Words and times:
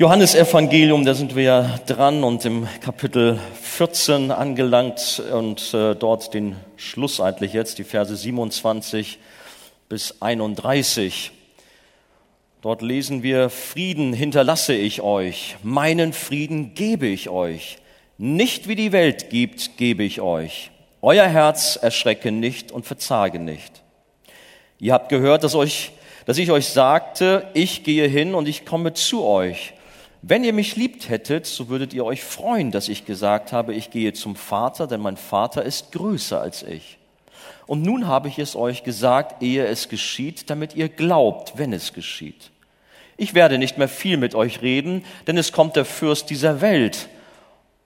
Johannes 0.00 0.34
Evangelium, 0.34 1.04
da 1.04 1.12
sind 1.12 1.36
wir 1.36 1.42
ja 1.42 1.78
dran 1.86 2.24
und 2.24 2.42
im 2.46 2.66
Kapitel 2.80 3.38
14 3.60 4.30
angelangt 4.30 5.22
und 5.30 5.74
äh, 5.74 5.94
dort 5.94 6.32
den 6.32 6.56
Schluss 6.76 7.20
eigentlich 7.20 7.52
jetzt, 7.52 7.76
die 7.76 7.84
Verse 7.84 8.16
27 8.16 9.18
bis 9.90 10.22
31. 10.22 11.32
Dort 12.62 12.80
lesen 12.80 13.22
wir, 13.22 13.50
Frieden 13.50 14.14
hinterlasse 14.14 14.72
ich 14.72 15.02
euch, 15.02 15.56
meinen 15.62 16.14
Frieden 16.14 16.72
gebe 16.72 17.06
ich 17.06 17.28
euch. 17.28 17.76
Nicht 18.16 18.68
wie 18.68 18.76
die 18.76 18.92
Welt 18.92 19.28
gibt, 19.28 19.76
gebe 19.76 20.02
ich 20.02 20.22
euch. 20.22 20.70
Euer 21.02 21.26
Herz 21.26 21.76
erschrecke 21.76 22.32
nicht 22.32 22.72
und 22.72 22.86
verzage 22.86 23.38
nicht. 23.38 23.82
Ihr 24.78 24.94
habt 24.94 25.10
gehört, 25.10 25.44
dass, 25.44 25.54
euch, 25.54 25.92
dass 26.24 26.38
ich 26.38 26.50
euch 26.50 26.68
sagte, 26.68 27.48
ich 27.52 27.84
gehe 27.84 28.08
hin 28.08 28.34
und 28.34 28.48
ich 28.48 28.64
komme 28.64 28.94
zu 28.94 29.26
euch. 29.26 29.74
Wenn 30.22 30.44
ihr 30.44 30.52
mich 30.52 30.76
liebt 30.76 31.08
hättet, 31.08 31.46
so 31.46 31.68
würdet 31.68 31.94
ihr 31.94 32.04
euch 32.04 32.22
freuen, 32.22 32.70
dass 32.70 32.88
ich 32.88 33.06
gesagt 33.06 33.52
habe, 33.52 33.74
ich 33.74 33.90
gehe 33.90 34.12
zum 34.12 34.36
Vater, 34.36 34.86
denn 34.86 35.00
mein 35.00 35.16
Vater 35.16 35.62
ist 35.62 35.92
größer 35.92 36.40
als 36.40 36.62
ich. 36.62 36.98
Und 37.66 37.82
nun 37.82 38.06
habe 38.06 38.28
ich 38.28 38.38
es 38.38 38.54
euch 38.54 38.82
gesagt, 38.82 39.42
ehe 39.42 39.66
es 39.66 39.88
geschieht, 39.88 40.50
damit 40.50 40.76
ihr 40.76 40.88
glaubt, 40.88 41.56
wenn 41.56 41.72
es 41.72 41.94
geschieht. 41.94 42.50
Ich 43.16 43.34
werde 43.34 43.58
nicht 43.58 43.78
mehr 43.78 43.88
viel 43.88 44.16
mit 44.16 44.34
euch 44.34 44.60
reden, 44.60 45.04
denn 45.26 45.38
es 45.38 45.52
kommt 45.52 45.76
der 45.76 45.84
Fürst 45.84 46.30
dieser 46.30 46.60
Welt, 46.60 47.08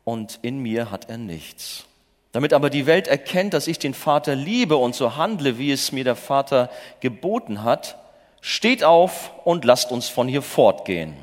und 0.04 0.38
in 0.42 0.58
mir 0.58 0.90
hat 0.90 1.08
er 1.08 1.18
nichts. 1.18 1.86
Damit 2.32 2.52
aber 2.52 2.68
die 2.68 2.86
Welt 2.86 3.08
erkennt, 3.08 3.54
dass 3.54 3.66
ich 3.66 3.78
den 3.78 3.94
Vater 3.94 4.34
liebe 4.34 4.76
und 4.76 4.94
so 4.94 5.16
handle, 5.16 5.58
wie 5.58 5.72
es 5.72 5.92
mir 5.92 6.04
der 6.04 6.16
Vater 6.16 6.70
geboten 7.00 7.62
hat, 7.62 7.96
steht 8.40 8.84
auf 8.84 9.30
und 9.44 9.64
lasst 9.64 9.92
uns 9.92 10.08
von 10.08 10.28
hier 10.28 10.42
fortgehen. 10.42 11.14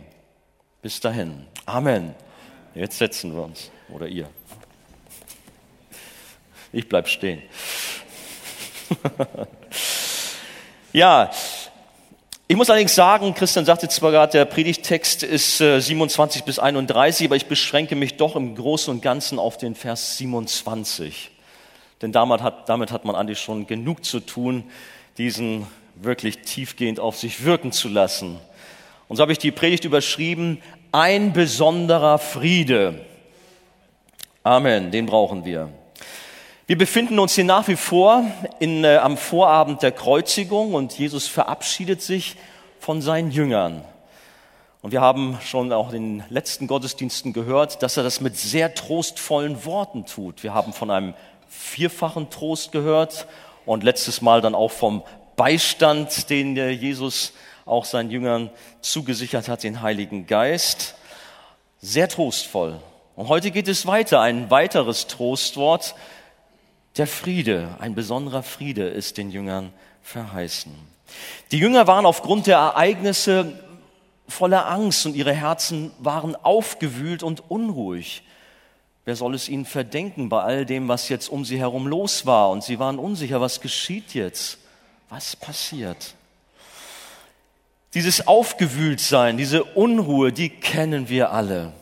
Bis 0.82 1.00
dahin. 1.00 1.46
Amen. 1.66 2.16
Jetzt 2.74 2.98
setzen 2.98 3.36
wir 3.36 3.44
uns. 3.44 3.70
Oder 3.90 4.08
ihr. 4.08 4.28
Ich 6.72 6.90
bleib 6.90 7.08
stehen. 7.08 7.42
ja, 10.94 11.30
ich 12.48 12.58
muss 12.58 12.70
allerdings 12.70 12.96
sagen, 12.96 13.34
Christian 13.34 13.64
sagte 13.64 13.88
zwar 13.88 14.12
gerade, 14.12 14.32
der 14.34 14.44
Predigtext 14.46 15.24
ist 15.24 15.60
27 15.60 16.42
äh, 16.42 16.46
bis 16.46 16.60
31, 16.60 17.28
aber 17.28 17.36
ich 17.36 17.46
beschränke 17.46 17.96
mich 17.96 18.18
doch 18.18 18.36
im 18.36 18.56
Großen 18.56 18.94
und 18.94 19.02
Ganzen 19.02 19.40
auf 19.40 19.58
den 19.58 19.76
Vers 19.76 20.18
27. 20.18 21.32
Denn 22.02 22.12
damit 22.12 22.42
hat, 22.42 22.68
damit 22.68 22.92
hat 22.92 23.06
man 23.06 23.16
eigentlich 23.16 23.40
schon 23.40 23.68
genug 23.68 24.04
zu 24.04 24.20
tun, 24.20 24.64
diesen 25.18 25.68
wirklich 25.96 26.40
tiefgehend 26.40 27.00
auf 27.00 27.18
sich 27.18 27.46
wirken 27.46 27.72
zu 27.72 27.88
lassen. 27.88 28.40
Und 29.12 29.18
so 29.18 29.24
habe 29.24 29.34
ich 29.34 29.40
die 29.40 29.52
Predigt 29.52 29.84
überschrieben, 29.84 30.62
ein 30.94 31.34
besonderer 31.34 32.18
Friede. 32.18 33.06
Amen, 34.42 34.90
den 34.90 35.06
brauchen 35.06 35.44
wir. 35.44 35.68
Wir 36.66 36.78
befinden 36.78 37.20
uns 37.20 37.36
hier 37.36 37.44
nach 37.44 37.68
wie 37.68 37.76
vor 37.76 38.24
in, 38.60 38.86
äh, 38.86 38.96
am 38.96 39.18
Vorabend 39.18 39.82
der 39.84 39.92
Kreuzigung 39.92 40.74
und 40.74 40.98
Jesus 40.98 41.28
verabschiedet 41.28 42.02
sich 42.02 42.38
von 42.80 43.02
seinen 43.02 43.32
Jüngern. 43.32 43.84
Und 44.82 44.94
wir 44.94 45.02
haben 45.02 45.38
schon 45.44 45.74
auch 45.74 45.92
in 45.92 46.20
den 46.20 46.24
letzten 46.30 46.68
Gottesdiensten 46.68 47.34
gehört, 47.34 47.84
dass 47.84 47.98
er 47.98 48.04
das 48.04 48.22
mit 48.22 48.38
sehr 48.38 48.76
trostvollen 48.76 49.66
Worten 49.66 50.06
tut. 50.06 50.42
Wir 50.42 50.54
haben 50.54 50.72
von 50.72 50.90
einem 50.90 51.16
vierfachen 51.50 52.30
Trost 52.30 52.72
gehört 52.72 53.28
und 53.66 53.84
letztes 53.84 54.22
Mal 54.22 54.40
dann 54.40 54.56
auch 54.56 54.72
vom 54.72 55.04
Beistand, 55.36 56.30
den 56.30 56.56
Jesus 56.56 57.34
auch 57.72 57.86
seinen 57.86 58.12
Jüngern 58.12 58.50
zugesichert 58.82 59.48
hat, 59.48 59.64
den 59.64 59.82
Heiligen 59.82 60.28
Geist. 60.28 60.96
Sehr 61.80 62.10
trostvoll. 62.10 62.80
Und 63.16 63.28
heute 63.28 63.52
geht 63.52 63.68
es 63.68 63.88
weiter, 63.88 64.22
ein 64.22 64.52
weiteres 64.52 65.08
Trostwort. 65.08 65.96
Der 66.98 67.08
Friede, 67.08 67.70
ein 67.80 67.96
besonderer 67.96 68.44
Friede 68.44 68.88
ist 68.88 69.18
den 69.18 69.32
Jüngern 69.32 69.72
verheißen. 70.04 70.74
Die 71.52 71.58
Jünger 71.58 71.88
waren 71.88 72.06
aufgrund 72.06 72.48
der 72.48 72.58
Ereignisse 72.58 73.60
voller 74.28 74.68
Angst 74.68 75.06
und 75.06 75.16
ihre 75.16 75.34
Herzen 75.34 75.92
waren 76.00 76.36
aufgewühlt 76.36 77.24
und 77.24 77.50
unruhig. 77.50 78.24
Wer 79.04 79.16
soll 79.16 79.34
es 79.34 79.50
ihnen 79.50 79.66
verdenken 79.66 80.30
bei 80.30 80.42
all 80.42 80.66
dem, 80.66 80.88
was 80.88 81.10
jetzt 81.10 81.30
um 81.30 81.44
sie 81.44 81.60
herum 81.60 81.88
los 81.88 82.26
war? 82.26 82.50
Und 82.50 82.64
sie 82.64 82.80
waren 82.80 83.00
unsicher, 83.00 83.42
was 83.42 83.62
geschieht 83.62 84.14
jetzt? 84.14 84.60
Was 85.10 85.36
passiert? 85.36 86.16
Dieses 87.94 88.26
Aufgewühltsein, 88.26 89.38
diese 89.38 89.64
Unruhe, 89.66 90.32
die 90.32 90.50
kennen 90.50 91.10
wir 91.10 91.32
alle. 91.32 91.74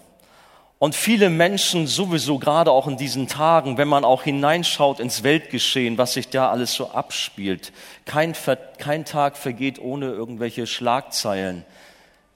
Und 0.79 0.95
viele 0.95 1.29
Menschen 1.29 1.87
sowieso, 1.87 2.39
gerade 2.39 2.71
auch 2.71 2.87
in 2.87 2.95
diesen 2.95 3.27
Tagen, 3.27 3.77
wenn 3.77 3.89
man 3.89 4.05
auch 4.05 4.23
hineinschaut 4.23 5.01
ins 5.01 5.23
Weltgeschehen, 5.23 5.97
was 5.97 6.13
sich 6.13 6.29
da 6.29 6.49
alles 6.49 6.73
so 6.73 6.91
abspielt. 6.91 7.73
Kein, 8.05 8.33
kein 8.77 9.03
Tag 9.03 9.37
vergeht 9.37 9.77
ohne 9.79 10.07
irgendwelche 10.07 10.65
Schlagzeilen, 10.65 11.65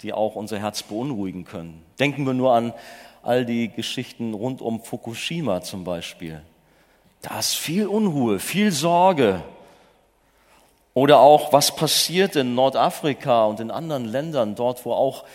die 0.02 0.12
auch 0.12 0.36
unser 0.36 0.60
Herz 0.60 0.84
beunruhigen 0.84 1.46
können. 1.46 1.82
Denken 2.00 2.26
wir 2.26 2.34
nur 2.34 2.54
an 2.54 2.74
all 3.24 3.46
die 3.46 3.70
Geschichten 3.70 4.34
rund 4.34 4.62
um 4.62 4.84
Fukushima 4.84 5.62
zum 5.62 5.86
Beispiel. 5.86 6.42
Da 7.22 7.40
ist 7.40 7.56
viel 7.56 7.88
Unruhe, 7.88 8.40
viel 8.40 8.72
Sorge, 8.72 9.42
oder 10.94 11.20
auch, 11.20 11.54
was 11.54 11.76
passiert 11.76 12.36
in 12.36 12.56
Nordafrika 12.56 13.46
und 13.46 13.60
in 13.60 13.72
anderen 13.72 14.06
Ländern, 14.06 14.56
dort, 14.56 14.86
wo 14.86 14.94
auch 14.94 15.26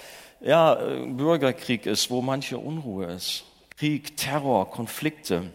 ja, 0.41 0.75
äh, 0.75 1.07
Bürgerkrieg 1.07 1.87
ist, 1.87 2.11
wo 2.11 2.23
manche 2.23 2.59
Unruhe 2.59 3.07
ist. 3.07 3.45
Krieg, 3.77 4.17
Terror, 4.17 4.71
Konflikte. 4.71 5.51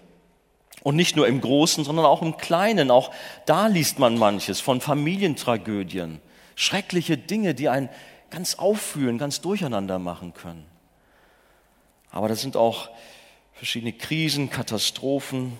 Und 0.83 0.97
nicht 0.97 1.15
nur 1.15 1.27
im 1.27 1.39
Großen, 1.39 1.85
sondern 1.85 2.05
auch 2.05 2.21
im 2.21 2.35
Kleinen. 2.35 2.91
Auch 2.91 3.11
da 3.45 3.67
liest 3.67 3.99
man 3.99 4.17
manches 4.17 4.59
von 4.59 4.81
Familientragödien. 4.81 6.19
Schreckliche 6.55 7.17
Dinge, 7.17 7.55
die 7.55 7.69
einen 7.69 7.89
ganz 8.29 8.55
auffühlen, 8.55 9.17
ganz 9.17 9.39
durcheinander 9.39 9.99
machen 9.99 10.33
können. 10.33 10.65
Aber 12.11 12.27
das 12.27 12.41
sind 12.41 12.57
auch 12.57 12.89
verschiedene 13.53 13.93
Krisen, 13.93 14.49
Katastrophen, 14.49 15.57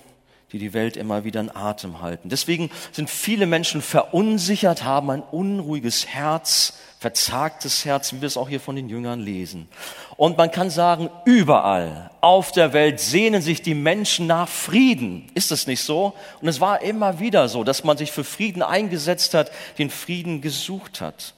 die 0.54 0.60
die 0.60 0.74
Welt 0.74 0.98
immer 0.98 1.24
wieder 1.24 1.40
in 1.42 1.54
Atem 1.54 2.00
halten. 2.02 2.30
Deswegen 2.30 2.70
sind 2.92 3.10
viele 3.10 3.48
Menschen 3.48 3.82
verunsichert, 3.82 4.84
haben 4.84 5.10
ein 5.10 5.24
unruhiges 5.24 6.06
Herz, 6.06 6.78
verzagtes 7.00 7.86
Herz, 7.86 8.14
wie 8.14 8.22
wir 8.22 8.28
es 8.28 8.38
auch 8.38 8.48
hier 8.48 8.60
von 8.60 8.76
den 8.76 8.88
Jüngern 8.88 9.20
lesen. 9.20 9.68
Und 10.16 10.38
man 10.38 10.52
kann 10.52 10.70
sagen, 10.70 11.10
überall 11.26 12.12
auf 12.22 12.52
der 12.52 12.72
Welt 12.72 13.00
sehnen 13.00 13.42
sich 13.42 13.64
die 13.64 13.74
Menschen 13.74 14.28
nach 14.28 14.48
Frieden. 14.48 15.26
Ist 15.34 15.52
es 15.52 15.66
nicht 15.66 15.82
so? 15.82 16.14
Und 16.40 16.48
es 16.48 16.62
war 16.62 16.84
immer 16.84 17.20
wieder 17.20 17.50
so, 17.50 17.64
dass 17.64 17.84
man 17.84 17.98
sich 17.98 18.12
für 18.12 18.24
Frieden 18.24 18.62
eingesetzt 18.62 19.34
hat, 19.34 19.52
den 19.80 19.90
Frieden 19.90 20.42
gesucht 20.42 21.02
hat. 21.02 21.34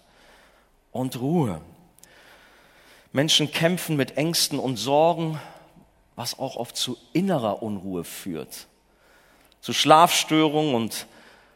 Und 0.91 1.21
Ruhe. 1.21 1.61
Menschen 3.13 3.49
kämpfen 3.49 3.95
mit 3.95 4.17
Ängsten 4.17 4.59
und 4.59 4.75
Sorgen, 4.75 5.39
was 6.17 6.37
auch 6.37 6.57
oft 6.57 6.75
zu 6.75 6.97
innerer 7.13 7.63
Unruhe 7.63 8.03
führt 8.03 8.67
zu 9.65 9.73
Schlafstörungen 9.73 10.75
und 10.75 11.07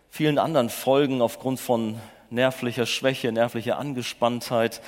vielen 0.10 0.40
anderen 0.40 0.72
Folgen 0.72 1.22
aufgrund 1.22 1.60
von 1.60 2.00
nervlicher 2.32 2.88
Schwäche, 2.88 3.32
nervlicher 3.32 3.78
Angespanntheit. 3.78 4.82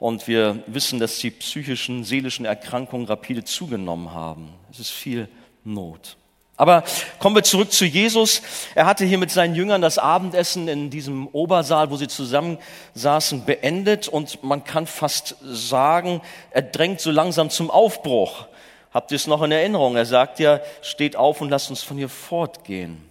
Und 0.00 0.26
wir 0.26 0.58
wissen, 0.66 0.98
dass 0.98 1.18
die 1.18 1.30
psychischen, 1.30 2.02
seelischen 2.02 2.44
Erkrankungen 2.44 3.06
rapide 3.06 3.44
zugenommen 3.44 4.12
haben. 4.12 4.48
Es 4.72 4.80
ist 4.80 4.90
viel 4.90 5.28
Not. 5.62 6.16
Aber 6.56 6.82
kommen 7.20 7.36
wir 7.36 7.44
zurück 7.44 7.70
zu 7.70 7.84
Jesus. 7.84 8.42
Er 8.74 8.86
hatte 8.86 9.04
hier 9.04 9.18
mit 9.18 9.30
seinen 9.30 9.54
Jüngern 9.54 9.80
das 9.80 9.98
Abendessen 9.98 10.66
in 10.66 10.90
diesem 10.90 11.28
Obersaal, 11.28 11.92
wo 11.92 11.96
sie 11.96 12.08
zusammen 12.08 12.58
saßen, 12.94 13.44
beendet. 13.44 14.08
Und 14.08 14.42
man 14.42 14.64
kann 14.64 14.88
fast 14.88 15.36
sagen, 15.44 16.22
er 16.50 16.62
drängt 16.62 17.00
so 17.00 17.12
langsam 17.12 17.50
zum 17.50 17.70
Aufbruch. 17.70 18.48
Habt 18.94 19.10
ihr 19.10 19.16
es 19.16 19.26
noch 19.26 19.42
in 19.42 19.50
Erinnerung? 19.50 19.96
Er 19.96 20.06
sagt 20.06 20.38
ja, 20.38 20.60
steht 20.80 21.16
auf 21.16 21.40
und 21.40 21.50
lasst 21.50 21.68
uns 21.68 21.82
von 21.82 21.96
hier 21.96 22.08
fortgehen. 22.08 23.04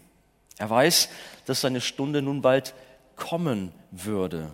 Er 0.57 0.69
weiß, 0.69 1.09
dass 1.45 1.59
seine 1.59 1.81
Stunde 1.81 2.21
nun 2.21 2.41
bald 2.41 2.73
kommen 3.17 3.73
würde. 3.91 4.49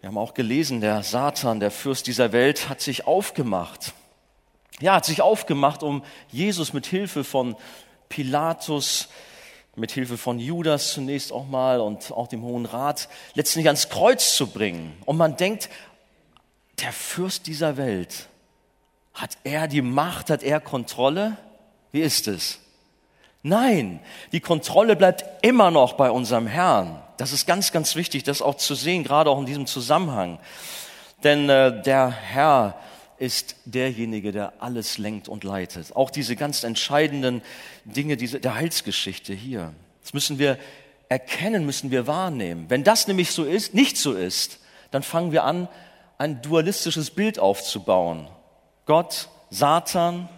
Wir 0.00 0.08
haben 0.08 0.18
auch 0.18 0.34
gelesen, 0.34 0.82
der 0.82 1.02
Satan, 1.02 1.58
der 1.58 1.70
Fürst 1.70 2.06
dieser 2.06 2.32
Welt, 2.32 2.68
hat 2.68 2.82
sich 2.82 3.06
aufgemacht. 3.06 3.94
Ja, 4.80 4.96
hat 4.96 5.06
sich 5.06 5.22
aufgemacht, 5.22 5.82
um 5.82 6.04
Jesus 6.30 6.74
mit 6.74 6.84
Hilfe 6.84 7.24
von 7.24 7.56
Pilatus, 8.10 9.08
mit 9.74 9.90
Hilfe 9.90 10.18
von 10.18 10.38
Judas 10.38 10.92
zunächst 10.92 11.32
auch 11.32 11.46
mal 11.46 11.80
und 11.80 12.12
auch 12.12 12.28
dem 12.28 12.42
Hohen 12.42 12.66
Rat 12.66 13.08
letztendlich 13.32 13.68
ans 13.68 13.88
Kreuz 13.88 14.36
zu 14.36 14.48
bringen. 14.48 14.92
Und 15.06 15.16
man 15.16 15.38
denkt, 15.38 15.70
der 16.80 16.92
Fürst 16.92 17.46
dieser 17.46 17.78
Welt, 17.78 18.28
hat 19.14 19.38
er 19.44 19.68
die 19.68 19.82
Macht, 19.82 20.30
hat 20.30 20.42
er 20.42 20.60
Kontrolle? 20.60 21.36
Wie 21.92 22.00
ist 22.00 22.28
es? 22.28 22.58
Nein, 23.42 24.00
die 24.32 24.40
Kontrolle 24.40 24.96
bleibt 24.96 25.24
immer 25.44 25.70
noch 25.70 25.92
bei 25.94 26.10
unserem 26.10 26.46
Herrn. 26.46 27.00
Das 27.18 27.32
ist 27.32 27.46
ganz, 27.46 27.72
ganz 27.72 27.94
wichtig, 27.94 28.24
das 28.24 28.42
auch 28.42 28.56
zu 28.56 28.74
sehen, 28.74 29.04
gerade 29.04 29.30
auch 29.30 29.38
in 29.38 29.46
diesem 29.46 29.66
Zusammenhang. 29.66 30.38
Denn 31.22 31.48
äh, 31.48 31.82
der 31.82 32.10
Herr 32.10 32.76
ist 33.18 33.56
derjenige, 33.64 34.32
der 34.32 34.54
alles 34.58 34.98
lenkt 34.98 35.28
und 35.28 35.44
leitet. 35.44 35.94
Auch 35.94 36.10
diese 36.10 36.36
ganz 36.36 36.64
entscheidenden 36.64 37.42
Dinge 37.84 38.16
diese, 38.16 38.40
der 38.40 38.56
Heilsgeschichte 38.56 39.32
hier. 39.32 39.72
Das 40.02 40.12
müssen 40.12 40.38
wir 40.38 40.58
erkennen, 41.08 41.64
müssen 41.64 41.90
wir 41.90 42.06
wahrnehmen. 42.06 42.66
Wenn 42.68 42.82
das 42.82 43.06
nämlich 43.06 43.30
so 43.30 43.44
ist, 43.44 43.74
nicht 43.74 43.96
so 43.96 44.14
ist, 44.14 44.58
dann 44.90 45.02
fangen 45.02 45.32
wir 45.32 45.44
an, 45.44 45.68
ein 46.18 46.42
dualistisches 46.42 47.10
Bild 47.10 47.38
aufzubauen. 47.38 48.28
Gott, 48.86 49.28
Satan, 49.50 50.28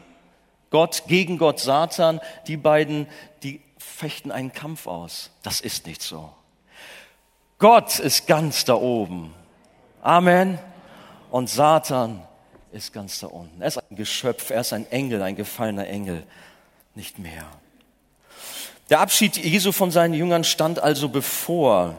Gott 0.70 1.04
gegen 1.06 1.38
Gott, 1.38 1.60
Satan, 1.60 2.20
die 2.46 2.56
beiden, 2.56 3.06
die 3.42 3.60
fechten 3.78 4.30
einen 4.30 4.52
Kampf 4.52 4.86
aus. 4.86 5.30
Das 5.42 5.60
ist 5.60 5.86
nicht 5.86 6.02
so. 6.02 6.32
Gott 7.58 7.98
ist 7.98 8.26
ganz 8.26 8.64
da 8.64 8.74
oben. 8.74 9.32
Amen. 10.02 10.58
Und 11.30 11.48
Satan 11.48 12.22
ist 12.72 12.92
ganz 12.92 13.20
da 13.20 13.28
unten. 13.28 13.60
Er 13.60 13.68
ist 13.68 13.78
ein 13.78 13.96
Geschöpf, 13.96 14.50
er 14.50 14.60
ist 14.60 14.72
ein 14.72 14.90
Engel, 14.90 15.22
ein 15.22 15.36
gefallener 15.36 15.86
Engel, 15.86 16.24
nicht 16.94 17.18
mehr. 17.18 17.46
Der 18.90 19.00
Abschied 19.00 19.36
Jesu 19.36 19.72
von 19.72 19.90
seinen 19.90 20.14
Jüngern 20.14 20.44
stand 20.44 20.78
also 20.78 21.08
bevor. 21.08 21.96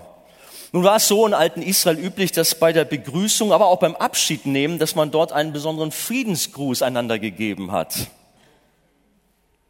Nun 0.74 0.84
war 0.84 0.98
es 0.98 1.08
so 1.08 1.26
in 1.26 1.34
alten 1.34 1.62
Israel 1.62 1.98
üblich, 1.98 2.32
dass 2.32 2.56
bei 2.56 2.74
der 2.74 2.86
Begrüßung, 2.86 3.54
aber 3.54 3.68
auch 3.68 3.80
beim 3.80 3.96
Abschiednehmen, 3.96 4.80
dass 4.80 4.96
man 4.96 5.12
dort 5.12 5.32
einen 5.32 5.54
besonderen 5.54 5.92
Friedensgruß 5.92 6.82
einander 6.82 7.20
gegeben 7.20 7.72
hat. 7.72 8.08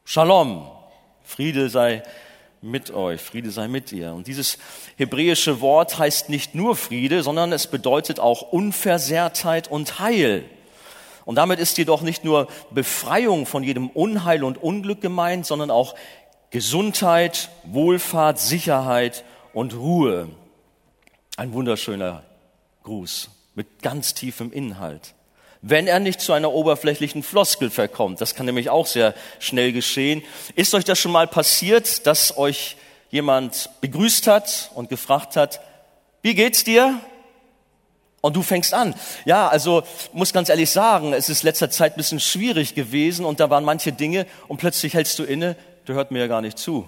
Shalom, 0.06 0.68
Friede 1.24 1.70
sei 1.70 2.02
mit 2.62 2.92
euch, 2.92 3.22
Friede 3.22 3.52
sei 3.52 3.68
mit 3.68 3.92
ihr. 3.92 4.14
Und 4.14 4.26
dieses 4.26 4.58
hebräische 4.96 5.62
Wort 5.62 6.00
heißt 6.00 6.30
nicht 6.30 6.56
nur 6.56 6.76
Friede, 6.76 7.22
sondern 7.22 7.52
es 7.52 7.68
bedeutet 7.68 8.20
auch 8.20 8.42
Unversehrtheit 8.42 9.70
und 9.70 10.00
Heil. 10.00 10.46
Und 11.26 11.36
damit 11.36 11.60
ist 11.60 11.78
jedoch 11.78 12.02
nicht 12.02 12.24
nur 12.24 12.48
Befreiung 12.72 13.46
von 13.46 13.62
jedem 13.62 13.90
Unheil 13.90 14.44
und 14.44 14.58
Unglück 14.58 15.02
gemeint, 15.02 15.46
sondern 15.46 15.70
auch 15.70 15.94
Gesundheit, 16.50 17.50
Wohlfahrt, 17.66 18.40
Sicherheit 18.40 19.26
und 19.54 19.76
Ruhe. 19.76 20.30
Ein 21.38 21.54
wunderschöner 21.54 22.24
Gruß 22.82 23.30
mit 23.54 23.84
ganz 23.84 24.16
tiefem 24.16 24.52
Inhalt. 24.52 25.14
Wenn 25.62 25.86
er 25.86 26.00
nicht 26.00 26.20
zu 26.20 26.34
einer 26.34 26.52
oberflächlichen 26.52 27.22
Floskel 27.22 27.70
verkommt, 27.70 28.22
das 28.22 28.34
kann 28.34 28.48
nämlich 28.48 28.72
auch 28.72 28.88
sehr 28.88 29.14
schnell 29.38 29.72
geschehen. 29.72 30.24
Ist 30.56 30.74
euch 30.74 30.84
das 30.84 30.98
schon 30.98 31.12
mal 31.12 31.28
passiert, 31.28 32.08
dass 32.08 32.40
euch 32.40 32.76
jemand 33.12 33.70
begrüßt 33.82 34.26
hat 34.26 34.72
und 34.74 34.90
gefragt 34.90 35.36
hat, 35.36 35.62
wie 36.24 36.34
geht's 36.34 36.64
dir? 36.64 37.00
Und 38.22 38.36
du 38.36 38.42
fängst 38.42 38.74
an. 38.74 38.96
Ja, 39.26 39.48
also 39.48 39.84
muss 40.14 40.34
ganz 40.34 40.50
ehrlich 40.50 40.72
sagen, 40.72 41.14
es 41.14 41.30
ist 41.30 41.44
letzter 41.44 41.70
Zeit 41.70 41.94
ein 41.94 41.98
bisschen 41.98 42.20
schwierig 42.20 42.74
gewesen 42.74 43.26
und 43.26 43.40
da 43.40 43.52
waren 43.52 43.64
manche 43.64 43.92
Dinge 43.92 44.26
und 44.48 44.58
plötzlich 44.58 44.96
hältst 44.96 45.20
du 45.20 45.24
inne, 45.24 45.56
du 45.86 45.94
hört 45.94 46.10
mir 46.10 46.18
ja 46.18 46.28
gar 46.28 46.42
nicht 46.42 46.58
zu. 46.58 46.88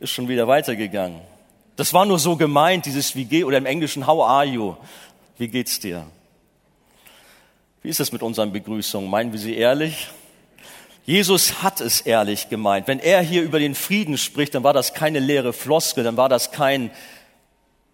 Ist 0.00 0.12
schon 0.12 0.28
wieder 0.28 0.48
weitergegangen. 0.48 1.33
Das 1.76 1.92
war 1.92 2.06
nur 2.06 2.18
so 2.18 2.36
gemeint, 2.36 2.86
dieses 2.86 3.16
wie 3.16 3.24
geht 3.24 3.44
oder 3.44 3.58
im 3.58 3.66
Englischen 3.66 4.06
How 4.06 4.28
are 4.28 4.44
you? 4.44 4.76
Wie 5.38 5.48
geht's 5.48 5.80
dir? 5.80 6.06
Wie 7.82 7.88
ist 7.88 8.00
es 8.00 8.12
mit 8.12 8.22
unseren 8.22 8.52
Begrüßungen? 8.52 9.10
Meinen 9.10 9.32
wir 9.32 9.40
sie 9.40 9.56
ehrlich? 9.56 10.08
Jesus 11.04 11.62
hat 11.62 11.80
es 11.80 12.00
ehrlich 12.00 12.48
gemeint. 12.48 12.88
Wenn 12.88 13.00
er 13.00 13.20
hier 13.20 13.42
über 13.42 13.58
den 13.58 13.74
Frieden 13.74 14.16
spricht, 14.16 14.54
dann 14.54 14.62
war 14.62 14.72
das 14.72 14.94
keine 14.94 15.18
leere 15.18 15.52
Floskel, 15.52 16.04
dann 16.04 16.16
war 16.16 16.28
das 16.28 16.50
kein 16.50 16.90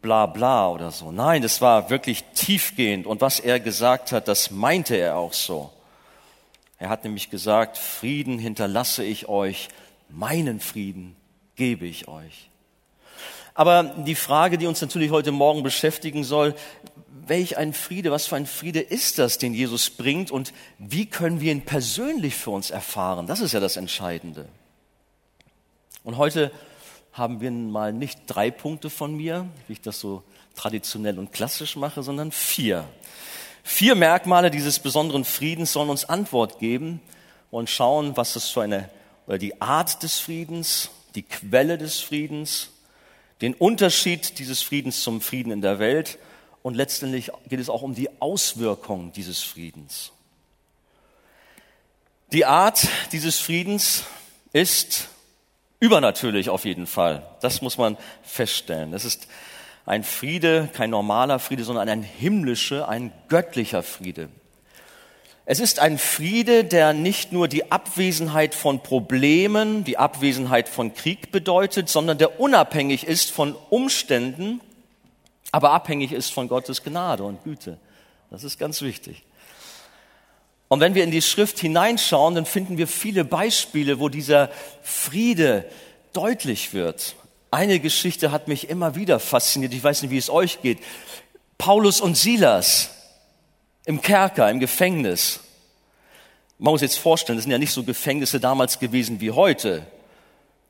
bla 0.03 0.27
bla 0.27 0.69
oder 0.69 0.91
so. 0.91 1.11
Nein, 1.11 1.43
es 1.43 1.61
war 1.61 1.91
wirklich 1.91 2.25
tiefgehend 2.35 3.07
und 3.07 3.21
was 3.21 3.41
er 3.41 3.61
gesagt 3.61 4.13
hat, 4.13 4.29
das 4.29 4.51
meinte 4.51 4.97
er 4.97 5.17
auch 5.17 5.33
so. 5.33 5.73
Er 6.79 6.89
hat 6.89 7.05
nämlich 7.05 7.31
gesagt, 7.31 7.77
Frieden 7.77 8.39
hinterlasse 8.39 9.05
ich 9.05 9.29
euch, 9.29 9.69
meinen 10.09 10.61
Frieden 10.61 11.17
gebe 11.57 11.87
ich 11.87 12.09
euch. 12.09 12.50
Aber 13.61 13.83
die 13.83 14.15
Frage, 14.15 14.57
die 14.57 14.67
uns 14.67 14.81
natürlich 14.81 15.11
heute 15.11 15.33
Morgen 15.33 15.63
beschäftigen 15.63 16.25
soll, 16.25 16.55
welch 17.27 17.59
ein 17.59 17.75
Friede, 17.75 18.11
was 18.11 18.27
für 18.27 18.37
ein 18.37 18.47
Friede 18.47 18.81
ist 18.81 19.19
das, 19.19 19.37
den 19.37 19.53
Jesus 19.53 19.91
bringt 19.91 20.31
und 20.31 20.55
wie 20.79 21.05
können 21.05 21.43
wir 21.43 21.53
ihn 21.53 21.67
persönlich 21.67 22.37
für 22.37 22.53
uns 22.53 22.71
erfahren? 22.71 23.27
Das 23.27 23.41
ist 23.41 23.53
ja 23.53 23.61
das 23.61 23.77
Entscheidende. 23.77 24.49
Und 26.05 26.17
heute 26.17 26.51
haben 27.13 27.43
wir 27.43 27.51
mal 27.51 27.93
nicht 27.93 28.21
drei 28.29 28.51
Punkte 28.51 28.89
von 28.89 29.15
mir, 29.15 29.47
wie 29.67 29.75
ich 29.75 29.83
das 29.83 30.01
so 30.01 30.23
traditionell 30.57 31.19
und 31.19 31.31
klassisch 31.31 31.77
mache, 31.77 32.03
sondern 32.03 32.33
vier. 32.33 32.87
Vier 33.63 33.95
Merkmale 33.95 34.51
dieses 34.51 34.79
besonderen 34.79 35.27
Friedens 35.27 35.75
sollen 35.75 35.91
uns 35.91 36.07
Antwort 36.07 36.61
geben 36.61 37.03
und 37.51 37.69
schauen, 37.69 38.17
was 38.17 38.37
es 38.37 38.49
für 38.49 38.63
eine, 38.63 38.89
oder 39.27 39.37
die 39.37 39.61
Art 39.61 40.03
des 40.03 40.19
Friedens, 40.19 40.89
die 41.15 41.25
Quelle 41.25 41.77
des 41.77 42.01
Friedens, 42.01 42.71
den 43.41 43.55
Unterschied 43.55 44.39
dieses 44.39 44.63
Friedens 44.63 45.03
zum 45.03 45.21
Frieden 45.21 45.53
in 45.53 45.61
der 45.61 45.79
Welt 45.79 46.19
und 46.63 46.75
letztendlich 46.75 47.31
geht 47.49 47.61
es 47.61 47.71
auch 47.71 47.83
um 47.83 47.95
die 47.95 48.11
Auswirkungen 48.21 49.13
dieses 49.13 49.43
Friedens. 49.43 50.13
Die 52.33 52.45
Art 52.45 52.87
dieses 53.13 53.39
Friedens 53.39 54.05
ist 54.53 55.09
Übernatürlich 55.81 56.51
auf 56.51 56.67
jeden 56.67 56.87
Fall. 56.87 57.27
Das 57.41 57.63
muss 57.63 57.79
man 57.79 57.97
feststellen. 58.23 58.93
Es 58.93 59.07
ist 59.07 59.29
ein 59.87 60.05
Friede, 60.05 60.69
kein 60.75 60.91
normaler 60.91 61.39
Friede, 61.39 61.65
sondern 61.65 61.89
ein 61.89 62.03
himmlischer, 62.03 62.87
ein 62.87 63.13
göttlicher 63.29 63.83
Friede. 63.83 64.29
Es 65.53 65.59
ist 65.59 65.81
ein 65.81 65.99
Friede, 65.99 66.63
der 66.63 66.93
nicht 66.93 67.33
nur 67.33 67.49
die 67.49 67.73
Abwesenheit 67.73 68.55
von 68.55 68.85
Problemen, 68.85 69.83
die 69.83 69.99
Abwesenheit 69.99 70.69
von 70.69 70.95
Krieg 70.95 71.33
bedeutet, 71.33 71.89
sondern 71.89 72.19
der 72.19 72.39
unabhängig 72.39 73.03
ist 73.03 73.33
von 73.33 73.57
Umständen, 73.69 74.61
aber 75.51 75.73
abhängig 75.73 76.13
ist 76.13 76.33
von 76.33 76.47
Gottes 76.47 76.85
Gnade 76.85 77.25
und 77.25 77.43
Güte. 77.43 77.79
Das 78.31 78.45
ist 78.45 78.61
ganz 78.61 78.81
wichtig. 78.81 79.25
Und 80.69 80.79
wenn 80.79 80.95
wir 80.95 81.03
in 81.03 81.11
die 81.11 81.21
Schrift 81.21 81.59
hineinschauen, 81.59 82.37
dann 82.37 82.47
finden 82.47 82.79
wir 82.79 82.87
viele 82.87 83.25
Beispiele, 83.25 83.99
wo 83.99 84.09
dieser 84.09 84.51
Friede 84.83 85.65
deutlich 86.13 86.75
wird. 86.75 87.17
Eine 87.51 87.81
Geschichte 87.81 88.31
hat 88.31 88.47
mich 88.47 88.69
immer 88.71 88.95
wieder 88.95 89.19
fasziniert. 89.19 89.75
Ich 89.75 89.83
weiß 89.83 90.03
nicht, 90.03 90.13
wie 90.13 90.19
es 90.19 90.31
euch 90.31 90.63
geht. 90.63 90.79
Paulus 91.59 92.01
und 92.01 92.17
Silas 92.17 93.00
im 93.91 94.01
Kerker, 94.01 94.49
im 94.49 94.61
Gefängnis. 94.61 95.41
Man 96.59 96.73
muss 96.73 96.81
jetzt 96.81 96.99
vorstellen, 96.99 97.39
das 97.39 97.45
sind 97.45 97.51
ja 97.51 97.59
nicht 97.59 97.73
so 97.73 97.83
Gefängnisse 97.83 98.39
damals 98.39 98.79
gewesen 98.79 99.21
wie 99.21 99.33
heute. 99.33 99.85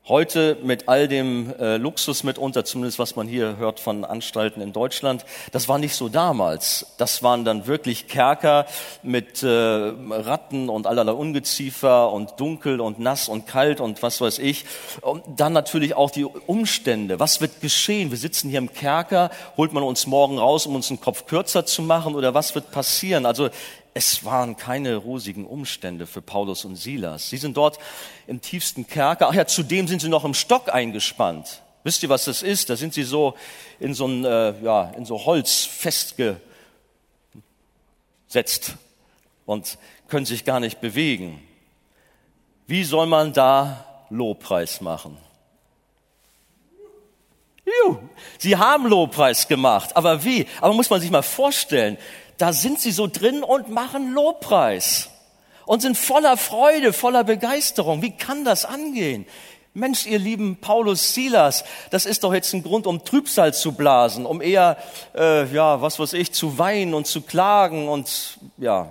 Heute 0.07 0.57
mit 0.63 0.89
all 0.89 1.07
dem 1.07 1.53
äh, 1.59 1.77
Luxus 1.77 2.23
mitunter, 2.23 2.65
zumindest 2.65 2.97
was 2.97 3.15
man 3.15 3.27
hier 3.27 3.57
hört 3.57 3.79
von 3.79 4.03
Anstalten 4.03 4.59
in 4.59 4.73
Deutschland, 4.73 5.25
das 5.51 5.69
war 5.69 5.77
nicht 5.77 5.93
so 5.93 6.09
damals. 6.09 6.87
Das 6.97 7.21
waren 7.21 7.45
dann 7.45 7.67
wirklich 7.67 8.07
Kerker 8.07 8.65
mit 9.03 9.43
äh, 9.43 9.47
Ratten 9.47 10.69
und 10.69 10.87
allerlei 10.87 11.11
Ungeziefer 11.11 12.11
und 12.11 12.39
dunkel 12.39 12.81
und 12.81 12.97
nass 12.97 13.29
und 13.29 13.45
kalt 13.45 13.79
und 13.79 14.01
was 14.01 14.19
weiß 14.19 14.39
ich. 14.39 14.65
Und 15.01 15.23
dann 15.39 15.53
natürlich 15.53 15.93
auch 15.93 16.09
die 16.09 16.25
Umstände. 16.25 17.19
Was 17.19 17.39
wird 17.39 17.61
geschehen? 17.61 18.09
Wir 18.09 18.17
sitzen 18.17 18.49
hier 18.49 18.57
im 18.57 18.73
Kerker, 18.73 19.29
holt 19.55 19.71
man 19.71 19.83
uns 19.83 20.07
morgen 20.07 20.39
raus, 20.39 20.65
um 20.65 20.73
uns 20.73 20.87
den 20.87 20.99
Kopf 20.99 21.27
kürzer 21.27 21.67
zu 21.67 21.83
machen 21.83 22.15
oder 22.15 22.33
was 22.33 22.55
wird 22.55 22.71
passieren? 22.71 23.27
Also 23.27 23.51
es 23.93 24.23
waren 24.23 24.55
keine 24.55 24.95
rosigen 24.95 25.45
Umstände 25.45 26.07
für 26.07 26.21
Paulus 26.21 26.63
und 26.63 26.75
Silas. 26.75 27.29
Sie 27.29 27.37
sind 27.37 27.57
dort 27.57 27.77
im 28.25 28.39
tiefsten 28.39 28.87
Kerker. 28.87 29.27
Ach 29.29 29.33
ja, 29.33 29.45
zudem 29.45 29.87
sind 29.87 30.01
sie 30.01 30.09
noch 30.09 30.23
im 30.23 30.33
Stock 30.33 30.73
eingespannt. 30.73 31.61
Wisst 31.83 32.03
ihr, 32.03 32.09
was 32.09 32.25
das 32.25 32.41
ist? 32.41 32.69
Da 32.69 32.75
sind 32.77 32.93
sie 32.93 33.03
so 33.03 33.35
in 33.79 33.93
so 33.93 34.07
ein, 34.07 34.23
äh, 34.23 34.53
ja, 34.61 34.91
in 34.95 35.05
so 35.05 35.25
Holz 35.25 35.65
festgesetzt 35.65 36.37
und 39.45 39.77
können 40.07 40.25
sich 40.25 40.45
gar 40.45 40.59
nicht 40.59 40.79
bewegen. 40.79 41.41
Wie 42.67 42.83
soll 42.85 43.07
man 43.07 43.33
da 43.33 44.05
Lobpreis 44.09 44.79
machen? 44.79 45.17
Juh, 47.65 47.97
sie 48.37 48.57
haben 48.57 48.87
Lobpreis 48.87 49.47
gemacht, 49.47 49.95
aber 49.95 50.23
wie? 50.23 50.47
Aber 50.61 50.73
muss 50.73 50.89
man 50.89 51.01
sich 51.01 51.11
mal 51.11 51.21
vorstellen, 51.21 51.97
da 52.41 52.53
sind 52.53 52.79
sie 52.79 52.91
so 52.91 53.05
drin 53.05 53.43
und 53.43 53.69
machen 53.69 54.13
Lobpreis 54.13 55.09
und 55.67 55.81
sind 55.83 55.95
voller 55.95 56.37
Freude, 56.37 56.91
voller 56.91 57.23
Begeisterung. 57.23 58.01
Wie 58.01 58.17
kann 58.17 58.43
das 58.45 58.65
angehen? 58.65 59.27
Mensch, 59.75 60.07
ihr 60.07 60.17
lieben 60.17 60.57
Paulus 60.57 61.13
Silas, 61.13 61.63
das 61.91 62.07
ist 62.07 62.23
doch 62.23 62.33
jetzt 62.33 62.51
ein 62.53 62.63
Grund, 62.63 62.87
um 62.87 63.05
Trübsal 63.05 63.53
zu 63.53 63.73
blasen, 63.73 64.25
um 64.25 64.41
eher, 64.41 64.77
äh, 65.15 65.45
ja, 65.53 65.81
was 65.81 65.99
weiß 65.99 66.13
ich, 66.13 66.33
zu 66.33 66.57
weinen 66.57 66.95
und 66.95 67.05
zu 67.05 67.21
klagen 67.21 67.87
und 67.87 68.39
ja, 68.57 68.89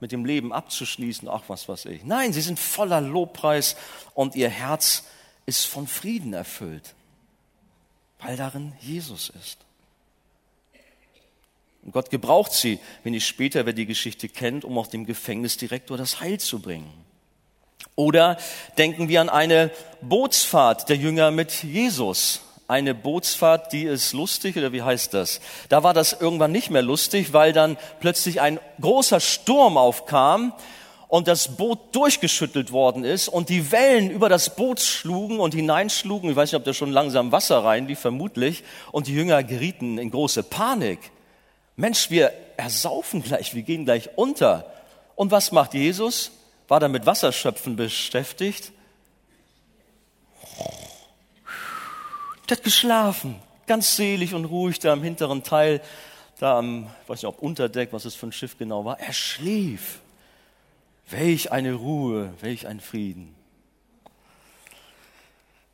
mit 0.00 0.10
dem 0.10 0.24
Leben 0.24 0.54
abzuschließen, 0.54 1.28
ach 1.28 1.42
was 1.48 1.68
weiß 1.68 1.84
ich. 1.84 2.02
Nein, 2.02 2.32
sie 2.32 2.40
sind 2.40 2.58
voller 2.58 3.02
Lobpreis 3.02 3.76
und 4.14 4.34
ihr 4.36 4.48
Herz 4.48 5.04
ist 5.44 5.66
von 5.66 5.86
Frieden 5.86 6.32
erfüllt, 6.32 6.94
weil 8.20 8.38
darin 8.38 8.72
Jesus 8.80 9.30
ist. 9.30 9.65
Und 11.86 11.92
Gott 11.92 12.10
gebraucht 12.10 12.52
sie, 12.52 12.80
wenn 13.04 13.14
ich 13.14 13.24
später, 13.24 13.64
wer 13.64 13.72
die 13.72 13.86
Geschichte 13.86 14.28
kennt, 14.28 14.64
um 14.64 14.76
auch 14.76 14.88
dem 14.88 15.06
Gefängnisdirektor 15.06 15.96
das 15.96 16.20
Heil 16.20 16.40
zu 16.40 16.58
bringen. 16.58 16.92
Oder 17.94 18.38
denken 18.76 19.08
wir 19.08 19.20
an 19.20 19.28
eine 19.28 19.70
Bootsfahrt 20.02 20.88
der 20.88 20.96
Jünger 20.96 21.30
mit 21.30 21.62
Jesus. 21.62 22.40
Eine 22.66 22.92
Bootsfahrt, 22.92 23.72
die 23.72 23.84
ist 23.84 24.12
lustig, 24.12 24.56
oder 24.56 24.72
wie 24.72 24.82
heißt 24.82 25.14
das? 25.14 25.40
Da 25.68 25.84
war 25.84 25.94
das 25.94 26.12
irgendwann 26.12 26.50
nicht 26.50 26.70
mehr 26.70 26.82
lustig, 26.82 27.32
weil 27.32 27.52
dann 27.52 27.76
plötzlich 28.00 28.40
ein 28.40 28.58
großer 28.80 29.20
Sturm 29.20 29.76
aufkam 29.76 30.52
und 31.06 31.28
das 31.28 31.56
Boot 31.56 31.94
durchgeschüttelt 31.94 32.72
worden 32.72 33.04
ist 33.04 33.28
und 33.28 33.48
die 33.48 33.70
Wellen 33.70 34.10
über 34.10 34.28
das 34.28 34.56
Boot 34.56 34.80
schlugen 34.80 35.38
und 35.38 35.54
hineinschlugen. 35.54 36.30
Ich 36.30 36.36
weiß 36.36 36.50
nicht, 36.50 36.58
ob 36.58 36.64
da 36.64 36.74
schon 36.74 36.90
langsam 36.90 37.30
Wasser 37.30 37.62
reinlief, 37.62 38.00
vermutlich. 38.00 38.64
Und 38.90 39.06
die 39.06 39.14
Jünger 39.14 39.44
gerieten 39.44 39.98
in 39.98 40.10
große 40.10 40.42
Panik. 40.42 41.12
Mensch, 41.76 42.10
wir 42.10 42.32
ersaufen 42.56 43.22
gleich, 43.22 43.54
wir 43.54 43.62
gehen 43.62 43.84
gleich 43.84 44.10
unter. 44.16 44.72
Und 45.14 45.30
was 45.30 45.52
macht 45.52 45.74
Jesus? 45.74 46.30
War 46.68 46.80
da 46.80 46.88
mit 46.88 47.06
Wasserschöpfen 47.06 47.76
beschäftigt? 47.76 48.72
Der 52.48 52.56
hat 52.56 52.64
geschlafen, 52.64 53.36
ganz 53.66 53.96
selig 53.96 54.34
und 54.34 54.46
ruhig 54.46 54.78
da 54.78 54.92
im 54.92 55.02
hinteren 55.02 55.42
Teil, 55.42 55.82
da 56.38 56.58
am, 56.58 56.86
weiß 57.06 57.22
nicht, 57.22 57.28
ob 57.28 57.42
Unterdeck, 57.42 57.92
was 57.92 58.04
es 58.04 58.14
für 58.14 58.26
ein 58.26 58.32
Schiff 58.32 58.56
genau 58.56 58.84
war. 58.84 58.98
Er 59.00 59.12
schlief. 59.12 60.00
Welch 61.08 61.52
eine 61.52 61.74
Ruhe, 61.74 62.34
welch 62.40 62.66
ein 62.66 62.80
Frieden. 62.80 63.34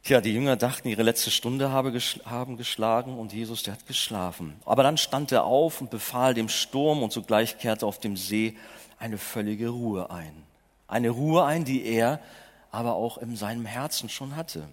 Tja, 0.04 0.20
die 0.20 0.34
Jünger 0.34 0.56
dachten, 0.56 0.88
ihre 0.88 1.04
letzte 1.04 1.30
Stunde 1.30 1.70
habe 1.70 1.96
haben 2.24 2.56
geschlagen 2.56 3.20
und 3.20 3.32
Jesus, 3.32 3.62
der 3.62 3.74
hat 3.74 3.86
geschlafen. 3.86 4.54
Aber 4.64 4.82
dann 4.82 4.96
stand 4.96 5.30
er 5.30 5.44
auf 5.44 5.80
und 5.80 5.90
befahl 5.90 6.34
dem 6.34 6.48
Sturm 6.48 7.04
und 7.04 7.12
sogleich 7.12 7.58
kehrte 7.58 7.86
auf 7.86 8.00
dem 8.00 8.16
See 8.16 8.56
eine 8.98 9.16
völlige 9.16 9.68
Ruhe 9.68 10.10
ein. 10.10 10.32
Eine 10.88 11.10
Ruhe 11.10 11.44
ein, 11.44 11.64
die 11.64 11.84
er 11.84 12.18
aber 12.72 12.94
auch 12.96 13.16
in 13.16 13.36
seinem 13.36 13.64
Herzen 13.64 14.08
schon 14.08 14.34
hatte. 14.34 14.66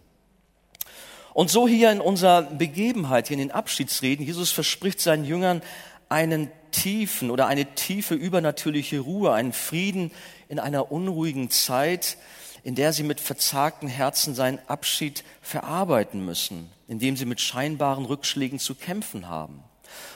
Und 1.35 1.51
so 1.51 1.67
hier 1.67 1.91
in 1.91 2.01
unserer 2.01 2.41
Begebenheit, 2.41 3.27
hier 3.27 3.35
in 3.35 3.47
den 3.49 3.51
Abschiedsreden, 3.51 4.25
Jesus 4.25 4.49
verspricht 4.49 4.99
seinen 4.99 5.25
Jüngern 5.25 5.61
einen 6.09 6.49
tiefen 6.71 7.29
oder 7.29 7.45
eine 7.45 7.75
tiefe 7.75 8.15
übernatürliche 8.15 9.01
Ruhe, 9.01 9.31
einen 9.31 9.53
Frieden 9.53 10.09
in 10.47 10.57
einer 10.57 10.91
unruhigen 10.91 11.51
Zeit, 11.51 12.17
in 12.63 12.75
der 12.75 12.93
sie 12.93 13.03
mit 13.03 13.19
verzagten 13.19 13.87
Herzen 13.87 14.35
seinen 14.35 14.59
Abschied 14.67 15.23
verarbeiten 15.41 16.25
müssen, 16.25 16.69
indem 16.87 17.17
sie 17.17 17.25
mit 17.25 17.41
scheinbaren 17.41 18.05
Rückschlägen 18.05 18.59
zu 18.59 18.75
kämpfen 18.75 19.27
haben. 19.27 19.63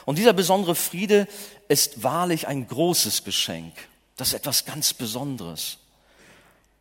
Und 0.04 0.18
dieser 0.18 0.32
besondere 0.32 0.74
Friede 0.74 1.26
ist 1.68 2.02
wahrlich 2.02 2.46
ein 2.46 2.66
großes 2.66 3.24
Geschenk. 3.24 3.72
Das 4.16 4.28
ist 4.28 4.34
etwas 4.34 4.64
ganz 4.64 4.94
Besonderes. 4.94 5.78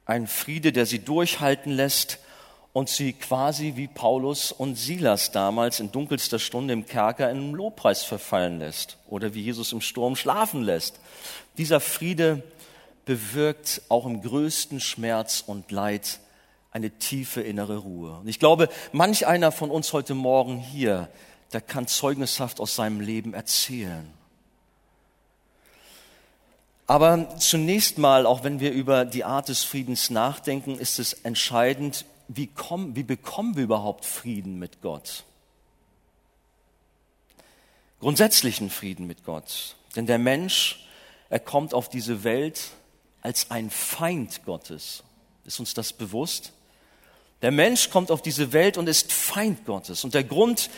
Ein 0.05 0.27
Friede, 0.27 0.72
der 0.72 0.86
sie 0.86 1.00
durchhalten 1.00 1.72
lässt 1.72 2.20
und 2.74 2.89
sie 2.89 3.13
quasi 3.13 3.74
wie 3.75 3.88
Paulus 3.88 4.51
und 4.51 4.75
Silas 4.75 5.32
damals 5.32 5.79
in 5.79 5.91
dunkelster 5.91 6.39
Stunde 6.39 6.74
im 6.74 6.86
Kerker 6.86 7.29
in 7.29 7.38
einen 7.38 7.53
Lobpreis 7.53 8.03
verfallen 8.03 8.60
lässt 8.60 8.98
oder 9.08 9.34
wie 9.34 9.43
Jesus 9.43 9.72
im 9.72 9.82
Sturm 9.82 10.15
schlafen 10.15 10.63
lässt. 10.63 11.00
Dieser 11.58 11.79
Friede 11.79 12.43
bewirkt 13.06 13.82
auch 13.90 14.06
im 14.06 14.22
größten 14.22 14.80
Schmerz 14.80 15.44
und 15.46 15.72
Leid 15.72 16.20
eine 16.72 16.90
tiefe 16.90 17.42
innere 17.42 17.78
Ruhe. 17.78 18.18
Und 18.18 18.28
ich 18.28 18.40
glaube, 18.40 18.70
manch 18.92 19.28
einer 19.28 19.52
von 19.52 19.70
uns 19.70 19.94
heute 19.94 20.16
Morgen 20.16 20.58
hier, 20.58 21.10
der 21.52 21.62
kann 21.62 21.88
zeugnishaft 21.88 22.60
aus 22.60 22.76
seinem 22.76 23.00
Leben 23.00 23.34
erzählen. 23.34 24.12
Aber 26.88 27.38
zunächst 27.38 27.98
mal, 27.98 28.26
auch 28.26 28.44
wenn 28.44 28.60
wir 28.60 28.72
über 28.72 29.06
die 29.06 29.24
Art 29.24 29.50
des 29.50 29.64
Friedens 29.64 30.10
nachdenken, 30.10 30.78
ist 30.78 31.00
es 31.00 31.14
entscheidend, 31.14 32.06
wie, 32.28 32.48
kommen, 32.48 32.96
wie 32.96 33.04
bekommen 33.04 33.56
wir 33.56 33.64
überhaupt 33.64 34.06
Frieden 34.06 34.60
mit 34.60 34.82
Gott? 34.82 35.24
Grundsätzlichen 38.00 38.70
Frieden 38.70 39.08
mit 39.08 39.24
Gott. 39.24 39.76
Denn 39.96 40.08
der 40.08 40.18
Mensch, 40.18 40.86
er 41.30 41.40
kommt 41.40 41.74
auf 41.74 41.88
diese 41.88 42.24
Welt 42.24 42.72
als 43.24 43.50
ein 43.50 43.70
Feind 43.70 44.46
Gottes. 44.46 45.03
Ist 45.46 45.60
uns 45.60 45.74
das 45.74 45.94
bewusst? 45.94 46.51
Der 47.42 47.51
Mensch 47.51 47.89
kommt 47.89 48.12
auf 48.12 48.22
diese 48.22 48.53
Welt 48.53 48.77
und 48.77 48.88
ist 48.88 49.12
Feind 49.12 49.65
Gottes. 49.65 50.03
Und 50.03 50.13
der 50.13 50.24
Grund, 50.24 50.70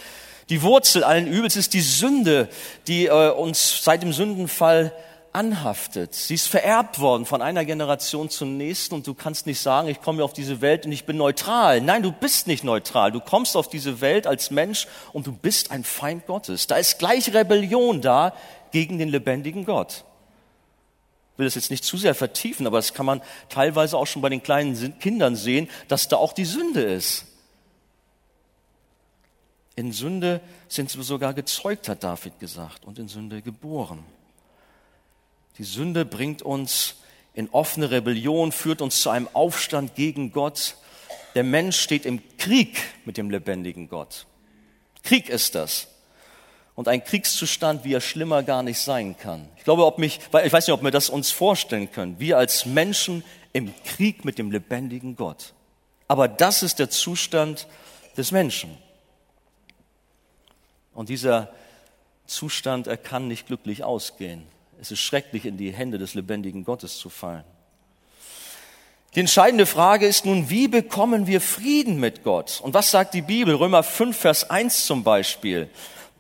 die 0.50 0.62
Wurzel 0.62 1.04
allen 1.04 1.28
Übels 1.28 1.56
ist 1.56 1.74
die 1.74 1.82
Sünde, 1.82 2.48
die 2.88 3.08
äh, 3.08 3.32
uns 3.32 3.84
seit 3.84 4.04
dem 4.04 4.14
Sündenfall 4.14 4.94
anhaftet. 5.34 6.14
Sie 6.14 6.36
ist 6.36 6.48
vererbt 6.48 7.00
worden 7.00 7.26
von 7.26 7.42
einer 7.42 7.66
Generation 7.66 8.30
zur 8.30 8.48
nächsten 8.48 8.96
und 8.96 9.06
du 9.06 9.14
kannst 9.14 9.48
nicht 9.48 9.60
sagen, 9.60 9.90
ich 9.90 10.02
komme 10.02 10.24
auf 10.24 10.32
diese 10.32 10.62
Welt 10.62 10.86
und 10.86 10.92
ich 10.92 11.06
bin 11.06 11.18
neutral. 11.18 11.82
Nein, 11.82 12.04
du 12.04 12.12
bist 12.12 12.48
nicht 12.48 12.64
neutral. 12.64 13.12
Du 13.12 13.20
kommst 13.20 13.58
auf 13.58 13.68
diese 13.68 14.02
Welt 14.02 14.28
als 14.28 14.50
Mensch 14.50 14.88
und 15.14 15.28
du 15.28 15.34
bist 15.34 15.72
ein 15.72 15.84
Feind 15.84 16.26
Gottes. 16.26 16.68
Da 16.68 16.78
ist 16.78 17.00
gleich 17.00 17.34
Rebellion 17.34 18.02
da 18.02 18.34
gegen 18.72 18.98
den 18.98 19.10
lebendigen 19.10 19.66
Gott. 19.66 20.06
Will 21.38 21.46
das 21.46 21.56
jetzt 21.56 21.72
nicht 21.72 21.84
zu 21.84 21.98
sehr 21.98 22.16
vertiefen, 22.16 22.66
aber 22.66 22.78
das 22.78 22.94
kann 22.94 23.06
man 23.06 23.22
teilweise 23.50 23.98
auch 23.98 24.08
schon 24.08 24.22
bei 24.22 24.30
den 24.30 24.42
kleinen 24.42 25.00
Kindern 25.00 25.36
sehen, 25.36 25.70
dass 25.88 26.08
da 26.08 26.18
auch 26.18 26.34
die 26.34 26.46
Sünde 26.46 26.82
ist. 26.82 27.26
In 29.76 29.92
Sünde 29.92 30.40
sind 30.70 30.96
wir 30.96 31.04
sogar 31.04 31.34
gezeugt, 31.34 31.90
hat 31.90 32.04
David 32.04 32.40
gesagt, 32.40 32.86
und 32.86 32.98
in 32.98 33.10
Sünde 33.10 33.42
geboren. 33.42 34.06
Die 35.58 35.66
Sünde 35.66 36.06
bringt 36.06 36.42
uns 36.42 36.96
in 37.34 37.50
offene 37.50 37.92
Rebellion, 37.92 38.54
führt 38.54 38.82
uns 38.82 39.02
zu 39.02 39.10
einem 39.10 39.28
Aufstand 39.34 39.96
gegen 39.96 40.32
Gott. 40.32 40.78
Der 41.34 41.44
Mensch 41.44 41.78
steht 41.78 42.06
im 42.06 42.22
Krieg 42.38 42.82
mit 43.04 43.18
dem 43.18 43.30
lebendigen 43.30 43.90
Gott. 43.90 44.26
Krieg 45.04 45.28
ist 45.28 45.56
das. 45.56 45.88
Und 46.76 46.88
ein 46.90 47.04
Kriegszustand, 47.04 47.86
wie 47.86 47.94
er 47.94 48.02
schlimmer 48.02 48.44
gar 48.44 48.62
nicht 48.62 48.80
sein 48.80 49.18
kann. 49.18 49.48
Ich 49.58 49.64
glaube, 49.64 49.86
ob 49.86 49.98
mich, 49.98 50.20
ich 50.44 50.54
weiß 50.54 50.68
nicht, 50.68 50.74
ob 50.74 50.84
wir 50.84 50.92
das 50.92 51.10
uns 51.10 51.32
vorstellen 51.32 51.90
können. 51.90 52.20
Wir 52.20 52.38
als 52.38 52.66
Menschen 52.66 53.24
im 53.54 53.74
Krieg 53.86 54.26
mit 54.26 54.38
dem 54.38 54.52
lebendigen 54.52 55.16
Gott. 55.16 55.54
Aber 56.08 56.28
das 56.28 56.64
ist 56.64 56.80
der 56.80 56.90
Zustand 56.90 57.68
des 58.18 58.32
Menschen. 58.32 58.78
Und 60.94 61.10
dieser 61.10 61.50
Zustand, 62.26 62.88
er 62.88 62.98
kann 62.98 63.28
nicht 63.28 63.48
glücklich 63.48 63.84
ausgehen. 63.84 64.44
Es 64.82 64.92
ist 64.92 65.00
schrecklich, 65.00 65.46
in 65.46 65.58
die 65.58 65.72
Hände 65.72 65.98
des 65.98 66.14
lebendigen 66.14 66.66
Gottes 66.66 66.98
zu 66.98 67.10
fallen. 67.10 67.44
Die 69.16 69.22
entscheidende 69.22 69.66
Frage 69.66 70.06
ist 70.06 70.26
nun, 70.26 70.50
wie 70.50 70.68
bekommen 70.68 71.26
wir 71.26 71.40
Frieden 71.40 72.02
mit 72.02 72.24
Gott? 72.24 72.60
Und 72.62 72.74
was 72.74 72.92
sagt 72.92 73.14
die 73.14 73.22
Bibel? 73.22 73.56
Römer 73.56 73.82
5, 73.82 74.18
Vers 74.18 74.50
1 74.50 74.86
zum 74.86 75.06
Beispiel. 75.06 75.70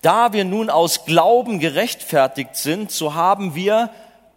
Da 0.06 0.34
wir 0.34 0.46
nun 0.46 0.70
aus 0.70 1.06
Glauben 1.06 1.58
gerechtfertigt 1.58 2.58
sind, 2.58 2.92
so 2.92 3.16
haben 3.16 3.56
wir 3.56 3.90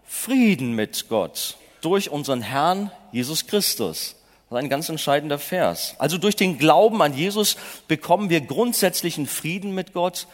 Frieden 0.06 0.72
mit 0.72 1.10
Gott 1.10 1.58
durch 1.82 2.08
unseren 2.08 2.40
Herrn 2.40 2.90
Jesus 3.12 3.46
Christus. 3.46 4.16
Das 4.48 4.58
ist 4.58 4.64
ein 4.64 4.70
ganz 4.70 4.88
entscheidender 4.88 5.38
Vers. 5.38 5.94
Also 5.98 6.16
durch 6.16 6.36
den 6.36 6.56
Glauben 6.56 7.02
an 7.02 7.12
Jesus 7.12 7.58
bekommen 7.86 8.30
wir 8.30 8.40
grundsätzlichen 8.40 9.26
Frieden 9.26 9.74
mit 9.74 9.92
Gott 9.92 10.26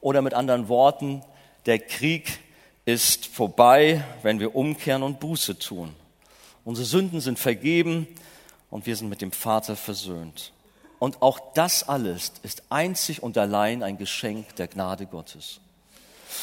oder 0.00 0.22
mit 0.22 0.32
anderen 0.32 0.68
Worten, 0.68 1.22
der 1.66 1.80
Krieg 1.80 2.38
ist 2.86 3.26
vorbei, 3.26 4.02
wenn 4.22 4.40
wir 4.40 4.56
umkehren 4.56 5.02
und 5.02 5.20
Buße 5.20 5.58
tun. 5.58 5.94
Unsere 6.64 6.86
Sünden 6.86 7.20
sind 7.20 7.38
vergeben 7.38 8.08
und 8.70 8.86
wir 8.86 8.96
sind 8.96 9.10
mit 9.10 9.20
dem 9.20 9.32
Vater 9.32 9.76
versöhnt. 9.76 10.50
Und 10.98 11.22
auch 11.22 11.38
das 11.54 11.88
alles 11.88 12.32
ist 12.42 12.62
einzig 12.70 13.22
und 13.22 13.38
allein 13.38 13.82
ein 13.82 13.98
Geschenk 13.98 14.56
der 14.56 14.68
Gnade 14.68 15.06
Gottes. 15.06 15.60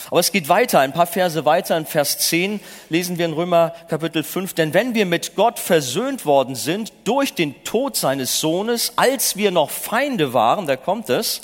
Aber 0.09 0.19
es 0.19 0.31
geht 0.31 0.49
weiter, 0.49 0.79
ein 0.79 0.93
paar 0.93 1.07
Verse 1.07 1.45
weiter, 1.45 1.77
in 1.77 1.85
Vers 1.85 2.17
10 2.17 2.59
lesen 2.89 3.17
wir 3.17 3.25
in 3.25 3.33
Römer 3.33 3.73
Kapitel 3.87 4.23
5, 4.23 4.53
denn 4.53 4.73
wenn 4.73 4.93
wir 4.93 5.05
mit 5.05 5.35
Gott 5.35 5.59
versöhnt 5.59 6.25
worden 6.25 6.55
sind 6.55 6.91
durch 7.03 7.33
den 7.33 7.63
Tod 7.63 7.95
seines 7.95 8.39
Sohnes, 8.39 8.93
als 8.95 9.35
wir 9.35 9.51
noch 9.51 9.69
Feinde 9.69 10.33
waren, 10.33 10.67
da 10.67 10.75
kommt 10.75 11.09
es, 11.09 11.41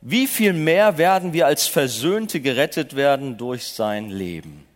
wie 0.00 0.26
viel 0.26 0.52
mehr 0.52 0.98
werden 0.98 1.32
wir 1.32 1.46
als 1.46 1.66
Versöhnte 1.66 2.40
gerettet 2.40 2.96
werden 2.96 3.38
durch 3.38 3.66
sein 3.68 4.10
Leben? 4.10 4.66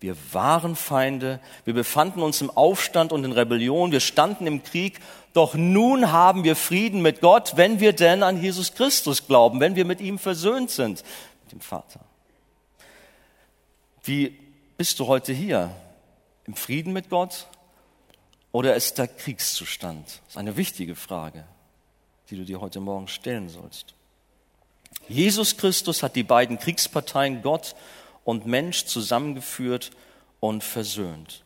Wir 0.00 0.16
waren 0.32 0.74
Feinde, 0.74 1.38
wir 1.64 1.74
befanden 1.74 2.22
uns 2.22 2.40
im 2.40 2.50
Aufstand 2.50 3.12
und 3.12 3.24
in 3.24 3.32
Rebellion, 3.32 3.92
wir 3.92 4.00
standen 4.00 4.48
im 4.48 4.64
Krieg, 4.64 4.98
doch 5.32 5.54
nun 5.54 6.12
haben 6.12 6.44
wir 6.44 6.56
Frieden 6.56 7.02
mit 7.02 7.20
Gott, 7.20 7.56
wenn 7.56 7.80
wir 7.80 7.92
denn 7.92 8.22
an 8.22 8.40
Jesus 8.40 8.74
Christus 8.74 9.26
glauben, 9.26 9.60
wenn 9.60 9.76
wir 9.76 9.84
mit 9.84 10.00
ihm 10.00 10.18
versöhnt 10.18 10.70
sind, 10.70 11.02
mit 11.44 11.52
dem 11.52 11.60
Vater. 11.60 12.00
Wie 14.04 14.38
bist 14.76 14.98
du 14.98 15.06
heute 15.06 15.32
hier? 15.32 15.74
Im 16.44 16.54
Frieden 16.54 16.92
mit 16.92 17.08
Gott 17.08 17.46
oder 18.50 18.74
ist 18.74 18.98
da 18.98 19.06
Kriegszustand? 19.06 20.06
Das 20.06 20.20
ist 20.30 20.36
eine 20.36 20.56
wichtige 20.56 20.96
Frage, 20.96 21.44
die 22.30 22.36
du 22.36 22.44
dir 22.44 22.60
heute 22.60 22.80
Morgen 22.80 23.08
stellen 23.08 23.48
sollst. 23.48 23.94
Jesus 25.08 25.56
Christus 25.56 26.02
hat 26.02 26.16
die 26.16 26.22
beiden 26.22 26.58
Kriegsparteien 26.58 27.42
Gott 27.42 27.74
und 28.24 28.46
Mensch 28.46 28.84
zusammengeführt 28.84 29.90
und 30.40 30.62
versöhnt. 30.62 31.44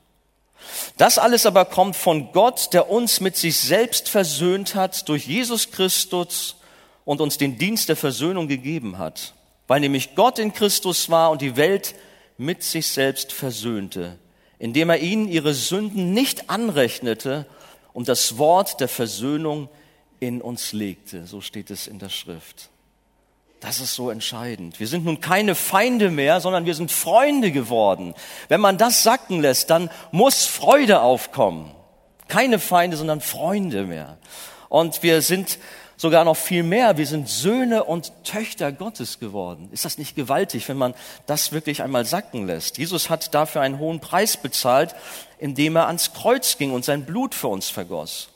Das 0.96 1.18
alles 1.18 1.46
aber 1.46 1.64
kommt 1.64 1.96
von 1.96 2.32
Gott, 2.32 2.72
der 2.72 2.90
uns 2.90 3.20
mit 3.20 3.36
sich 3.36 3.58
selbst 3.58 4.08
versöhnt 4.08 4.74
hat 4.74 5.08
durch 5.08 5.26
Jesus 5.26 5.70
Christus 5.70 6.56
und 7.04 7.20
uns 7.20 7.38
den 7.38 7.58
Dienst 7.58 7.88
der 7.88 7.96
Versöhnung 7.96 8.48
gegeben 8.48 8.98
hat, 8.98 9.34
weil 9.66 9.80
nämlich 9.80 10.14
Gott 10.14 10.38
in 10.38 10.52
Christus 10.52 11.10
war 11.10 11.30
und 11.30 11.42
die 11.42 11.56
Welt 11.56 11.94
mit 12.38 12.62
sich 12.62 12.88
selbst 12.88 13.32
versöhnte, 13.32 14.18
indem 14.58 14.90
er 14.90 14.98
ihnen 14.98 15.28
ihre 15.28 15.54
Sünden 15.54 16.12
nicht 16.12 16.50
anrechnete 16.50 17.46
und 17.92 18.08
das 18.08 18.38
Wort 18.38 18.80
der 18.80 18.88
Versöhnung 18.88 19.68
in 20.20 20.42
uns 20.42 20.72
legte. 20.72 21.26
So 21.26 21.40
steht 21.40 21.70
es 21.70 21.86
in 21.86 21.98
der 21.98 22.08
Schrift. 22.08 22.70
Das 23.66 23.80
ist 23.80 23.96
so 23.96 24.10
entscheidend. 24.10 24.78
Wir 24.78 24.86
sind 24.86 25.04
nun 25.04 25.20
keine 25.20 25.56
Feinde 25.56 26.12
mehr, 26.12 26.40
sondern 26.40 26.66
wir 26.66 26.76
sind 26.76 26.92
Freunde 26.92 27.50
geworden. 27.50 28.14
Wenn 28.46 28.60
man 28.60 28.78
das 28.78 29.02
sacken 29.02 29.40
lässt, 29.40 29.70
dann 29.70 29.90
muss 30.12 30.44
Freude 30.44 31.00
aufkommen. 31.00 31.72
Keine 32.28 32.60
Feinde, 32.60 32.96
sondern 32.96 33.20
Freunde 33.20 33.82
mehr. 33.82 34.18
Und 34.68 35.02
wir 35.02 35.20
sind 35.20 35.58
sogar 35.96 36.24
noch 36.24 36.36
viel 36.36 36.62
mehr. 36.62 36.96
Wir 36.96 37.08
sind 37.08 37.28
Söhne 37.28 37.82
und 37.82 38.12
Töchter 38.22 38.70
Gottes 38.70 39.18
geworden. 39.18 39.68
Ist 39.72 39.84
das 39.84 39.98
nicht 39.98 40.14
gewaltig, 40.14 40.68
wenn 40.68 40.76
man 40.76 40.94
das 41.26 41.50
wirklich 41.50 41.82
einmal 41.82 42.04
sacken 42.04 42.46
lässt? 42.46 42.78
Jesus 42.78 43.10
hat 43.10 43.34
dafür 43.34 43.62
einen 43.62 43.80
hohen 43.80 43.98
Preis 43.98 44.36
bezahlt, 44.36 44.94
indem 45.40 45.74
er 45.74 45.88
ans 45.88 46.12
Kreuz 46.12 46.56
ging 46.56 46.72
und 46.72 46.84
sein 46.84 47.04
Blut 47.04 47.34
für 47.34 47.48
uns 47.48 47.68
vergoss. 47.68 48.28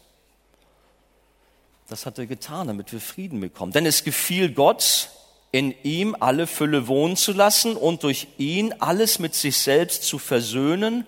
Das 1.88 2.04
hat 2.04 2.18
er 2.18 2.26
getan, 2.26 2.66
damit 2.66 2.92
wir 2.92 3.00
Frieden 3.00 3.40
bekommen. 3.40 3.70
Denn 3.70 3.86
es 3.86 4.02
gefiel 4.02 4.52
Gott, 4.52 5.10
in 5.52 5.74
ihm 5.82 6.16
alle 6.18 6.46
Fülle 6.46 6.86
wohnen 6.86 7.16
zu 7.16 7.32
lassen 7.32 7.76
und 7.76 8.02
durch 8.04 8.28
ihn 8.38 8.72
alles 8.78 9.18
mit 9.18 9.34
sich 9.34 9.56
selbst 9.58 10.04
zu 10.04 10.18
versöhnen. 10.18 11.06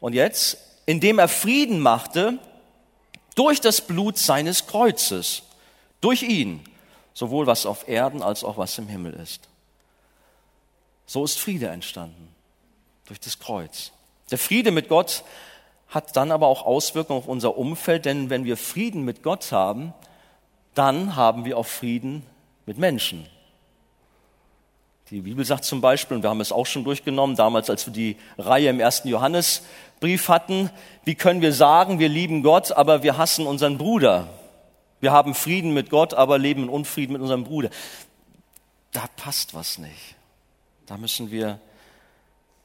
Und 0.00 0.12
jetzt, 0.12 0.58
indem 0.86 1.18
er 1.18 1.28
Frieden 1.28 1.80
machte 1.80 2.38
durch 3.34 3.60
das 3.60 3.80
Blut 3.80 4.18
seines 4.18 4.66
Kreuzes, 4.66 5.42
durch 6.00 6.22
ihn, 6.22 6.62
sowohl 7.12 7.46
was 7.46 7.66
auf 7.66 7.88
Erden 7.88 8.22
als 8.22 8.44
auch 8.44 8.56
was 8.56 8.78
im 8.78 8.86
Himmel 8.86 9.14
ist. 9.14 9.48
So 11.06 11.24
ist 11.24 11.38
Friede 11.38 11.68
entstanden, 11.68 12.28
durch 13.06 13.18
das 13.18 13.38
Kreuz. 13.38 13.92
Der 14.30 14.38
Friede 14.38 14.70
mit 14.70 14.88
Gott 14.88 15.24
hat 15.88 16.16
dann 16.16 16.30
aber 16.30 16.46
auch 16.46 16.64
Auswirkungen 16.66 17.18
auf 17.18 17.28
unser 17.28 17.56
Umfeld, 17.56 18.04
denn 18.04 18.30
wenn 18.30 18.44
wir 18.44 18.56
Frieden 18.56 19.04
mit 19.04 19.22
Gott 19.22 19.50
haben, 19.52 19.94
dann 20.74 21.16
haben 21.16 21.44
wir 21.44 21.56
auch 21.56 21.66
Frieden 21.66 22.24
mit 22.68 22.76
Menschen. 22.78 23.26
Die 25.10 25.22
Bibel 25.22 25.42
sagt 25.42 25.64
zum 25.64 25.80
Beispiel, 25.80 26.18
und 26.18 26.22
wir 26.22 26.28
haben 26.28 26.42
es 26.42 26.52
auch 26.52 26.66
schon 26.66 26.84
durchgenommen, 26.84 27.34
damals, 27.34 27.70
als 27.70 27.86
wir 27.86 27.94
die 27.94 28.16
Reihe 28.36 28.68
im 28.68 28.78
ersten 28.78 29.08
Johannesbrief 29.08 30.28
hatten, 30.28 30.68
wie 31.04 31.14
können 31.14 31.40
wir 31.40 31.54
sagen, 31.54 31.98
wir 31.98 32.10
lieben 32.10 32.42
Gott, 32.42 32.72
aber 32.72 33.02
wir 33.02 33.16
hassen 33.16 33.46
unseren 33.46 33.78
Bruder? 33.78 34.28
Wir 35.00 35.12
haben 35.12 35.34
Frieden 35.34 35.72
mit 35.72 35.88
Gott, 35.88 36.12
aber 36.12 36.36
leben 36.36 36.64
in 36.64 36.68
Unfrieden 36.68 37.14
mit 37.14 37.22
unserem 37.22 37.44
Bruder. 37.44 37.70
Da 38.92 39.06
passt 39.16 39.54
was 39.54 39.78
nicht. 39.78 40.16
Da 40.84 40.98
müssen 40.98 41.30
wir 41.30 41.60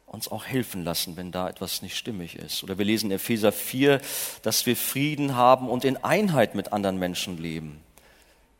uns 0.06 0.28
auch 0.28 0.46
helfen 0.46 0.84
lassen, 0.84 1.16
wenn 1.16 1.32
da 1.32 1.48
etwas 1.48 1.82
nicht 1.82 1.96
stimmig 1.96 2.36
ist. 2.36 2.62
Oder 2.62 2.78
wir 2.78 2.84
lesen 2.84 3.10
in 3.10 3.16
Epheser 3.16 3.54
4, 3.54 4.02
dass 4.42 4.66
wir 4.66 4.76
Frieden 4.76 5.38
haben 5.38 5.70
und 5.70 5.86
in 5.86 5.96
Einheit 6.04 6.56
mit 6.56 6.74
anderen 6.74 7.00
Menschen 7.00 7.38
leben. 7.38 7.82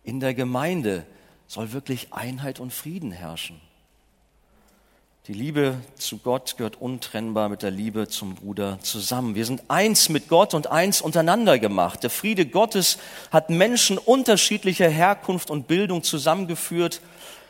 In 0.06 0.22
der 0.22 0.34
Gemeinde 0.34 1.06
soll 1.48 1.74
wirklich 1.74 2.14
Einheit 2.14 2.60
und 2.60 2.74
Frieden 2.74 3.12
herrschen. 3.12 3.60
Die 5.28 5.34
Liebe 5.34 5.78
zu 5.96 6.18
Gott 6.18 6.58
gehört 6.58 6.82
untrennbar 6.82 7.48
mit 7.48 7.62
der 7.62 7.72
Liebe 7.72 8.10
zum 8.10 8.36
Bruder 8.36 8.78
zusammen. 8.82 9.36
Wir 9.36 9.46
sind 9.46 9.64
eins 9.70 10.10
mit 10.10 10.28
Gott 10.28 10.54
und 10.54 10.68
eins 10.68 11.00
untereinander 11.00 11.60
gemacht. 11.60 12.04
Der 12.04 12.10
Friede 12.10 12.46
Gottes 12.46 12.98
hat 13.32 13.50
Menschen 13.50 13.98
unterschiedlicher 13.98 14.90
Herkunft 14.90 15.50
und 15.50 15.68
Bildung 15.68 16.04
zusammengeführt, 16.04 17.00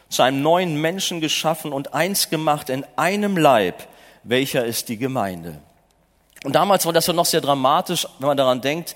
zu 0.07 0.21
einem 0.21 0.43
neuen 0.43 0.79
Menschen 0.79 1.19
geschaffen 1.19 1.73
und 1.73 1.95
eins 1.95 2.29
gemacht 2.29 2.69
in 2.69 2.85
einem 2.95 3.37
Leib, 3.37 3.87
welcher 4.21 4.63
ist 4.63 4.89
die 4.89 4.97
Gemeinde. 4.97 5.59
Und 6.43 6.53
damals 6.53 6.85
war 6.85 6.93
das 6.93 7.07
ja 7.07 7.13
noch 7.13 7.25
sehr 7.25 7.41
dramatisch, 7.41 8.07
wenn 8.19 8.27
man 8.27 8.37
daran 8.37 8.61
denkt, 8.61 8.93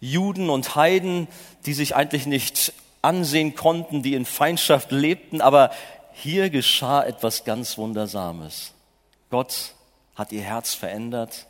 Juden 0.00 0.50
und 0.50 0.74
Heiden, 0.74 1.28
die 1.66 1.74
sich 1.74 1.94
eigentlich 1.94 2.26
nicht 2.26 2.72
ansehen 3.08 3.54
konnten, 3.54 4.02
die 4.02 4.12
in 4.12 4.26
Feindschaft 4.26 4.92
lebten, 4.92 5.40
aber 5.40 5.70
hier 6.12 6.50
geschah 6.50 7.02
etwas 7.02 7.44
ganz 7.44 7.78
Wundersames. 7.78 8.72
Gott 9.30 9.74
hat 10.14 10.30
ihr 10.30 10.42
Herz 10.42 10.74
verändert 10.74 11.46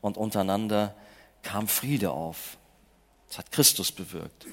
und 0.00 0.16
untereinander 0.16 0.94
kam 1.42 1.66
Friede 1.66 2.12
auf. 2.12 2.58
Das 3.28 3.38
hat 3.38 3.50
Christus 3.50 3.90
bewirkt. 3.90 4.46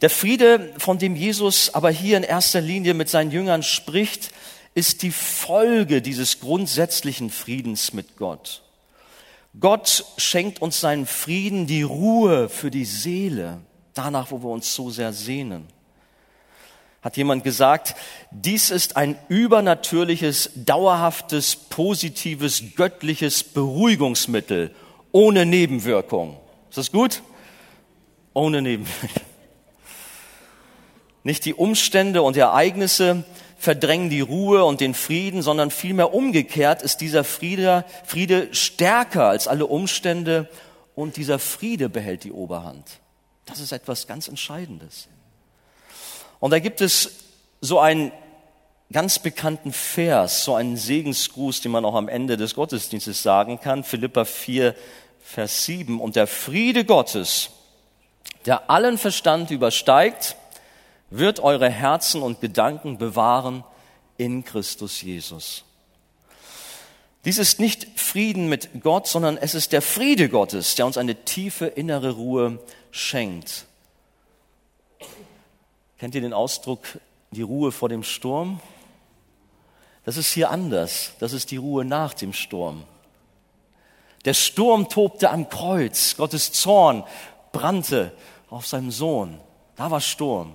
Der 0.00 0.10
Friede, 0.10 0.74
von 0.78 0.98
dem 0.98 1.14
Jesus 1.14 1.72
aber 1.72 1.90
hier 1.90 2.16
in 2.16 2.24
erster 2.24 2.60
Linie 2.60 2.94
mit 2.94 3.08
seinen 3.08 3.30
Jüngern 3.30 3.62
spricht, 3.62 4.32
ist 4.74 5.02
die 5.02 5.12
Folge 5.12 6.02
dieses 6.02 6.40
grundsätzlichen 6.40 7.30
Friedens 7.30 7.92
mit 7.92 8.16
Gott. 8.16 8.62
Gott 9.58 10.04
schenkt 10.16 10.62
uns 10.62 10.80
seinen 10.80 11.06
Frieden, 11.06 11.68
die 11.68 11.82
Ruhe 11.82 12.48
für 12.48 12.72
die 12.72 12.84
Seele, 12.84 13.60
danach, 13.94 14.30
wo 14.30 14.42
wir 14.42 14.50
uns 14.50 14.74
so 14.74 14.90
sehr 14.90 15.12
sehnen 15.12 15.66
hat 17.02 17.16
jemand 17.16 17.44
gesagt, 17.44 17.94
dies 18.30 18.70
ist 18.70 18.96
ein 18.96 19.16
übernatürliches, 19.28 20.50
dauerhaftes, 20.54 21.56
positives, 21.56 22.62
göttliches 22.76 23.42
Beruhigungsmittel 23.42 24.74
ohne 25.12 25.46
Nebenwirkung. 25.46 26.36
Ist 26.68 26.78
das 26.78 26.92
gut? 26.92 27.22
Ohne 28.34 28.60
Nebenwirkung. 28.62 29.22
Nicht 31.22 31.44
die 31.44 31.54
Umstände 31.54 32.22
und 32.22 32.36
Ereignisse 32.36 33.24
verdrängen 33.58 34.08
die 34.08 34.20
Ruhe 34.20 34.64
und 34.64 34.80
den 34.80 34.94
Frieden, 34.94 35.42
sondern 35.42 35.70
vielmehr 35.70 36.14
umgekehrt 36.14 36.82
ist 36.82 37.00
dieser 37.00 37.24
Friede, 37.24 37.84
Friede 38.04 38.54
stärker 38.54 39.26
als 39.26 39.48
alle 39.48 39.66
Umstände 39.66 40.48
und 40.94 41.16
dieser 41.16 41.38
Friede 41.38 41.88
behält 41.90 42.24
die 42.24 42.32
Oberhand. 42.32 43.00
Das 43.46 43.60
ist 43.60 43.72
etwas 43.72 44.06
ganz 44.06 44.28
Entscheidendes. 44.28 45.08
Und 46.38 46.50
da 46.50 46.58
gibt 46.58 46.80
es 46.80 47.10
so 47.60 47.78
einen 47.78 48.12
ganz 48.92 49.18
bekannten 49.18 49.72
Vers, 49.72 50.44
so 50.44 50.54
einen 50.54 50.76
Segensgruß, 50.76 51.60
den 51.60 51.72
man 51.72 51.84
auch 51.84 51.94
am 51.94 52.08
Ende 52.08 52.36
des 52.36 52.54
Gottesdienstes 52.54 53.22
sagen 53.22 53.60
kann, 53.60 53.84
Philippa 53.84 54.24
4, 54.24 54.74
Vers 55.22 55.64
7. 55.64 56.00
Und 56.00 56.16
der 56.16 56.26
Friede 56.26 56.84
Gottes, 56.84 57.50
der 58.46 58.70
allen 58.70 58.98
Verstand 58.98 59.50
übersteigt, 59.50 60.36
wird 61.10 61.40
eure 61.40 61.68
Herzen 61.68 62.22
und 62.22 62.40
Gedanken 62.40 62.98
bewahren 62.98 63.64
in 64.16 64.44
Christus 64.44 65.02
Jesus. 65.02 65.64
Dies 67.24 67.38
ist 67.38 67.60
nicht 67.60 67.86
Frieden 67.98 68.48
mit 68.48 68.82
Gott, 68.82 69.06
sondern 69.06 69.36
es 69.36 69.54
ist 69.54 69.72
der 69.72 69.82
Friede 69.82 70.28
Gottes, 70.28 70.74
der 70.74 70.86
uns 70.86 70.96
eine 70.96 71.24
tiefe 71.24 71.66
innere 71.66 72.12
Ruhe 72.12 72.58
schenkt. 72.90 73.66
Kennt 75.98 76.14
ihr 76.14 76.22
den 76.22 76.32
Ausdruck, 76.32 76.80
die 77.30 77.42
Ruhe 77.42 77.72
vor 77.72 77.90
dem 77.90 78.02
Sturm? 78.02 78.60
Das 80.04 80.16
ist 80.16 80.32
hier 80.32 80.50
anders. 80.50 81.12
Das 81.18 81.34
ist 81.34 81.50
die 81.50 81.58
Ruhe 81.58 81.84
nach 81.84 82.14
dem 82.14 82.32
Sturm. 82.32 82.84
Der 84.24 84.34
Sturm 84.34 84.88
tobte 84.88 85.30
am 85.30 85.48
Kreuz. 85.50 86.16
Gottes 86.16 86.52
Zorn 86.52 87.04
brannte 87.52 88.12
auf 88.48 88.66
seinem 88.66 88.90
Sohn. 88.90 89.38
Da 89.76 89.90
war 89.90 90.00
Sturm. 90.00 90.54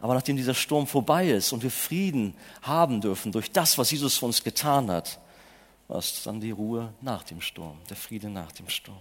Aber 0.00 0.14
nachdem 0.14 0.36
dieser 0.36 0.54
Sturm 0.54 0.86
vorbei 0.86 1.28
ist 1.30 1.52
und 1.52 1.62
wir 1.62 1.70
Frieden 1.70 2.34
haben 2.62 3.00
dürfen 3.00 3.32
durch 3.32 3.52
das, 3.52 3.78
was 3.78 3.90
Jesus 3.90 4.18
für 4.18 4.26
uns 4.26 4.42
getan 4.42 4.90
hat, 4.90 5.20
war 5.90 5.98
es 5.98 6.22
dann 6.22 6.40
die 6.40 6.52
Ruhe 6.52 6.94
nach 7.00 7.24
dem 7.24 7.40
Sturm, 7.40 7.76
der 7.88 7.96
Friede 7.96 8.30
nach 8.30 8.52
dem 8.52 8.68
Sturm. 8.68 9.00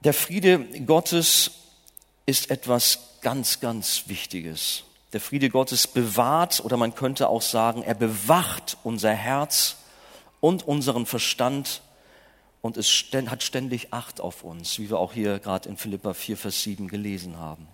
Der 0.00 0.12
Friede 0.12 0.58
Gottes 0.80 1.52
ist 2.26 2.50
etwas 2.50 3.20
ganz, 3.20 3.60
ganz 3.60 4.04
Wichtiges. 4.06 4.82
Der 5.12 5.20
Friede 5.20 5.48
Gottes 5.48 5.86
bewahrt 5.86 6.60
oder 6.64 6.76
man 6.76 6.96
könnte 6.96 7.28
auch 7.28 7.40
sagen, 7.40 7.82
er 7.82 7.94
bewacht 7.94 8.78
unser 8.82 9.12
Herz 9.12 9.76
und 10.40 10.66
unseren 10.66 11.06
Verstand 11.06 11.80
und 12.62 12.76
es 12.76 12.88
hat 13.26 13.44
ständig 13.44 13.92
Acht 13.92 14.20
auf 14.20 14.42
uns, 14.42 14.78
wie 14.80 14.90
wir 14.90 14.98
auch 14.98 15.12
hier 15.12 15.38
gerade 15.38 15.68
in 15.68 15.76
Philippa 15.76 16.14
4, 16.14 16.36
Vers 16.36 16.62
7 16.64 16.88
gelesen 16.88 17.38
haben. 17.38 17.68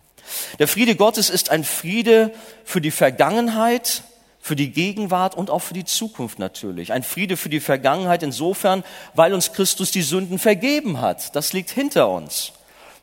Der 0.58 0.68
Friede 0.68 0.96
Gottes 0.96 1.30
ist 1.30 1.48
ein 1.48 1.64
Friede 1.64 2.34
für 2.64 2.82
die 2.82 2.90
Vergangenheit, 2.90 4.02
für 4.40 4.56
die 4.56 4.70
Gegenwart 4.70 5.36
und 5.36 5.50
auch 5.50 5.60
für 5.60 5.74
die 5.74 5.84
Zukunft 5.84 6.38
natürlich. 6.38 6.92
Ein 6.92 7.02
Friede 7.02 7.36
für 7.36 7.50
die 7.50 7.60
Vergangenheit 7.60 8.22
insofern, 8.22 8.82
weil 9.14 9.34
uns 9.34 9.52
Christus 9.52 9.90
die 9.90 10.02
Sünden 10.02 10.38
vergeben 10.38 11.00
hat. 11.00 11.36
Das 11.36 11.52
liegt 11.52 11.70
hinter 11.70 12.08
uns. 12.08 12.52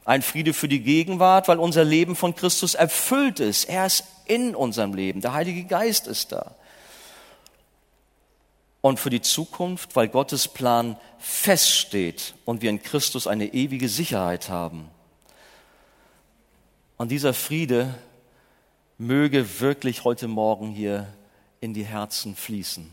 Ein 0.03 0.23
Friede 0.23 0.53
für 0.53 0.67
die 0.67 0.81
Gegenwart, 0.81 1.47
weil 1.47 1.59
unser 1.59 1.83
Leben 1.83 2.15
von 2.15 2.35
Christus 2.35 2.73
erfüllt 2.73 3.39
ist. 3.39 3.65
Er 3.65 3.85
ist 3.85 4.05
in 4.25 4.55
unserem 4.55 4.93
Leben. 4.93 5.21
Der 5.21 5.33
Heilige 5.33 5.65
Geist 5.65 6.07
ist 6.07 6.31
da. 6.31 6.55
Und 8.81 8.99
für 8.99 9.09
die 9.09 9.21
Zukunft, 9.21 9.95
weil 9.95 10.07
Gottes 10.07 10.47
Plan 10.47 10.97
feststeht 11.19 12.33
und 12.45 12.61
wir 12.61 12.69
in 12.69 12.81
Christus 12.81 13.27
eine 13.27 13.53
ewige 13.53 13.89
Sicherheit 13.89 14.49
haben. 14.49 14.89
Und 16.95 17.11
dieser 17.11 17.33
Friede 17.33 17.93
möge 18.97 19.59
wirklich 19.59 20.03
heute 20.03 20.27
Morgen 20.27 20.71
hier 20.71 21.07
in 21.59 21.73
die 21.73 21.85
Herzen 21.85 22.35
fließen. 22.35 22.89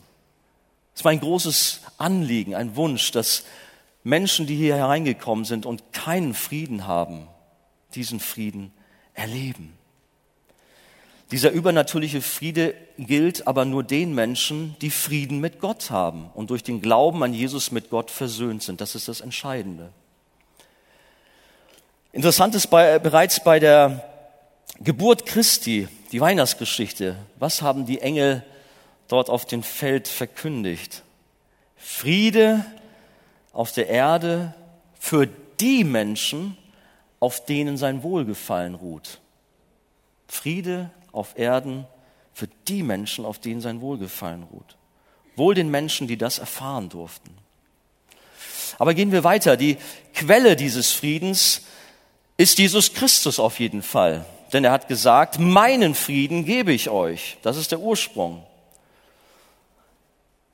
Es 0.95 1.01
ist 1.01 1.05
mein 1.05 1.21
großes 1.21 1.81
Anliegen, 1.99 2.55
ein 2.55 2.77
Wunsch, 2.77 3.11
dass 3.11 3.45
Menschen, 4.05 4.47
die 4.47 4.55
hier 4.55 4.77
hereingekommen 4.77 5.45
sind 5.45 5.67
und 5.67 5.93
keinen 5.93 6.35
Frieden 6.35 6.87
haben, 6.87 7.27
diesen 7.95 8.21
Frieden 8.21 8.73
erleben. 9.15 9.77
Dieser 11.31 11.51
übernatürliche 11.51 12.21
Friede 12.21 12.75
gilt 12.99 13.47
aber 13.47 13.65
nur 13.65 13.83
den 13.83 14.15
Menschen, 14.15 14.77
die 14.81 14.91
Frieden 14.91 15.41
mit 15.41 15.59
Gott 15.59 15.91
haben 15.91 16.31
und 16.35 16.51
durch 16.51 16.63
den 16.63 16.81
Glauben 16.81 17.23
an 17.23 17.33
Jesus 17.33 17.73
mit 17.73 17.91
Gott 17.91 18.11
versöhnt 18.11 18.63
sind. 18.63 18.81
Das 18.81 18.95
ist 18.95 19.09
das 19.09 19.21
Entscheidende. 19.21 19.91
Interessant 22.13 22.55
ist 22.55 22.69
bei, 22.69 22.99
bereits 23.01 23.43
bei 23.43 23.59
der 23.59 24.09
Geburt 24.79 25.27
Christi, 25.27 25.89
die 26.13 26.21
Weihnachtsgeschichte. 26.21 27.17
Was 27.39 27.63
haben 27.63 27.87
die 27.87 28.01
Engel 28.01 28.45
dort 29.09 29.31
auf 29.31 29.45
dem 29.45 29.63
Feld 29.63 30.09
verkündigt? 30.09 31.03
Friede 31.77 32.65
auf 33.53 33.73
der 33.73 33.89
Erde 33.89 34.55
für 34.99 35.29
die 35.61 35.85
Menschen, 35.85 36.57
auf 37.21 37.45
denen 37.45 37.77
sein 37.77 38.03
Wohlgefallen 38.03 38.75
ruht. 38.75 39.21
Friede 40.29 40.91
auf 41.13 41.39
Erden 41.39 41.87
für 42.33 42.49
die 42.69 42.83
Menschen, 42.83 43.25
auf 43.25 43.39
denen 43.39 43.61
sein 43.61 43.81
Wohlgefallen 43.81 44.43
ruht. 44.43 44.77
Wohl 45.37 45.55
den 45.55 45.71
Menschen, 45.71 46.07
die 46.07 46.17
das 46.17 46.39
erfahren 46.39 46.89
durften. 46.89 47.31
Aber 48.79 48.95
gehen 48.95 49.13
wir 49.13 49.25
weiter. 49.25 49.57
Die 49.57 49.77
Quelle 50.15 50.57
dieses 50.57 50.93
Friedens 50.93 51.63
ist 52.37 52.59
Jesus 52.59 52.93
Christus 52.93 53.39
auf 53.39 53.61
jeden 53.61 53.83
Fall. 53.83 54.25
Denn 54.53 54.65
er 54.65 54.73
hat 54.73 54.89
gesagt, 54.89 55.39
meinen 55.39 55.95
Frieden 55.95 56.45
gebe 56.45 56.73
ich 56.73 56.89
euch. 56.89 57.39
Das 57.43 57.57
ist 57.57 57.73
der 57.73 57.81
Ursprung. 57.81 58.45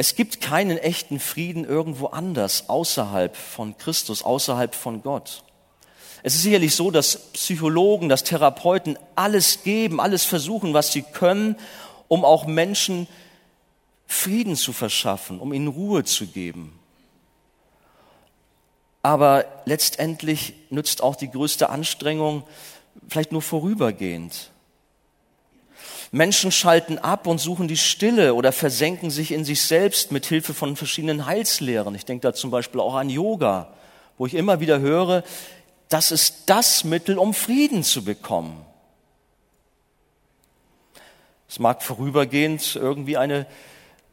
Es 0.00 0.14
gibt 0.14 0.40
keinen 0.40 0.78
echten 0.78 1.20
Frieden 1.20 1.66
irgendwo 1.66 2.06
anders, 2.06 2.70
außerhalb 2.70 3.36
von 3.36 3.76
Christus, 3.76 4.22
außerhalb 4.22 4.74
von 4.74 5.02
Gott. 5.02 5.42
Es 6.22 6.34
ist 6.34 6.40
sicherlich 6.40 6.74
so, 6.74 6.90
dass 6.90 7.30
Psychologen, 7.32 8.08
dass 8.08 8.24
Therapeuten 8.24 8.98
alles 9.14 9.62
geben, 9.62 10.00
alles 10.00 10.24
versuchen, 10.24 10.72
was 10.72 10.90
sie 10.90 11.02
können, 11.02 11.54
um 12.08 12.24
auch 12.24 12.46
Menschen 12.46 13.08
Frieden 14.06 14.56
zu 14.56 14.72
verschaffen, 14.72 15.38
um 15.38 15.52
ihnen 15.52 15.68
Ruhe 15.68 16.02
zu 16.04 16.26
geben. 16.26 16.78
Aber 19.02 19.44
letztendlich 19.66 20.54
nützt 20.70 21.02
auch 21.02 21.14
die 21.14 21.30
größte 21.30 21.68
Anstrengung 21.68 22.44
vielleicht 23.06 23.32
nur 23.32 23.42
vorübergehend. 23.42 24.50
Menschen 26.12 26.52
schalten 26.52 26.98
ab 26.98 27.26
und 27.26 27.38
suchen 27.38 27.68
die 27.68 27.76
Stille 27.76 28.34
oder 28.34 28.52
versenken 28.52 29.10
sich 29.10 29.32
in 29.32 29.44
sich 29.44 29.62
selbst 29.62 30.12
mit 30.12 30.26
Hilfe 30.26 30.54
von 30.54 30.76
verschiedenen 30.76 31.26
Heilslehren. 31.26 31.94
Ich 31.94 32.04
denke 32.04 32.22
da 32.22 32.34
zum 32.34 32.50
Beispiel 32.50 32.80
auch 32.80 32.94
an 32.94 33.10
Yoga, 33.10 33.72
wo 34.18 34.26
ich 34.26 34.34
immer 34.34 34.60
wieder 34.60 34.80
höre, 34.80 35.22
das 35.88 36.12
ist 36.12 36.44
das 36.46 36.84
Mittel, 36.84 37.18
um 37.18 37.34
Frieden 37.34 37.82
zu 37.82 38.04
bekommen. 38.04 38.64
Es 41.48 41.58
mag 41.58 41.82
vorübergehend 41.82 42.76
irgendwie 42.76 43.16
eine 43.16 43.46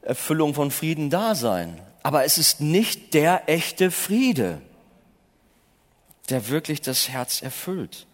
Erfüllung 0.02 0.54
von 0.54 0.72
Frieden 0.72 1.10
da 1.10 1.36
sein, 1.36 1.80
aber 2.02 2.24
es 2.24 2.38
ist 2.38 2.62
nicht 2.62 3.14
der 3.14 3.48
echte 3.48 3.92
Friede 3.92 4.62
der 6.30 6.50
wirklich 6.50 6.82
das 6.82 7.10
Herz 7.10 7.42
erfüllt. 7.42 8.07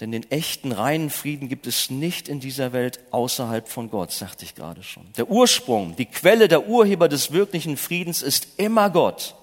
Denn 0.00 0.12
den 0.12 0.30
echten 0.30 0.72
reinen 0.72 1.08
Frieden 1.08 1.48
gibt 1.48 1.66
es 1.66 1.88
nicht 1.88 2.28
in 2.28 2.38
dieser 2.38 2.74
Welt 2.74 3.00
außerhalb 3.12 3.66
von 3.66 3.90
Gott, 3.90 4.12
sagte 4.12 4.44
ich 4.44 4.54
gerade 4.54 4.82
schon. 4.82 5.10
Der 5.16 5.30
Ursprung, 5.30 5.96
die 5.96 6.04
Quelle, 6.04 6.48
der 6.48 6.68
Urheber 6.68 7.08
des 7.08 7.32
wirklichen 7.32 7.78
Friedens 7.78 8.20
ist 8.20 8.58
immer 8.58 8.90
Gott. 8.90 9.34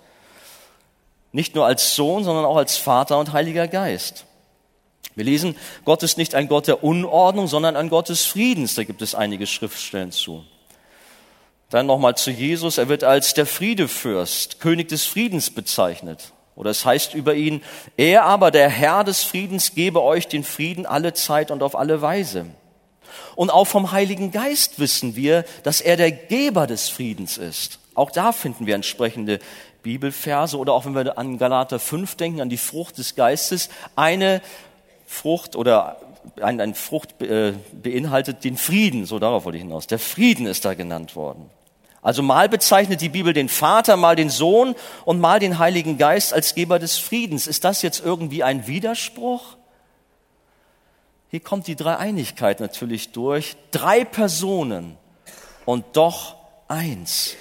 Nicht 1.32 1.56
nur 1.56 1.66
als 1.66 1.96
Sohn, 1.96 2.24
sondern 2.24 2.46
auch 2.46 2.58
als 2.58 2.78
Vater 2.78 3.18
und 3.18 3.34
Heiliger 3.34 3.68
Geist. 3.68 4.26
Wir 5.16 5.26
lesen, 5.26 5.56
Gott 5.86 6.04
ist 6.04 6.18
nicht 6.18 6.36
ein 6.36 6.48
Gott 6.48 6.68
der 6.68 6.84
Unordnung, 6.84 7.48
sondern 7.48 7.76
ein 7.76 7.90
Gott 7.90 8.10
des 8.10 8.26
Friedens. 8.26 8.76
Da 8.76 8.84
gibt 8.84 9.02
es 9.02 9.16
einige 9.16 9.48
Schriftstellen 9.48 10.12
zu. 10.12 10.44
Dann 11.70 11.88
nochmal 11.88 12.16
zu 12.16 12.30
Jesus. 12.30 12.78
Er 12.78 12.90
wird 12.90 13.04
als 13.04 13.34
der 13.34 13.48
Friedefürst, 13.48 14.60
König 14.60 14.90
des 14.90 15.06
Friedens 15.06 15.50
bezeichnet. 15.50 16.32
Oder 16.56 16.72
es 16.72 16.86
heißt 16.86 17.14
über 17.14 17.34
ihn, 17.34 17.64
er 17.98 18.26
aber, 18.26 18.52
der 18.52 18.70
Herr 18.70 19.04
des 19.04 19.24
Friedens, 19.24 19.74
gebe 19.74 20.02
euch 20.04 20.28
den 20.28 20.44
Frieden 20.44 20.86
alle 20.86 21.14
Zeit 21.14 21.52
und 21.52 21.64
auf 21.64 21.76
alle 21.76 22.02
Weise. 22.02 22.46
Und 23.36 23.52
auch 23.52 23.66
vom 23.66 23.92
Heiligen 23.92 24.32
Geist 24.32 24.80
wissen 24.80 25.16
wir, 25.16 25.46
dass 25.64 25.82
er 25.82 25.98
der 25.98 26.12
Geber 26.12 26.68
des 26.68 26.90
Friedens 26.90 27.38
ist. 27.38 27.80
Auch 27.96 28.12
da 28.12 28.32
finden 28.32 28.66
wir 28.66 28.76
entsprechende 28.76 29.40
Bibelverse 29.82 30.58
oder 30.58 30.74
auch 30.74 30.86
wenn 30.86 30.96
wir 30.96 31.18
an 31.18 31.38
Galater 31.38 31.80
5 31.80 32.16
denken, 32.16 32.42
an 32.42 32.50
die 32.50 32.58
Frucht 32.58 32.98
des 32.98 33.16
Geistes, 33.16 33.70
eine 33.96 34.42
Frucht 35.06 35.56
oder 35.56 35.98
ein, 36.42 36.62
ein 36.62 36.74
Frucht 36.74 37.22
äh, 37.22 37.54
beinhaltet 37.74 38.44
den 38.44 38.58
Frieden, 38.58 39.06
so 39.06 39.20
darauf 39.20 39.46
wollte 39.46 39.58
ich 39.58 39.64
hinaus. 39.64 39.88
Der 39.88 40.00
Frieden 40.00 40.46
ist 40.48 40.66
da 40.66 40.74
genannt 40.74 41.16
worden. 41.16 41.50
Also 42.04 42.22
mal 42.22 42.50
bezeichnet 42.50 43.00
die 43.00 43.10
Bibel 43.10 43.34
den 43.34 43.48
Vater, 43.48 43.96
mal 43.96 44.18
den 44.18 44.30
Sohn 44.30 44.76
und 45.06 45.22
mal 45.22 45.40
den 45.40 45.58
Heiligen 45.58 45.98
Geist 45.98 46.34
als 46.34 46.54
Geber 46.54 46.78
des 46.78 46.98
Friedens. 46.98 47.48
Ist 47.48 47.64
das 47.64 47.82
jetzt 47.82 48.04
irgendwie 48.04 48.44
ein 48.44 48.68
Widerspruch? 48.68 49.56
Hier 51.32 51.40
kommt 51.40 51.66
die 51.66 51.78
Dreieinigkeit 51.78 52.60
natürlich 52.60 53.14
durch. 53.14 53.56
Drei 53.72 54.04
Personen 54.04 54.98
und 55.66 55.86
doch 55.94 56.36
eins. 56.68 57.36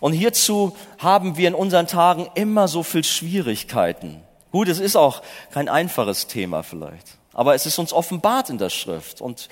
Und 0.00 0.12
hierzu 0.12 0.76
haben 0.98 1.36
wir 1.36 1.48
in 1.48 1.54
unseren 1.54 1.88
Tagen 1.88 2.30
immer 2.34 2.68
so 2.68 2.82
viel 2.82 3.04
Schwierigkeiten. 3.04 4.22
Gut, 4.52 4.68
es 4.68 4.78
ist 4.78 4.96
auch 4.96 5.22
kein 5.50 5.68
einfaches 5.68 6.26
Thema 6.26 6.62
vielleicht, 6.62 7.18
aber 7.32 7.54
es 7.54 7.66
ist 7.66 7.78
uns 7.78 7.92
offenbart 7.92 8.50
in 8.50 8.58
der 8.58 8.70
Schrift 8.70 9.20
und 9.20 9.48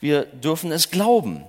wir 0.00 0.24
dürfen 0.24 0.70
es 0.70 0.90
glauben. 0.90 1.44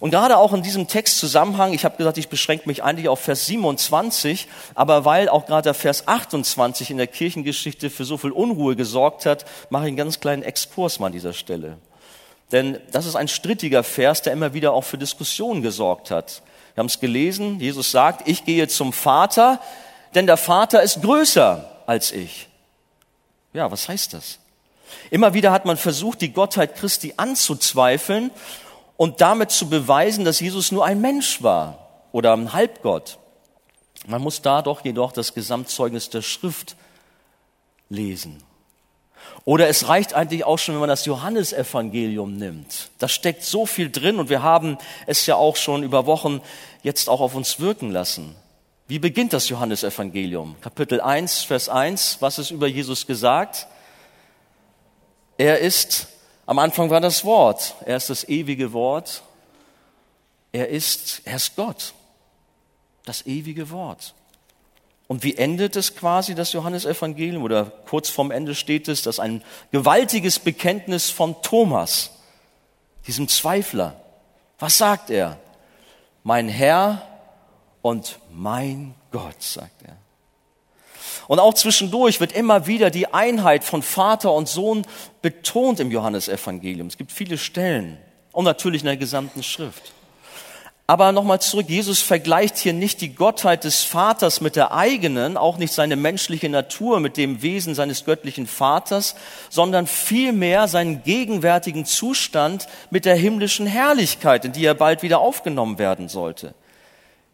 Und 0.00 0.10
gerade 0.10 0.36
auch 0.38 0.52
in 0.52 0.62
diesem 0.62 0.88
Textzusammenhang, 0.88 1.72
ich 1.72 1.84
habe 1.84 1.96
gesagt, 1.96 2.18
ich 2.18 2.28
beschränke 2.28 2.68
mich 2.68 2.82
eigentlich 2.82 3.08
auf 3.08 3.20
Vers 3.20 3.46
27, 3.46 4.48
aber 4.74 5.04
weil 5.04 5.28
auch 5.28 5.46
gerade 5.46 5.62
der 5.62 5.74
Vers 5.74 6.08
28 6.08 6.90
in 6.90 6.96
der 6.96 7.06
Kirchengeschichte 7.06 7.90
für 7.90 8.04
so 8.04 8.16
viel 8.16 8.32
Unruhe 8.32 8.76
gesorgt 8.76 9.26
hat, 9.26 9.44
mache 9.70 9.84
ich 9.84 9.88
einen 9.88 9.96
ganz 9.96 10.20
kleinen 10.20 10.42
Exkurs 10.42 10.98
mal 10.98 11.06
an 11.06 11.12
dieser 11.12 11.32
Stelle. 11.32 11.78
Denn 12.52 12.78
das 12.92 13.06
ist 13.06 13.16
ein 13.16 13.28
strittiger 13.28 13.82
Vers, 13.82 14.22
der 14.22 14.32
immer 14.32 14.54
wieder 14.54 14.72
auch 14.72 14.84
für 14.84 14.98
Diskussionen 14.98 15.62
gesorgt 15.62 16.10
hat. 16.10 16.42
Wir 16.74 16.82
haben 16.82 16.86
es 16.86 17.00
gelesen, 17.00 17.58
Jesus 17.60 17.90
sagt, 17.90 18.28
ich 18.28 18.44
gehe 18.44 18.68
zum 18.68 18.92
Vater, 18.92 19.60
denn 20.14 20.26
der 20.26 20.36
Vater 20.36 20.82
ist 20.82 21.02
größer 21.02 21.82
als 21.86 22.12
ich. 22.12 22.48
Ja, 23.52 23.70
was 23.70 23.88
heißt 23.88 24.12
das? 24.12 24.38
Immer 25.10 25.34
wieder 25.34 25.52
hat 25.52 25.64
man 25.64 25.76
versucht, 25.76 26.20
die 26.20 26.32
Gottheit 26.32 26.76
Christi 26.76 27.14
anzuzweifeln 27.16 28.30
und 28.96 29.20
damit 29.20 29.50
zu 29.50 29.68
beweisen, 29.68 30.24
dass 30.24 30.40
Jesus 30.40 30.72
nur 30.72 30.84
ein 30.84 31.00
Mensch 31.00 31.42
war 31.42 31.78
oder 32.12 32.32
ein 32.32 32.52
Halbgott. 32.52 33.18
Man 34.06 34.22
muss 34.22 34.42
da 34.42 34.62
doch 34.62 34.84
jedoch 34.84 35.12
das 35.12 35.34
Gesamtzeugnis 35.34 36.10
der 36.10 36.22
Schrift 36.22 36.76
lesen. 37.88 38.42
Oder 39.44 39.68
es 39.68 39.88
reicht 39.88 40.14
eigentlich 40.14 40.44
auch 40.44 40.58
schon, 40.58 40.74
wenn 40.74 40.80
man 40.80 40.88
das 40.88 41.04
Johannesevangelium 41.04 42.36
nimmt. 42.36 42.90
Da 42.98 43.08
steckt 43.08 43.44
so 43.44 43.66
viel 43.66 43.90
drin 43.90 44.18
und 44.18 44.28
wir 44.28 44.42
haben 44.42 44.78
es 45.06 45.26
ja 45.26 45.36
auch 45.36 45.56
schon 45.56 45.82
über 45.82 46.06
Wochen 46.06 46.40
jetzt 46.82 47.08
auch 47.08 47.20
auf 47.20 47.34
uns 47.34 47.60
wirken 47.60 47.90
lassen. 47.90 48.34
Wie 48.88 48.98
beginnt 48.98 49.32
das 49.32 49.48
Johannesevangelium? 49.48 50.56
Kapitel 50.60 51.00
1, 51.00 51.42
Vers 51.42 51.68
1. 51.68 52.18
Was 52.20 52.38
ist 52.38 52.50
über 52.50 52.66
Jesus 52.66 53.06
gesagt? 53.06 53.66
Er 55.38 55.58
ist 55.58 56.08
am 56.46 56.58
Anfang 56.60 56.90
war 56.90 57.00
das 57.00 57.24
Wort. 57.24 57.74
Er 57.84 57.96
ist 57.96 58.08
das 58.08 58.28
ewige 58.28 58.72
Wort. 58.72 59.22
Er 60.52 60.68
ist, 60.68 61.22
er 61.24 61.36
ist 61.36 61.56
Gott. 61.56 61.92
Das 63.04 63.26
ewige 63.26 63.70
Wort. 63.70 64.14
Und 65.08 65.22
wie 65.22 65.36
endet 65.36 65.76
es 65.76 65.94
quasi, 65.94 66.34
das 66.34 66.52
Johannesevangelium? 66.52 67.42
Oder 67.42 67.66
kurz 67.66 68.08
vorm 68.08 68.30
Ende 68.30 68.54
steht 68.54 68.88
es, 68.88 69.02
dass 69.02 69.20
ein 69.20 69.42
gewaltiges 69.70 70.38
Bekenntnis 70.38 71.10
von 71.10 71.40
Thomas, 71.42 72.10
diesem 73.06 73.28
Zweifler. 73.28 74.00
Was 74.58 74.78
sagt 74.78 75.10
er? 75.10 75.38
Mein 76.24 76.48
Herr 76.48 77.06
und 77.82 78.18
mein 78.32 78.94
Gott, 79.12 79.40
sagt 79.40 79.82
er. 79.82 79.96
Und 81.28 81.40
auch 81.40 81.54
zwischendurch 81.54 82.20
wird 82.20 82.32
immer 82.32 82.66
wieder 82.66 82.90
die 82.90 83.12
Einheit 83.12 83.64
von 83.64 83.82
Vater 83.82 84.32
und 84.32 84.48
Sohn 84.48 84.86
betont 85.22 85.80
im 85.80 85.90
Johannesevangelium. 85.90 86.86
Es 86.86 86.96
gibt 86.96 87.12
viele 87.12 87.38
Stellen 87.38 87.98
und 88.32 88.44
natürlich 88.44 88.82
in 88.82 88.86
der 88.86 88.96
gesamten 88.96 89.42
Schrift. 89.42 89.92
Aber 90.88 91.10
nochmal 91.10 91.40
zurück, 91.40 91.68
Jesus 91.68 92.00
vergleicht 92.00 92.58
hier 92.58 92.72
nicht 92.72 93.00
die 93.00 93.12
Gottheit 93.12 93.64
des 93.64 93.82
Vaters 93.82 94.40
mit 94.40 94.54
der 94.54 94.72
eigenen, 94.72 95.36
auch 95.36 95.58
nicht 95.58 95.72
seine 95.72 95.96
menschliche 95.96 96.48
Natur 96.48 97.00
mit 97.00 97.16
dem 97.16 97.42
Wesen 97.42 97.74
seines 97.74 98.04
göttlichen 98.04 98.46
Vaters, 98.46 99.16
sondern 99.50 99.88
vielmehr 99.88 100.68
seinen 100.68 101.02
gegenwärtigen 101.02 101.86
Zustand 101.86 102.68
mit 102.90 103.04
der 103.04 103.16
himmlischen 103.16 103.66
Herrlichkeit, 103.66 104.44
in 104.44 104.52
die 104.52 104.64
er 104.64 104.74
bald 104.74 105.02
wieder 105.02 105.18
aufgenommen 105.18 105.80
werden 105.80 106.08
sollte. 106.08 106.54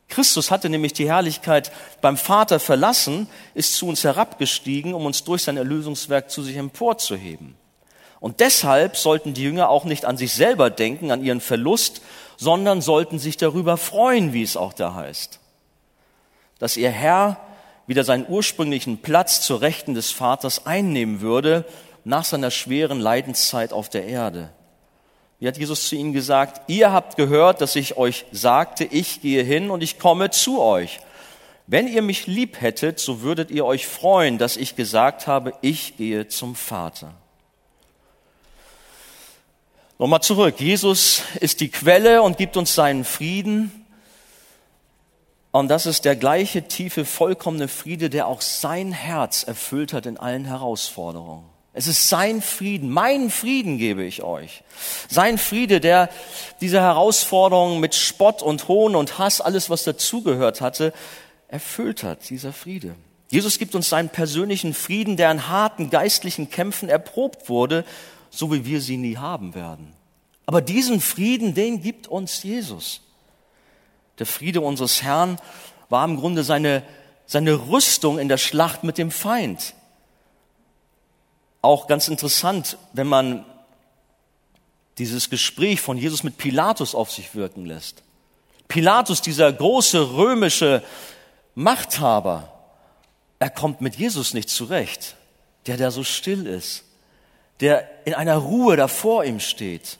Christus 0.08 0.50
hatte 0.50 0.68
nämlich 0.68 0.92
die 0.92 1.08
Herrlichkeit 1.08 1.72
beim 2.00 2.16
Vater 2.16 2.60
verlassen, 2.60 3.28
ist 3.54 3.76
zu 3.76 3.86
uns 3.86 4.04
herabgestiegen, 4.04 4.94
um 4.94 5.06
uns 5.06 5.24
durch 5.24 5.42
sein 5.42 5.56
Erlösungswerk 5.56 6.30
zu 6.30 6.42
sich 6.42 6.56
emporzuheben. 6.56 7.56
Und 8.20 8.40
deshalb 8.40 8.96
sollten 8.96 9.34
die 9.34 9.42
Jünger 9.42 9.68
auch 9.68 9.84
nicht 9.84 10.04
an 10.04 10.16
sich 10.16 10.32
selber 10.32 10.70
denken, 10.70 11.10
an 11.10 11.24
ihren 11.24 11.40
Verlust, 11.40 12.02
sondern 12.36 12.80
sollten 12.80 13.18
sich 13.18 13.36
darüber 13.36 13.76
freuen, 13.76 14.32
wie 14.32 14.42
es 14.42 14.56
auch 14.56 14.72
da 14.72 14.94
heißt, 14.94 15.40
dass 16.58 16.76
ihr 16.76 16.90
Herr 16.90 17.40
wieder 17.86 18.04
seinen 18.04 18.28
ursprünglichen 18.28 18.98
Platz 18.98 19.40
zur 19.40 19.60
Rechten 19.60 19.94
des 19.94 20.12
Vaters 20.12 20.66
einnehmen 20.66 21.20
würde 21.20 21.64
nach 22.04 22.24
seiner 22.24 22.50
schweren 22.50 23.00
Leidenszeit 23.00 23.72
auf 23.72 23.88
der 23.88 24.06
Erde. 24.06 24.50
Wie 25.42 25.48
hat 25.48 25.58
Jesus 25.58 25.88
zu 25.88 25.96
ihnen 25.96 26.12
gesagt? 26.12 26.70
Ihr 26.70 26.92
habt 26.92 27.16
gehört, 27.16 27.60
dass 27.60 27.74
ich 27.74 27.96
euch 27.96 28.26
sagte, 28.30 28.84
ich 28.84 29.22
gehe 29.22 29.42
hin 29.42 29.70
und 29.70 29.82
ich 29.82 29.98
komme 29.98 30.30
zu 30.30 30.62
euch. 30.62 31.00
Wenn 31.66 31.88
ihr 31.88 32.00
mich 32.00 32.28
lieb 32.28 32.60
hättet, 32.60 33.00
so 33.00 33.22
würdet 33.22 33.50
ihr 33.50 33.66
euch 33.66 33.88
freuen, 33.88 34.38
dass 34.38 34.56
ich 34.56 34.76
gesagt 34.76 35.26
habe, 35.26 35.52
ich 35.60 35.96
gehe 35.96 36.28
zum 36.28 36.54
Vater. 36.54 37.14
Nochmal 39.98 40.22
zurück. 40.22 40.60
Jesus 40.60 41.22
ist 41.40 41.58
die 41.58 41.70
Quelle 41.70 42.22
und 42.22 42.36
gibt 42.36 42.56
uns 42.56 42.76
seinen 42.76 43.04
Frieden. 43.04 43.84
Und 45.50 45.66
das 45.66 45.86
ist 45.86 46.04
der 46.04 46.14
gleiche 46.14 46.68
tiefe, 46.68 47.04
vollkommene 47.04 47.66
Friede, 47.66 48.10
der 48.10 48.28
auch 48.28 48.42
sein 48.42 48.92
Herz 48.92 49.42
erfüllt 49.42 49.92
hat 49.92 50.06
in 50.06 50.18
allen 50.18 50.44
Herausforderungen. 50.44 51.51
Es 51.74 51.86
ist 51.86 52.08
sein 52.08 52.42
Frieden, 52.42 52.90
meinen 52.90 53.30
Frieden 53.30 53.78
gebe 53.78 54.04
ich 54.04 54.22
euch. 54.22 54.62
Sein 55.08 55.38
Friede, 55.38 55.80
der 55.80 56.10
diese 56.60 56.80
Herausforderungen 56.80 57.80
mit 57.80 57.94
Spott 57.94 58.42
und 58.42 58.68
Hohn 58.68 58.94
und 58.94 59.18
Hass, 59.18 59.40
alles 59.40 59.70
was 59.70 59.84
dazugehört 59.84 60.60
hatte, 60.60 60.92
erfüllt 61.48 62.02
hat, 62.02 62.28
dieser 62.28 62.52
Friede. 62.52 62.94
Jesus 63.30 63.58
gibt 63.58 63.74
uns 63.74 63.88
seinen 63.88 64.10
persönlichen 64.10 64.74
Frieden, 64.74 65.16
der 65.16 65.30
in 65.30 65.48
harten 65.48 65.88
geistlichen 65.88 66.50
Kämpfen 66.50 66.90
erprobt 66.90 67.48
wurde, 67.48 67.86
so 68.28 68.52
wie 68.52 68.66
wir 68.66 68.82
sie 68.82 68.98
nie 68.98 69.16
haben 69.16 69.54
werden. 69.54 69.94
Aber 70.44 70.60
diesen 70.60 71.00
Frieden, 71.00 71.54
den 71.54 71.80
gibt 71.80 72.06
uns 72.06 72.42
Jesus. 72.42 73.00
Der 74.18 74.26
Friede 74.26 74.60
unseres 74.60 75.02
Herrn 75.02 75.38
war 75.88 76.04
im 76.04 76.18
Grunde 76.18 76.44
seine, 76.44 76.82
seine 77.24 77.68
Rüstung 77.68 78.18
in 78.18 78.28
der 78.28 78.36
Schlacht 78.36 78.84
mit 78.84 78.98
dem 78.98 79.10
Feind. 79.10 79.74
Auch 81.62 81.86
ganz 81.86 82.08
interessant, 82.08 82.76
wenn 82.92 83.06
man 83.06 83.46
dieses 84.98 85.30
Gespräch 85.30 85.80
von 85.80 85.96
Jesus 85.96 86.22
mit 86.22 86.36
Pilatus 86.36 86.94
auf 86.94 87.10
sich 87.10 87.34
wirken 87.34 87.64
lässt. 87.64 88.02
Pilatus, 88.68 89.22
dieser 89.22 89.52
große 89.52 90.14
römische 90.14 90.82
Machthaber, 91.54 92.52
er 93.38 93.50
kommt 93.50 93.80
mit 93.80 93.96
Jesus 93.96 94.34
nicht 94.34 94.48
zurecht, 94.48 95.16
der 95.66 95.76
da 95.76 95.90
so 95.90 96.04
still 96.04 96.46
ist, 96.46 96.84
der 97.60 97.88
in 98.06 98.14
einer 98.14 98.36
Ruhe 98.36 98.76
da 98.76 98.88
vor 98.88 99.24
ihm 99.24 99.40
steht. 99.40 99.98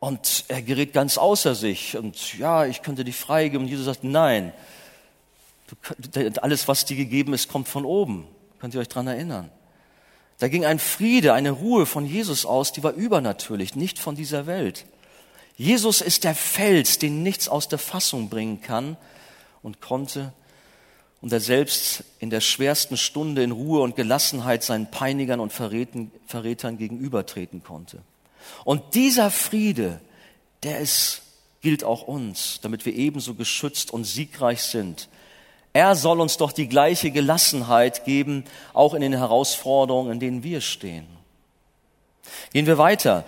Und 0.00 0.44
er 0.48 0.60
gerät 0.60 0.92
ganz 0.92 1.16
außer 1.16 1.54
sich 1.54 1.96
und 1.96 2.38
ja, 2.38 2.66
ich 2.66 2.82
könnte 2.82 3.04
dich 3.04 3.16
freigeben. 3.16 3.64
Und 3.64 3.70
Jesus 3.70 3.86
sagt, 3.86 4.04
nein, 4.04 4.52
alles, 6.42 6.68
was 6.68 6.84
dir 6.84 6.96
gegeben 6.96 7.32
ist, 7.32 7.48
kommt 7.48 7.68
von 7.68 7.84
oben. 7.84 8.28
Könnt 8.60 8.74
ihr 8.74 8.80
euch 8.80 8.88
dran 8.88 9.06
erinnern? 9.06 9.50
Da 10.38 10.48
ging 10.48 10.64
ein 10.64 10.78
Friede, 10.78 11.32
eine 11.32 11.50
Ruhe 11.50 11.86
von 11.86 12.06
Jesus 12.06 12.44
aus, 12.44 12.72
die 12.72 12.82
war 12.82 12.92
übernatürlich, 12.92 13.76
nicht 13.76 13.98
von 13.98 14.16
dieser 14.16 14.46
Welt. 14.46 14.84
Jesus 15.56 16.00
ist 16.00 16.24
der 16.24 16.34
Fels, 16.34 16.98
den 16.98 17.22
nichts 17.22 17.48
aus 17.48 17.68
der 17.68 17.78
Fassung 17.78 18.28
bringen 18.28 18.60
kann 18.60 18.96
und 19.62 19.80
konnte 19.80 20.32
und 21.20 21.32
er 21.32 21.40
selbst 21.40 22.04
in 22.18 22.28
der 22.28 22.40
schwersten 22.40 22.98
Stunde 22.98 23.42
in 23.42 23.52
Ruhe 23.52 23.80
und 23.80 23.96
Gelassenheit 23.96 24.62
seinen 24.62 24.90
Peinigern 24.90 25.40
und 25.40 25.52
Verrätern 25.54 26.76
gegenübertreten 26.76 27.62
konnte. 27.62 28.02
Und 28.64 28.94
dieser 28.94 29.30
Friede, 29.30 30.00
der 30.64 30.80
ist, 30.80 31.22
gilt 31.62 31.82
auch 31.82 32.02
uns, 32.02 32.58
damit 32.60 32.84
wir 32.84 32.94
ebenso 32.94 33.34
geschützt 33.34 33.90
und 33.90 34.04
siegreich 34.04 34.62
sind 34.62 35.08
er 35.74 35.96
soll 35.96 36.20
uns 36.20 36.36
doch 36.36 36.52
die 36.52 36.68
gleiche 36.68 37.10
Gelassenheit 37.10 38.04
geben, 38.04 38.44
auch 38.72 38.94
in 38.94 39.02
den 39.02 39.12
Herausforderungen, 39.12 40.12
in 40.12 40.20
denen 40.20 40.42
wir 40.44 40.60
stehen. 40.60 41.06
Gehen 42.52 42.66
wir 42.66 42.78
weiter. 42.78 43.24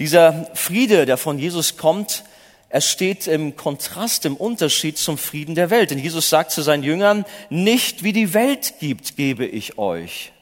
Dieser 0.00 0.50
Friede, 0.54 1.06
der 1.06 1.16
von 1.16 1.38
Jesus 1.38 1.76
kommt, 1.76 2.24
er 2.68 2.80
steht 2.80 3.28
im 3.28 3.54
Kontrast, 3.54 4.26
im 4.26 4.36
Unterschied 4.36 4.98
zum 4.98 5.16
Frieden 5.16 5.54
der 5.54 5.70
Welt. 5.70 5.92
Denn 5.92 6.00
Jesus 6.00 6.28
sagt 6.28 6.50
zu 6.50 6.60
seinen 6.62 6.82
Jüngern, 6.82 7.24
nicht 7.50 8.02
wie 8.02 8.12
die 8.12 8.34
Welt 8.34 8.74
gibt, 8.80 9.16
gebe 9.16 9.46
ich 9.46 9.78
euch. 9.78 10.32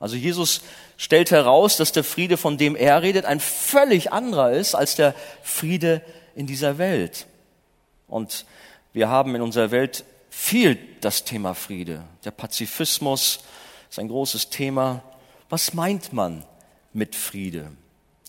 Also 0.00 0.16
Jesus 0.16 0.60
stellt 0.96 1.30
heraus, 1.30 1.76
dass 1.76 1.92
der 1.92 2.02
Friede, 2.02 2.36
von 2.36 2.58
dem 2.58 2.74
er 2.74 3.00
redet, 3.02 3.26
ein 3.26 3.38
völlig 3.38 4.12
anderer 4.12 4.50
ist 4.50 4.74
als 4.74 4.96
der 4.96 5.14
Friede 5.42 6.02
in 6.34 6.48
dieser 6.48 6.78
Welt. 6.78 7.26
Und 8.08 8.44
wir 8.92 9.08
haben 9.08 9.36
in 9.36 9.40
unserer 9.40 9.70
Welt 9.70 10.04
viel 10.30 10.78
das 11.00 11.24
Thema 11.24 11.54
Friede. 11.54 12.04
Der 12.24 12.30
Pazifismus 12.30 13.40
ist 13.90 13.98
ein 13.98 14.08
großes 14.08 14.48
Thema. 14.48 15.02
Was 15.48 15.74
meint 15.74 16.12
man 16.12 16.44
mit 16.92 17.14
Friede? 17.14 17.72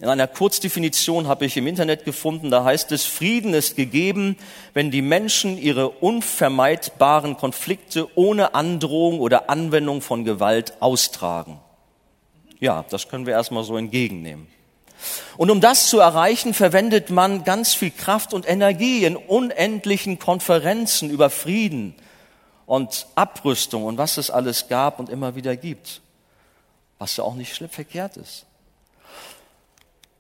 In 0.02 0.08
einer 0.08 0.28
Kurzdefinition 0.28 1.28
habe 1.28 1.46
ich 1.46 1.58
im 1.58 1.68
Internet 1.68 2.06
gefunden, 2.06 2.50
da 2.50 2.64
heißt 2.64 2.92
es, 2.92 3.06
Frieden 3.06 3.54
ist 3.54 3.76
gegeben, 3.76 4.36
wenn 4.74 4.90
die 4.90 5.04
Menschen 5.04 5.60
ihre 5.60 5.90
unvermeidbaren 5.90 7.38
Konflikte 7.38 8.08
ohne 8.18 8.56
Androhung 8.56 9.20
oder 9.20 9.52
Anwendung 9.52 10.02
von 10.02 10.26
Gewalt 10.26 10.82
austragen. 10.82 11.60
Ja, 12.60 12.84
das 12.90 13.10
können 13.10 13.28
wir 13.28 13.34
erstmal 13.34 13.64
so 13.64 13.78
entgegennehmen. 13.78 14.48
Und 15.38 15.50
um 15.50 15.62
das 15.62 15.88
zu 15.88 16.00
erreichen, 16.00 16.54
verwendet 16.54 17.10
man 17.10 17.44
ganz 17.44 17.74
viel 17.74 17.92
Kraft 17.92 18.34
und 18.34 18.48
Energie 18.48 19.06
in 19.06 19.16
unendlichen 19.16 20.20
Konferenzen 20.20 21.10
über 21.10 21.30
Frieden 21.30 21.96
und 22.66 23.08
Abrüstung 23.16 23.84
und 23.86 23.98
was 23.98 24.18
es 24.18 24.30
alles 24.30 24.68
gab 24.68 25.00
und 25.00 25.10
immer 25.10 25.36
wieder 25.36 25.56
gibt. 25.56 26.02
Was 27.00 27.18
ja 27.18 27.24
auch 27.24 27.36
nicht 27.36 27.56
schlimm 27.56 27.70
verkehrt 27.70 28.18
ist. 28.18 28.46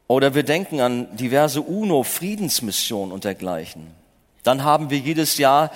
Oder 0.08 0.36
wir 0.36 0.44
denken 0.44 0.82
an 0.82 1.16
diverse 1.16 1.62
UNO-Friedensmissionen 1.62 3.14
und 3.14 3.24
dergleichen. 3.24 3.88
Dann 4.44 4.64
haben 4.64 4.90
wir 4.90 4.98
jedes 4.98 5.38
Jahr 5.38 5.72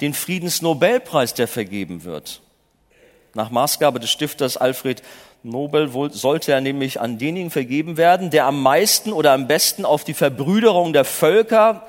den 0.00 0.14
Friedensnobelpreis, 0.14 1.34
der 1.34 1.48
vergeben 1.48 2.04
wird. 2.04 2.40
Nach 3.34 3.50
Maßgabe 3.50 4.00
des 4.00 4.10
Stifters 4.10 4.56
Alfred 4.56 5.02
Nobel 5.42 5.90
sollte 6.10 6.52
er 6.52 6.60
nämlich 6.60 7.00
an 7.00 7.18
denjenigen 7.18 7.50
vergeben 7.50 7.96
werden, 7.96 8.30
der 8.30 8.44
am 8.44 8.62
meisten 8.62 9.12
oder 9.12 9.32
am 9.32 9.46
besten 9.46 9.84
auf 9.84 10.04
die 10.04 10.12
Verbrüderung 10.12 10.92
der 10.92 11.04
Völker 11.04 11.86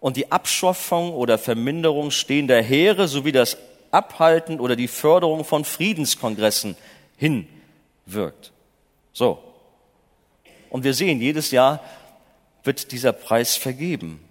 und 0.00 0.16
die 0.16 0.32
Abschaffung 0.32 1.12
oder 1.12 1.38
Verminderung 1.38 2.10
stehender 2.10 2.60
Heere 2.60 3.06
sowie 3.06 3.30
das 3.30 3.56
Abhalten 3.92 4.58
oder 4.58 4.74
die 4.74 4.88
Förderung 4.88 5.44
von 5.44 5.64
Friedenskongressen 5.64 6.76
hinwirkt. 7.16 8.50
So. 9.12 9.38
Und 10.68 10.82
wir 10.82 10.94
sehen, 10.94 11.20
jedes 11.20 11.52
Jahr 11.52 11.80
wird 12.64 12.90
dieser 12.90 13.12
Preis 13.12 13.56
vergeben. 13.56 14.24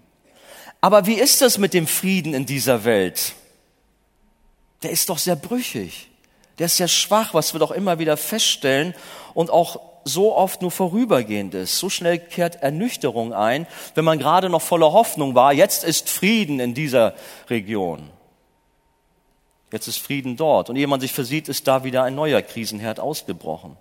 Aber 0.81 1.05
wie 1.05 1.13
ist 1.13 1.41
das 1.41 1.57
mit 1.57 1.73
dem 1.73 1.87
Frieden 1.87 2.33
in 2.33 2.45
dieser 2.45 2.83
Welt? 2.83 3.33
Der 4.83 4.91
ist 4.91 5.09
doch 5.09 5.19
sehr 5.19 5.35
brüchig 5.35 6.10
der 6.61 6.67
ist 6.67 6.77
sehr 6.77 6.87
schwach, 6.87 7.33
was 7.33 7.55
wir 7.55 7.59
doch 7.59 7.71
immer 7.71 7.97
wieder 7.97 8.17
feststellen 8.17 8.93
und 9.33 9.49
auch 9.49 9.79
so 10.03 10.35
oft 10.35 10.61
nur 10.61 10.69
vorübergehend 10.69 11.55
ist. 11.55 11.79
So 11.79 11.89
schnell 11.89 12.19
kehrt 12.19 12.61
Ernüchterung 12.61 13.33
ein, 13.33 13.65
wenn 13.95 14.05
man 14.05 14.19
gerade 14.19 14.47
noch 14.47 14.61
voller 14.61 14.93
Hoffnung 14.93 15.33
war, 15.33 15.53
jetzt 15.53 15.83
ist 15.83 16.07
Frieden 16.07 16.59
in 16.59 16.75
dieser 16.75 17.15
Region. 17.49 18.11
Jetzt 19.71 19.87
ist 19.87 19.97
Frieden 19.97 20.37
dort. 20.37 20.69
Und 20.69 20.75
ehe 20.75 20.85
man 20.85 21.01
sich 21.01 21.13
versieht, 21.13 21.49
ist 21.49 21.67
da 21.67 21.83
wieder 21.83 22.03
ein 22.03 22.13
neuer 22.13 22.43
Krisenherd 22.43 22.99
ausgebrochen. 22.99 23.75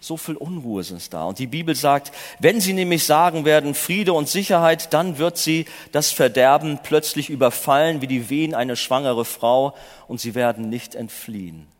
So 0.00 0.16
viel 0.16 0.36
Unruhe 0.36 0.80
ist 0.80 1.12
da. 1.12 1.24
Und 1.26 1.38
die 1.38 1.46
Bibel 1.46 1.74
sagt, 1.74 2.12
wenn 2.38 2.62
sie 2.62 2.72
nämlich 2.72 3.04
sagen 3.04 3.44
werden 3.44 3.74
Friede 3.74 4.14
und 4.14 4.26
Sicherheit, 4.26 4.94
dann 4.94 5.18
wird 5.18 5.36
sie 5.36 5.66
das 5.92 6.12
Verderben 6.12 6.78
plötzlich 6.82 7.28
überfallen 7.28 8.00
wie 8.00 8.06
die 8.06 8.30
Wehen 8.30 8.54
eine 8.54 8.74
schwangere 8.74 9.26
Frau 9.26 9.74
und 10.08 10.18
sie 10.18 10.34
werden 10.34 10.70
nicht 10.70 10.94
entfliehen. 10.94 11.75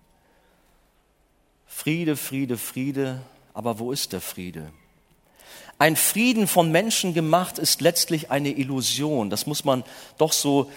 Friede, 1.77 2.17
Friede, 2.17 2.57
Friede, 2.57 3.21
aber 3.53 3.79
wo 3.79 3.93
ist 3.93 4.15
der 4.15 4.23
Friede? 4.23 4.73
Ein 5.79 5.95
Frieden 5.95 6.47
von 6.47 6.73
Menschen 6.73 7.13
gemacht 7.13 7.59
ist 7.59 7.83
letztlich 7.83 8.31
eine 8.31 8.49
Illusion. 8.49 9.29
Das 9.29 9.47
muss 9.47 9.63
man 9.63 9.85
doch 10.17 10.33
so 10.33 10.71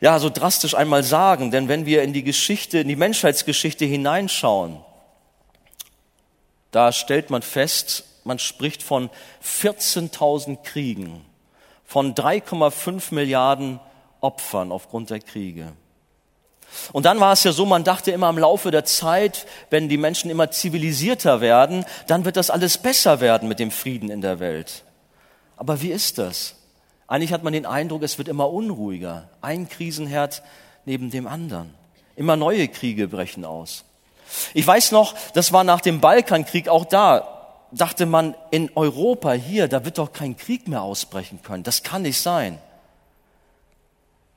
ja, 0.00 0.20
so 0.20 0.30
drastisch 0.30 0.76
einmal 0.76 1.02
sagen, 1.02 1.50
denn 1.50 1.66
wenn 1.66 1.86
wir 1.86 2.04
in 2.04 2.12
die 2.12 2.22
Geschichte, 2.22 2.78
in 2.78 2.86
die 2.86 2.94
Menschheitsgeschichte 2.94 3.84
hineinschauen, 3.84 4.78
da 6.70 6.92
stellt 6.92 7.30
man 7.30 7.42
fest, 7.42 8.04
man 8.22 8.38
spricht 8.38 8.84
von 8.84 9.10
14.000 9.42 10.62
Kriegen, 10.62 11.24
von 11.84 12.14
3,5 12.14 13.12
Milliarden 13.12 13.80
Opfern 14.20 14.70
aufgrund 14.70 15.10
der 15.10 15.20
Kriege. 15.20 15.72
Und 16.92 17.06
dann 17.06 17.20
war 17.20 17.32
es 17.32 17.44
ja 17.44 17.52
so, 17.52 17.66
man 17.66 17.84
dachte 17.84 18.10
immer 18.10 18.28
im 18.30 18.38
Laufe 18.38 18.70
der 18.70 18.84
Zeit, 18.84 19.46
wenn 19.70 19.88
die 19.88 19.96
Menschen 19.96 20.30
immer 20.30 20.50
zivilisierter 20.50 21.40
werden, 21.40 21.84
dann 22.06 22.24
wird 22.24 22.36
das 22.36 22.50
alles 22.50 22.78
besser 22.78 23.20
werden 23.20 23.48
mit 23.48 23.58
dem 23.58 23.70
Frieden 23.70 24.10
in 24.10 24.20
der 24.20 24.40
Welt. 24.40 24.84
Aber 25.56 25.82
wie 25.82 25.90
ist 25.90 26.18
das? 26.18 26.54
Eigentlich 27.08 27.32
hat 27.32 27.44
man 27.44 27.52
den 27.52 27.66
Eindruck, 27.66 28.02
es 28.02 28.18
wird 28.18 28.28
immer 28.28 28.50
unruhiger. 28.50 29.28
Ein 29.40 29.68
Krisenherd 29.68 30.42
neben 30.84 31.10
dem 31.10 31.26
anderen. 31.26 31.72
Immer 32.16 32.36
neue 32.36 32.68
Kriege 32.68 33.08
brechen 33.08 33.44
aus. 33.44 33.84
Ich 34.54 34.66
weiß 34.66 34.92
noch, 34.92 35.14
das 35.34 35.52
war 35.52 35.64
nach 35.64 35.80
dem 35.80 36.00
Balkankrieg 36.00 36.68
auch 36.68 36.84
da, 36.84 37.36
dachte 37.70 38.06
man 38.06 38.34
in 38.50 38.70
Europa 38.74 39.32
hier, 39.32 39.68
da 39.68 39.84
wird 39.84 39.98
doch 39.98 40.12
kein 40.12 40.36
Krieg 40.36 40.66
mehr 40.68 40.82
ausbrechen 40.82 41.40
können. 41.42 41.62
Das 41.62 41.82
kann 41.82 42.02
nicht 42.02 42.20
sein. 42.20 42.58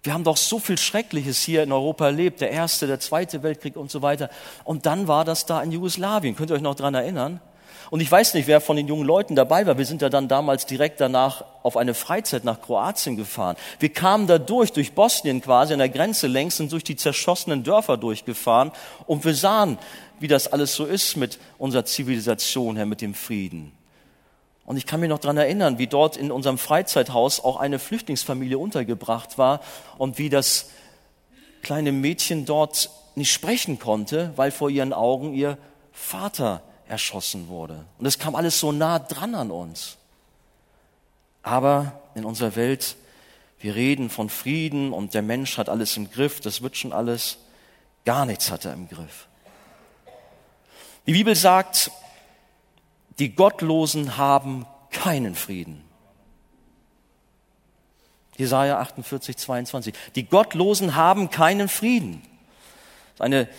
Wir 0.04 0.14
haben 0.14 0.24
doch 0.24 0.38
so 0.38 0.60
viel 0.60 0.78
Schreckliches 0.78 1.42
hier 1.42 1.62
in 1.64 1.72
Europa 1.74 2.06
erlebt, 2.06 2.40
der 2.40 2.52
erste, 2.52 2.88
der 2.88 3.02
zweite 3.02 3.44
Weltkrieg 3.44 3.76
und 3.76 3.92
so 3.92 4.02
weiter. 4.02 4.30
Und 4.64 4.86
dann 4.86 5.10
war 5.10 5.26
das 5.26 5.46
da 5.46 5.62
in 5.62 5.72
Jugoslawien. 5.72 6.36
Könnt 6.36 6.52
ihr 6.52 6.56
euch 6.56 6.62
noch 6.62 6.76
dran 6.76 6.96
erinnern? 6.96 7.42
Und 7.90 8.02
ich 8.02 8.12
weiß 8.12 8.36
nicht, 8.36 8.48
wer 8.48 8.62
von 8.62 8.78
den 8.78 8.88
jungen 8.88 9.06
Leuten 9.06 9.36
dabei 9.36 9.66
war. 9.66 9.78
Wir 9.78 9.86
sind 9.86 10.02
ja 10.02 10.10
dann 10.10 10.28
damals 10.28 10.66
direkt 10.66 11.02
danach 11.02 11.44
auf 11.64 11.76
eine 11.76 11.94
Freizeit 11.94 12.44
nach 12.44 12.62
Kroatien 12.62 13.18
gefahren. 13.18 13.58
Wir 13.80 13.90
kamen 13.90 14.28
da 14.28 14.38
durch, 14.38 14.72
durch 14.72 14.94
Bosnien 14.94 15.42
quasi, 15.42 15.74
an 15.74 15.80
der 15.80 15.90
Grenze 15.90 16.28
längs 16.28 16.60
und 16.60 16.72
durch 16.72 16.84
die 16.84 16.96
zerschossenen 16.96 17.64
Dörfer 17.64 17.98
durchgefahren. 17.98 18.72
Und 19.08 19.26
wir 19.26 19.34
sahen, 19.34 19.80
wie 20.20 20.28
das 20.28 20.48
alles 20.52 20.76
so 20.76 20.86
ist 20.86 21.18
mit 21.18 21.40
unserer 21.58 21.86
Zivilisation, 21.86 22.78
Herr, 22.78 22.86
mit 22.86 23.02
dem 23.02 23.16
Frieden. 23.16 23.72
Und 24.70 24.78
ich 24.78 24.86
kann 24.86 25.00
mich 25.00 25.10
noch 25.10 25.18
dran 25.18 25.36
erinnern, 25.36 25.80
wie 25.80 25.88
dort 25.88 26.16
in 26.16 26.32
unserem 26.32 26.60
Freizeithaus 26.60 27.40
auch 27.40 27.56
eine 27.56 27.80
Flüchtlingsfamilie 27.80 28.60
untergebracht 28.60 29.40
war 29.40 29.62
und 29.98 30.20
wie 30.20 30.30
das 30.30 30.70
kleine 31.64 31.92
Mädchen 31.92 32.46
dort 32.46 32.92
nicht 33.16 33.34
sprechen 33.34 33.80
konnte, 33.80 34.32
weil 34.36 34.52
vor 34.52 34.70
ihren 34.70 34.94
Augen 34.94 35.34
ihr 35.34 35.58
Vater 35.92 36.62
erschossen 36.88 37.48
wurde. 37.48 37.84
Und 37.98 38.06
es 38.06 38.20
kam 38.20 38.36
alles 38.36 38.60
so 38.60 38.72
nah 38.72 39.00
dran 39.00 39.34
an 39.34 39.50
uns. 39.50 39.98
Aber 41.42 42.00
in 42.14 42.24
unserer 42.24 42.56
Welt, 42.56 42.96
wir 43.60 43.74
reden 43.74 44.12
von 44.12 44.30
Frieden 44.30 44.94
und 44.94 45.16
der 45.16 45.24
Mensch 45.24 45.58
hat 45.58 45.68
alles 45.68 45.98
im 45.98 46.12
Griff, 46.12 46.42
das 46.42 46.62
wird 46.62 46.78
schon 46.78 46.94
alles. 46.94 47.40
Gar 48.06 48.28
nichts 48.28 48.52
hat 48.52 48.66
er 48.66 48.74
im 48.74 48.88
Griff. 48.88 49.26
Die 51.08 51.14
Bibel 51.14 51.34
sagt, 51.34 51.90
die 53.20 53.36
Gottlosen 53.36 54.18
haben 54.18 54.66
keinen 54.92 55.36
Frieden. 55.36 55.84
Jesaja 58.38 58.80
48, 58.80 59.38
22. 59.38 59.94
Die 60.16 60.26
Gottlosen 60.26 60.96
haben 60.96 61.30
keinen 61.30 61.68
Frieden. 61.68 62.22
Eine 63.20 63.50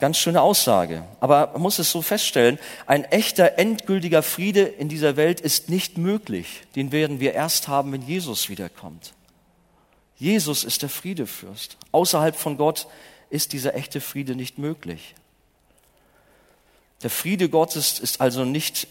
Ganz 0.00 0.16
schöne 0.16 0.40
Aussage. 0.40 1.04
Aber 1.20 1.50
man 1.52 1.60
muss 1.60 1.78
es 1.78 1.92
so 1.92 2.00
feststellen, 2.00 2.58
ein 2.86 3.04
echter, 3.04 3.58
endgültiger 3.58 4.22
Friede 4.22 4.62
in 4.62 4.88
dieser 4.88 5.16
Welt 5.16 5.42
ist 5.42 5.68
nicht 5.68 5.98
möglich. 5.98 6.62
Den 6.74 6.90
werden 6.90 7.20
wir 7.20 7.34
erst 7.34 7.68
haben, 7.68 7.92
wenn 7.92 8.02
Jesus 8.02 8.48
wiederkommt. 8.48 9.12
Jesus 10.16 10.64
ist 10.64 10.80
der 10.80 10.88
Friedefürst. 10.88 11.76
Außerhalb 11.92 12.34
von 12.34 12.56
Gott 12.56 12.86
ist 13.28 13.52
dieser 13.52 13.74
echte 13.74 14.00
Friede 14.00 14.34
nicht 14.34 14.56
möglich. 14.56 15.14
Der 17.02 17.10
Friede 17.10 17.48
Gottes 17.48 17.98
ist 17.98 18.20
also 18.20 18.44
nicht 18.44 18.86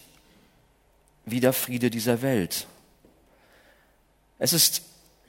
wie 1.25 1.39
der 1.39 1.53
Friede 1.53 1.89
dieser 1.89 2.21
Welt. 2.21 2.67
Es 4.39 4.53
ist 4.53 4.81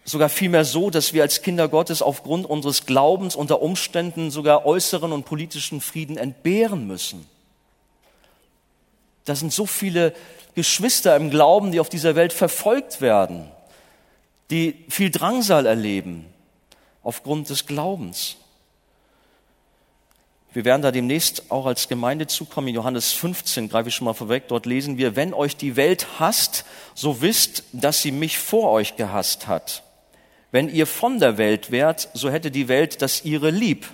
sogar 0.04 0.28
vielmehr 0.28 0.64
so, 0.64 0.90
dass 0.90 1.12
wir 1.12 1.22
als 1.22 1.42
Kinder 1.42 1.68
Gottes 1.68 2.00
aufgrund 2.00 2.46
unseres 2.46 2.86
Glaubens 2.86 3.36
unter 3.36 3.60
Umständen 3.60 4.30
sogar 4.30 4.64
äußeren 4.64 5.12
und 5.12 5.24
politischen 5.24 5.80
Frieden 5.80 6.16
entbehren 6.16 6.86
müssen. 6.86 7.26
Da 9.24 9.34
sind 9.34 9.52
so 9.52 9.66
viele 9.66 10.14
Geschwister 10.54 11.14
im 11.16 11.30
Glauben, 11.30 11.72
die 11.72 11.80
auf 11.80 11.88
dieser 11.88 12.14
Welt 12.14 12.32
verfolgt 12.32 13.00
werden, 13.00 13.48
die 14.50 14.84
viel 14.88 15.10
Drangsal 15.10 15.66
erleben 15.66 16.26
aufgrund 17.02 17.48
des 17.50 17.66
Glaubens. 17.66 18.36
Wir 20.52 20.64
werden 20.64 20.82
da 20.82 20.90
demnächst 20.90 21.50
auch 21.50 21.66
als 21.66 21.88
Gemeinde 21.88 22.26
zukommen. 22.26 22.68
In 22.68 22.74
Johannes 22.74 23.12
15 23.12 23.68
greife 23.68 23.88
ich 23.88 23.94
schon 23.94 24.06
mal 24.06 24.14
vorweg. 24.14 24.48
Dort 24.48 24.66
lesen 24.66 24.98
wir, 24.98 25.14
wenn 25.14 25.32
euch 25.32 25.56
die 25.56 25.76
Welt 25.76 26.18
hasst, 26.18 26.64
so 26.94 27.22
wisst, 27.22 27.62
dass 27.72 28.02
sie 28.02 28.10
mich 28.10 28.38
vor 28.38 28.70
euch 28.70 28.96
gehasst 28.96 29.46
hat. 29.46 29.84
Wenn 30.50 30.68
ihr 30.68 30.88
von 30.88 31.20
der 31.20 31.38
Welt 31.38 31.70
wärt, 31.70 32.08
so 32.14 32.30
hätte 32.30 32.50
die 32.50 32.66
Welt 32.66 33.00
das 33.00 33.24
ihre 33.24 33.50
lieb. 33.50 33.86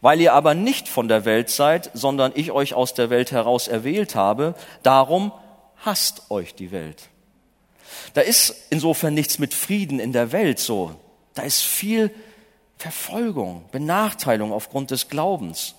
Weil 0.00 0.20
ihr 0.20 0.32
aber 0.32 0.54
nicht 0.54 0.88
von 0.88 1.06
der 1.06 1.24
Welt 1.24 1.50
seid, 1.50 1.90
sondern 1.94 2.32
ich 2.34 2.50
euch 2.50 2.74
aus 2.74 2.94
der 2.94 3.08
Welt 3.08 3.30
heraus 3.30 3.68
erwählt 3.68 4.16
habe, 4.16 4.56
darum 4.82 5.32
hasst 5.76 6.30
euch 6.30 6.54
die 6.54 6.72
Welt. 6.72 7.04
Da 8.14 8.22
ist 8.22 8.54
insofern 8.70 9.14
nichts 9.14 9.38
mit 9.38 9.54
Frieden 9.54 10.00
in 10.00 10.12
der 10.12 10.32
Welt 10.32 10.58
so. 10.58 10.96
Da 11.34 11.42
ist 11.42 11.62
viel 11.62 12.10
Verfolgung, 12.78 13.64
Benachteiligung 13.72 14.52
aufgrund 14.52 14.90
des 14.90 15.08
Glaubens. 15.08 15.74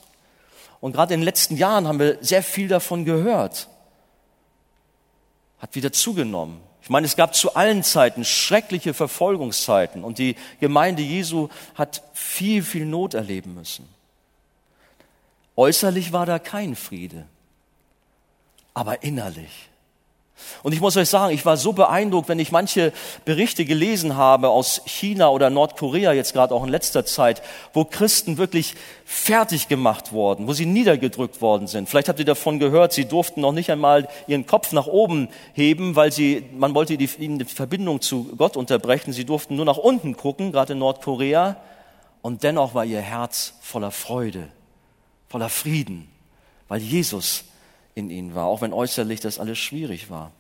Und 0.80 0.94
gerade 0.94 1.14
in 1.14 1.22
den 1.22 1.26
letzten 1.26 1.58
Jahren 1.58 1.88
haben 1.88 2.00
wir 2.00 2.18
sehr 2.22 2.44
viel 2.44 2.68
davon 2.68 3.06
gehört. 3.06 3.68
Hat 5.60 5.76
wieder 5.76 5.92
zugenommen. 5.92 6.62
Ich 6.82 6.90
meine, 6.90 7.06
es 7.06 7.16
gab 7.16 7.36
zu 7.36 7.56
allen 7.56 7.84
Zeiten 7.84 8.24
schreckliche 8.24 8.94
Verfolgungszeiten 8.94 10.04
und 10.04 10.20
die 10.20 10.36
Gemeinde 10.60 11.02
Jesu 11.02 11.50
hat 11.76 12.02
viel, 12.14 12.64
viel 12.64 12.86
Not 12.86 13.14
erleben 13.14 13.56
müssen. 13.56 13.88
Äußerlich 15.58 16.14
war 16.14 16.26
da 16.26 16.40
kein 16.40 16.76
Friede, 16.76 17.26
aber 18.74 19.04
innerlich 19.04 19.67
und 20.64 20.74
ich 20.74 20.82
muss 20.82 20.98
euch 20.98 21.10
sagen, 21.10 21.34
ich 21.34 21.46
war 21.46 21.58
so 21.58 21.74
beeindruckt, 21.74 22.30
wenn 22.30 22.40
ich 22.40 22.52
manche 22.52 22.94
Berichte 23.26 23.66
gelesen 23.66 24.18
habe 24.18 24.50
aus 24.50 24.82
China 24.86 25.30
oder 25.30 25.50
Nordkorea 25.50 26.14
jetzt 26.14 26.34
gerade 26.34 26.54
auch 26.54 26.64
in 26.64 26.70
letzter 26.70 27.06
Zeit, 27.06 27.42
wo 27.74 27.86
Christen 27.86 28.38
wirklich 28.38 28.76
fertig 29.06 29.68
gemacht 29.68 30.12
wurden, 30.12 30.48
wo 30.48 30.54
sie 30.54 30.66
niedergedrückt 30.66 31.42
worden 31.42 31.68
sind. 31.68 31.90
Vielleicht 31.90 32.10
habt 32.10 32.20
ihr 32.20 32.26
davon 32.26 32.60
gehört, 32.60 32.94
sie 32.94 33.06
durften 33.06 33.42
noch 33.42 33.52
nicht 33.52 33.72
einmal 33.72 34.08
ihren 34.28 34.46
Kopf 34.46 34.72
nach 34.72 34.88
oben 34.88 35.30
heben, 35.54 35.96
weil 35.96 36.12
sie, 36.12 36.44
man 36.58 36.74
wollte 36.74 36.98
die, 36.98 37.10
ihnen 37.20 37.40
die 37.40 37.46
Verbindung 37.46 38.02
zu 38.02 38.26
Gott 38.38 38.58
unterbrechen. 38.58 39.14
Sie 39.14 39.26
durften 39.26 39.56
nur 39.56 39.66
nach 39.66 39.78
unten 39.78 40.18
gucken, 40.18 40.52
gerade 40.52 40.74
in 40.74 40.80
Nordkorea. 40.80 41.58
Und 42.22 42.44
dennoch 42.44 42.74
war 42.74 42.86
ihr 42.86 43.02
Herz 43.02 43.54
voller 43.62 43.92
Freude, 43.92 44.50
voller 45.30 45.50
Frieden, 45.50 46.10
weil 46.68 46.82
Jesus 46.82 47.46
in 47.98 48.12
ihnen 48.12 48.36
war, 48.36 48.46
auch 48.46 48.62
wenn 48.62 48.74
äußerlich 48.74 49.20
das 49.22 49.40
alles 49.40 49.58
schwierig 49.58 50.10
war. 50.10 50.32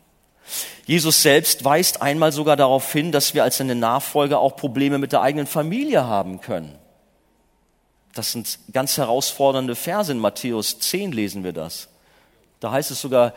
Jesus 0.86 1.24
selbst 1.24 1.66
weist 1.66 2.02
einmal 2.02 2.32
sogar 2.32 2.56
darauf 2.56 2.94
hin, 2.94 3.12
dass 3.12 3.34
wir 3.34 3.44
als 3.44 3.58
seine 3.58 3.76
Nachfolger 3.76 4.40
auch 4.40 4.56
Probleme 4.56 5.00
mit 5.00 5.12
der 5.12 5.22
eigenen 5.22 5.48
Familie 5.48 6.06
haben 6.06 6.40
können. 6.40 6.78
Das 8.14 8.32
sind 8.32 8.60
ganz 8.72 8.98
herausfordernde 8.98 9.76
Verse. 9.76 10.12
In 10.12 10.20
Matthäus 10.20 10.80
10 10.80 11.12
lesen 11.12 11.44
wir 11.44 11.52
das. 11.52 11.90
Da 12.60 12.72
heißt 12.72 12.92
es 12.92 13.02
sogar 13.02 13.34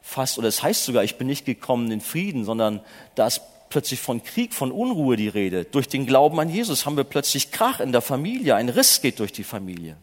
fast, 0.00 0.38
oder 0.38 0.48
es 0.48 0.62
heißt 0.62 0.84
sogar, 0.84 1.02
ich 1.02 1.16
bin 1.16 1.26
nicht 1.26 1.44
gekommen 1.44 1.90
in 1.90 2.00
Frieden, 2.00 2.44
sondern 2.44 2.80
da 3.14 3.26
ist 3.26 3.40
plötzlich 3.70 4.00
von 4.00 4.22
Krieg, 4.22 4.54
von 4.54 4.70
Unruhe 4.70 5.16
die 5.16 5.28
Rede. 5.28 5.64
Durch 5.64 5.88
den 5.88 6.06
Glauben 6.06 6.38
an 6.38 6.48
Jesus 6.50 6.86
haben 6.86 6.96
wir 6.96 7.04
plötzlich 7.04 7.50
Krach 7.50 7.80
in 7.80 7.92
der 7.92 8.02
Familie. 8.02 8.54
Ein 8.54 8.68
Riss 8.68 9.00
geht 9.00 9.18
durch 9.18 9.32
die 9.32 9.42
Familie. 9.42 9.96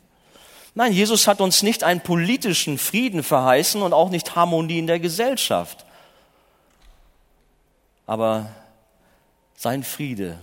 Nein, 0.74 0.94
Jesus 0.94 1.28
hat 1.28 1.42
uns 1.42 1.64
nicht 1.64 1.84
einen 1.84 2.02
politischen 2.02 2.78
Frieden 2.78 3.24
verheißen 3.24 3.82
und 3.82 3.94
auch 3.94 4.10
nicht 4.10 4.36
Harmonie 4.36 4.80
in 4.80 4.88
der 4.88 5.00
Gesellschaft. 5.00 5.86
Aber 8.08 8.50
sein 9.56 9.84
Friede 9.84 10.40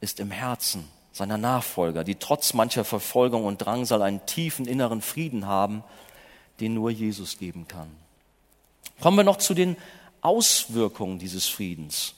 ist 0.00 0.20
im 0.20 0.30
Herzen 0.30 0.88
seiner 1.12 1.36
Nachfolger, 1.36 2.04
die 2.04 2.14
trotz 2.14 2.54
mancher 2.54 2.84
Verfolgung 2.84 3.44
und 3.44 3.58
Drangsal 3.58 4.02
einen 4.02 4.24
tiefen 4.24 4.66
inneren 4.66 5.02
Frieden 5.02 5.46
haben, 5.46 5.84
den 6.60 6.74
nur 6.74 6.90
Jesus 6.90 7.38
geben 7.38 7.68
kann. 7.68 7.90
Kommen 9.00 9.16
wir 9.16 9.24
noch 9.24 9.36
zu 9.36 9.52
den 9.52 9.76
Auswirkungen 10.20 11.18
dieses 11.18 11.46
Friedens. 11.46 12.14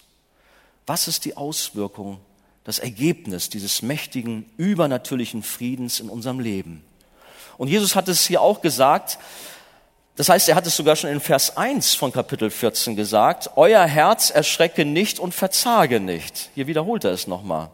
Was 0.87 1.09
ist 1.09 1.25
die 1.25 1.37
Auswirkung, 1.37 2.21
das 2.63 2.79
Ergebnis 2.79 3.49
dieses 3.49 3.83
mächtigen, 3.83 4.45
übernatürlichen 4.59 5.43
Friedens 5.43 5.99
in 5.99 6.11
unserem 6.11 6.41
Leben? 6.41 6.85
Und 7.59 7.69
Jesus 7.69 7.97
hat 7.97 8.09
es 8.09 8.27
hier 8.27 8.41
auch 8.41 8.61
gesagt, 8.61 9.19
das 10.17 10.29
heißt, 10.29 10.49
er 10.49 10.55
hat 10.55 10.67
es 10.67 10.77
sogar 10.77 10.95
schon 10.95 11.11
in 11.11 11.21
Vers 11.21 11.57
1 11.57 11.95
von 11.95 12.13
Kapitel 12.13 12.49
14 12.49 12.95
gesagt, 12.95 13.51
euer 13.57 13.85
Herz 13.85 14.31
erschrecke 14.31 14.85
nicht 14.85 15.19
und 15.19 15.35
verzage 15.35 15.99
nicht. 15.99 16.51
Hier 16.55 16.69
wiederholt 16.69 17.05
er 17.05 17.11
es 17.11 17.27
nochmal. 17.27 17.71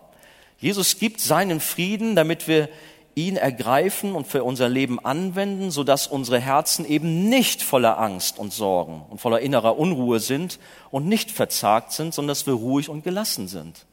Jesus 0.58 0.98
gibt 0.98 1.20
seinen 1.20 1.60
Frieden, 1.60 2.16
damit 2.16 2.48
wir 2.48 2.68
ihn 3.14 3.36
ergreifen 3.36 4.14
und 4.14 4.26
für 4.26 4.44
unser 4.44 4.68
Leben 4.68 5.04
anwenden, 5.04 5.70
sodass 5.70 6.06
unsere 6.06 6.38
Herzen 6.38 6.86
eben 6.86 7.28
nicht 7.28 7.62
voller 7.62 7.98
Angst 7.98 8.38
und 8.38 8.52
Sorgen 8.52 9.04
und 9.10 9.20
voller 9.20 9.40
innerer 9.40 9.78
Unruhe 9.78 10.20
sind 10.20 10.58
und 10.90 11.06
nicht 11.06 11.30
verzagt 11.30 11.92
sind, 11.92 12.14
sondern 12.14 12.28
dass 12.28 12.46
wir 12.46 12.54
ruhig 12.54 12.88
und 12.88 13.04
gelassen 13.04 13.48
sind. 13.48 13.84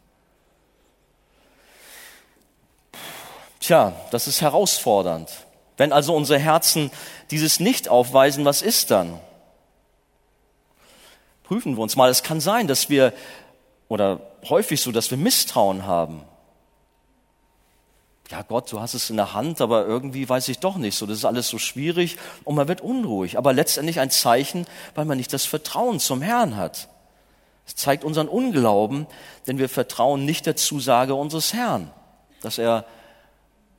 Tja, 3.59 3.93
das 4.11 4.27
ist 4.27 4.41
herausfordernd. 4.41 5.29
Wenn 5.77 5.93
also 5.93 6.15
unsere 6.15 6.39
Herzen 6.39 6.91
dieses 7.31 7.59
nicht 7.59 7.87
aufweisen, 7.87 8.45
was 8.45 8.61
ist 8.61 8.91
dann? 8.91 9.19
Prüfen 11.43 11.77
wir 11.77 11.81
uns 11.81 11.95
mal. 11.95 12.09
Es 12.09 12.23
kann 12.23 12.41
sein, 12.41 12.67
dass 12.67 12.89
wir, 12.89 13.13
oder 13.87 14.19
häufig 14.49 14.81
so, 14.81 14.91
dass 14.91 15.11
wir 15.11 15.17
Misstrauen 15.17 15.85
haben 15.85 16.23
ja 18.31 18.41
Gott, 18.41 18.71
du 18.71 18.79
hast 18.79 18.93
es 18.93 19.09
in 19.09 19.17
der 19.17 19.33
Hand, 19.33 19.61
aber 19.61 19.85
irgendwie 19.85 20.27
weiß 20.27 20.49
ich 20.49 20.59
doch 20.59 20.77
nicht 20.77 20.97
so. 20.97 21.05
Das 21.05 21.17
ist 21.17 21.25
alles 21.25 21.47
so 21.47 21.57
schwierig 21.57 22.17
und 22.43 22.55
man 22.55 22.67
wird 22.67 22.81
unruhig. 22.81 23.37
Aber 23.37 23.53
letztendlich 23.53 23.99
ein 23.99 24.11
Zeichen, 24.11 24.65
weil 24.95 25.05
man 25.05 25.17
nicht 25.17 25.31
das 25.31 25.45
Vertrauen 25.45 25.99
zum 25.99 26.21
Herrn 26.21 26.57
hat. 26.57 26.89
Es 27.65 27.75
zeigt 27.75 28.03
unseren 28.03 28.27
Unglauben, 28.27 29.07
denn 29.45 29.57
wir 29.57 29.69
vertrauen 29.69 30.25
nicht 30.25 30.45
der 30.45 30.55
Zusage 30.55 31.15
unseres 31.15 31.53
Herrn, 31.53 31.91
dass 32.41 32.57
er 32.57 32.85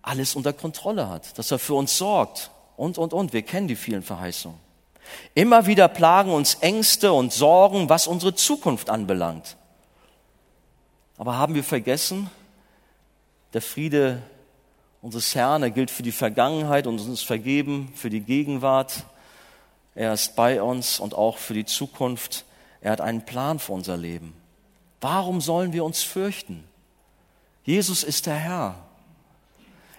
alles 0.03 0.35
unter 0.37 0.53
Kontrolle 0.53 1.09
hat, 1.09 1.39
dass 1.39 1.51
er 1.51 1.59
für 1.59 1.75
uns 1.75 1.99
sorgt 1.99 2.51
und, 2.77 2.99
und, 2.99 3.13
und. 3.13 3.33
Wir 3.33 3.43
kennen 3.43 3.69
die 3.69 3.77
vielen 3.77 4.03
Verheißungen. 4.03 4.59
Immer 5.35 5.67
wieder 5.67 5.89
plagen 5.89 6.33
uns 6.33 6.55
Ängste 6.57 7.13
und 7.13 7.33
Sorgen, 7.33 7.89
was 7.89 8.07
unsere 8.07 8.35
Zukunft 8.35 8.91
anbelangt. 8.91 9.57
Aber 11.17 11.37
haben 11.37 11.55
wir 11.55 11.65
vergessen, 11.65 12.31
der 13.53 13.63
Friede 13.63 14.23
unseres 15.03 15.35
Herrn. 15.35 15.63
Er 15.63 15.71
gilt 15.71 15.91
für 15.91 16.03
die 16.03 16.13
Vergangenheit 16.13 16.87
und 16.87 17.01
uns 17.01 17.23
vergeben, 17.23 17.93
für 17.95 18.11
die 18.11 18.21
Gegenwart. 18.21 19.05
Er 19.95 20.13
ist 20.13 20.37
bei 20.37 20.63
uns 20.63 21.01
und 21.01 21.15
auch 21.15 21.39
für 21.39 21.55
die 21.55 21.65
Zukunft. 21.65 22.45
Er 22.81 22.93
hat 22.93 23.01
einen 23.01 23.25
Plan 23.25 23.59
für 23.59 23.73
unser 23.73 23.97
Leben. 23.97 24.35
Warum 25.01 25.41
sollen 25.41 25.73
wir 25.73 25.85
uns 25.85 26.03
fürchten? 26.03 26.65
Jesus 27.65 28.03
ist 28.03 28.27
der 28.27 28.37
Herr. 28.37 28.88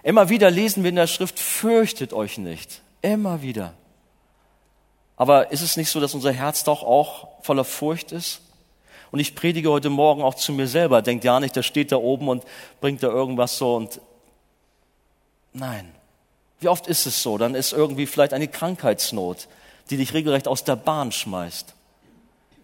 Immer 0.02 0.28
wieder 0.28 0.50
lesen 0.50 0.82
wir 0.82 0.90
in 0.90 0.96
der 0.96 1.06
Schrift, 1.06 1.38
fürchtet 1.38 2.12
euch 2.12 2.38
nicht. 2.38 2.82
Immer 3.02 3.42
wieder. 3.42 3.74
Aber 5.16 5.52
ist 5.52 5.60
es 5.60 5.76
nicht 5.76 5.90
so, 5.90 6.00
dass 6.00 6.14
unser 6.14 6.32
Herz 6.32 6.64
doch 6.64 6.82
auch 6.82 7.28
voller 7.42 7.64
Furcht 7.64 8.12
ist? 8.12 8.40
Und 9.10 9.18
ich 9.18 9.34
predige 9.34 9.70
heute 9.70 9.90
Morgen 9.90 10.22
auch 10.22 10.34
zu 10.34 10.52
mir 10.52 10.66
selber. 10.66 11.02
Denkt 11.02 11.24
ja 11.24 11.40
nicht, 11.40 11.56
der 11.56 11.62
steht 11.62 11.92
da 11.92 11.96
oben 11.96 12.28
und 12.28 12.44
bringt 12.80 13.02
da 13.02 13.08
irgendwas 13.08 13.58
so 13.58 13.76
und 13.76 14.00
Nein. 15.52 15.92
Wie 16.60 16.68
oft 16.68 16.86
ist 16.86 17.06
es 17.06 17.22
so? 17.22 17.38
Dann 17.38 17.54
ist 17.54 17.72
irgendwie 17.72 18.06
vielleicht 18.06 18.32
eine 18.32 18.48
Krankheitsnot, 18.48 19.48
die 19.88 19.96
dich 19.96 20.14
regelrecht 20.14 20.46
aus 20.46 20.62
der 20.62 20.76
Bahn 20.76 21.10
schmeißt. 21.10 21.74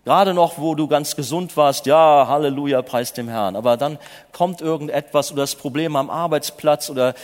Gerade 0.06 0.34
noch, 0.34 0.58
wo 0.58 0.76
du 0.76 0.86
ganz 0.86 1.16
gesund 1.16 1.56
warst, 1.56 1.84
ja, 1.84 2.28
Halleluja, 2.28 2.80
preis 2.82 3.12
dem 3.12 3.26
Herrn. 3.26 3.56
Aber 3.56 3.76
dann 3.76 3.98
kommt 4.30 4.60
irgendetwas 4.60 5.32
oder 5.32 5.42
das 5.42 5.56
Problem 5.56 5.96
am 5.96 6.10
Arbeitsplatz 6.10 6.90
oder 6.90 7.16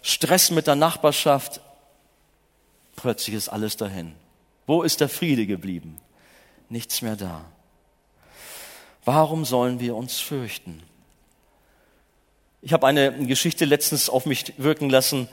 Stress 0.00 0.50
mit 0.50 0.66
der 0.66 0.74
Nachbarschaft. 0.74 1.60
Plötzlich 2.96 3.36
ist 3.36 3.50
alles 3.50 3.76
dahin. 3.76 4.14
Wo 4.66 4.82
ist 4.82 5.02
der 5.02 5.10
Friede 5.10 5.46
geblieben? 5.46 5.98
Nichts 6.70 7.02
mehr 7.02 7.14
da. 7.14 7.42
Warum 9.04 9.44
sollen 9.44 9.78
wir 9.78 9.94
uns 9.94 10.18
fürchten? 10.18 10.82
Ich 12.62 12.72
habe 12.72 12.86
eine 12.86 13.12
Geschichte 13.26 13.66
letztens 13.66 14.08
auf 14.08 14.24
mich 14.24 14.54
wirken 14.56 14.88
lassen. 14.88 15.28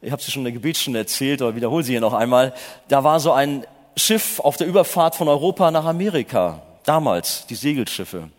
Ich 0.00 0.12
habe 0.12 0.22
sie 0.22 0.30
schon 0.30 0.42
in 0.42 0.44
der 0.44 0.52
Gebetsstunde 0.52 1.00
erzählt, 1.00 1.42
aber 1.42 1.56
wiederhole 1.56 1.82
sie 1.82 1.90
hier 1.90 2.00
noch 2.00 2.14
einmal. 2.14 2.54
Da 2.86 3.02
war 3.02 3.18
so 3.18 3.32
ein 3.32 3.66
Schiff 3.96 4.40
auf 4.40 4.56
der 4.56 4.66
Überfahrt 4.66 5.14
von 5.14 5.28
Europa 5.28 5.70
nach 5.70 5.84
Amerika. 5.84 6.62
Damals, 6.84 7.46
die 7.46 7.54
Segelschiffe. 7.54 8.30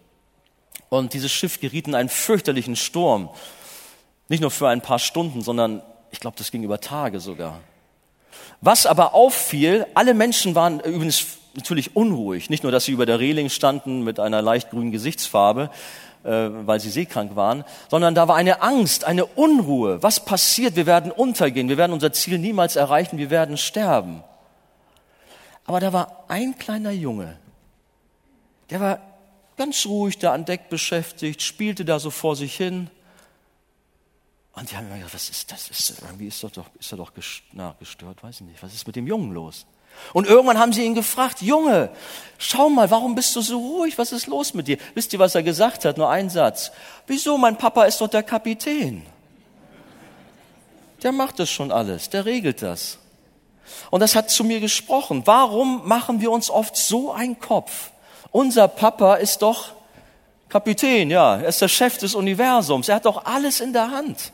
Und 0.90 1.14
dieses 1.14 1.32
Schiff 1.32 1.60
geriet 1.60 1.88
in 1.88 1.96
einen 1.96 2.10
fürchterlichen 2.10 2.76
Sturm. 2.76 3.30
Nicht 4.30 4.42
nur 4.42 4.52
für 4.52 4.68
ein 4.70 4.82
paar 4.82 5.00
Stunden, 5.00 5.42
sondern 5.42 5.82
ich 6.12 6.20
glaube, 6.20 6.38
das 6.38 6.52
ging 6.52 6.64
über 6.64 6.80
Tage 6.80 7.20
sogar. 7.20 7.60
Was 8.62 8.86
aber 8.86 9.14
auffiel, 9.14 9.86
alle 9.94 10.14
Menschen 10.14 10.56
waren 10.56 10.80
übrigens 10.80 11.26
natürlich 11.56 11.96
unruhig. 11.96 12.50
Nicht 12.50 12.64
nur, 12.64 12.72
dass 12.72 12.86
sie 12.86 12.92
über 12.92 13.06
der 13.06 13.20
Reling 13.20 13.50
standen 13.50 14.04
mit 14.04 14.20
einer 14.20 14.42
leicht 14.42 14.72
grünen 14.72 14.92
Gesichtsfarbe, 14.92 15.70
äh, 16.24 16.30
weil 16.30 16.80
sie 16.80 16.90
seekrank 16.90 17.36
waren, 17.36 17.64
sondern 17.90 18.16
da 18.16 18.28
war 18.28 18.36
eine 18.36 18.62
Angst, 18.62 19.06
eine 19.06 19.26
Unruhe. 19.26 20.02
Was 20.02 20.24
passiert? 20.24 20.76
Wir 20.76 20.86
werden 20.86 21.12
untergehen, 21.12 21.70
wir 21.70 21.78
werden 21.78 21.94
unser 21.94 22.14
Ziel 22.14 22.40
niemals 22.40 22.76
erreichen, 22.76 23.18
wir 23.18 23.30
werden 23.30 23.58
sterben. 23.58 24.24
Aber 25.66 25.80
da 25.80 25.94
war 25.94 26.26
ein 26.28 26.58
kleiner 26.58 26.92
Junge, 26.92 27.38
der 28.70 28.80
war 28.80 29.00
ganz 29.58 29.86
ruhig 29.86 30.18
da 30.18 30.34
an 30.34 30.46
Deck 30.46 30.70
beschäftigt, 30.70 31.42
spielte 31.42 31.86
da 31.86 32.00
so 32.00 32.10
vor 32.10 32.36
sich 32.36 32.56
hin. 32.56 32.90
Und 34.56 34.70
die 34.70 34.78
haben 34.78 34.88
mir 34.90 34.98
gedacht, 34.98 35.14
was 35.14 35.30
ist 35.30 35.52
das? 35.52 35.70
Ist, 35.70 36.02
irgendwie 36.02 36.28
ist 36.28 36.44
er 36.44 36.50
doch, 36.50 36.66
ist 36.80 36.92
er 36.92 36.98
doch 36.98 37.14
gestört, 37.14 38.24
weiß 38.24 38.42
ich 38.42 38.48
nicht. 38.48 38.62
Was 38.62 38.74
ist 38.74 38.86
mit 38.86 38.96
dem 38.96 39.08
Jungen 39.08 39.32
los? 39.32 39.66
Und 40.12 40.28
irgendwann 40.28 40.60
haben 40.60 40.74
sie 40.74 40.84
ihn 40.84 40.96
gefragt, 40.96 41.42
Junge, 41.42 41.90
schau 42.38 42.70
mal, 42.70 42.90
warum 42.90 43.16
bist 43.16 43.36
du 43.36 43.42
so 43.42 43.58
ruhig? 43.58 43.98
Was 43.98 44.12
ist 44.12 44.28
los 44.28 44.54
mit 44.54 44.68
dir? 44.68 44.78
Wisst 44.96 45.14
ihr, 45.14 45.20
was 45.20 45.36
er 45.36 45.44
gesagt 45.44 45.86
hat? 45.86 45.98
Nur 45.98 46.10
ein 46.10 46.30
Satz. 46.30 46.72
Wieso? 47.08 47.38
Mein 47.38 47.58
Papa 47.58 47.86
ist 47.86 48.02
doch 48.02 48.08
der 48.08 48.24
Kapitän. 48.24 49.04
Der 51.02 51.12
macht 51.12 51.40
das 51.40 51.50
schon 51.50 51.72
alles, 51.72 52.10
der 52.10 52.26
regelt 52.26 52.62
das. 52.62 52.98
Und 53.90 54.00
das 54.00 54.16
hat 54.16 54.30
zu 54.30 54.44
mir 54.44 54.60
gesprochen. 54.60 55.24
Warum 55.26 55.88
machen 55.88 56.22
wir 56.22 56.32
uns 56.32 56.50
oft 56.50 56.76
so 56.76 57.12
einen 57.12 57.40
Kopf? 57.40 57.92
Unser 58.32 58.68
Papa 58.68 59.16
ist 59.16 59.42
doch 59.42 59.74
Kapitän, 60.50 61.10
ja, 61.10 61.38
er 61.38 61.48
ist 61.48 61.62
der 61.62 61.68
Chef 61.68 61.98
des 61.98 62.14
Universums, 62.14 62.88
er 62.88 62.96
hat 62.98 63.06
doch 63.06 63.26
alles 63.26 63.60
in 63.60 63.74
der 63.74 63.90
Hand. 63.90 64.32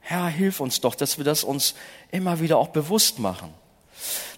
Herr, 0.00 0.26
hilf 0.28 0.60
uns 0.60 0.80
doch, 0.80 0.94
dass 0.94 1.18
wir 1.18 1.24
das 1.26 1.44
uns 1.44 1.74
immer 2.10 2.40
wieder 2.40 2.56
auch 2.56 2.68
bewusst 2.68 3.18
machen. 3.18 3.52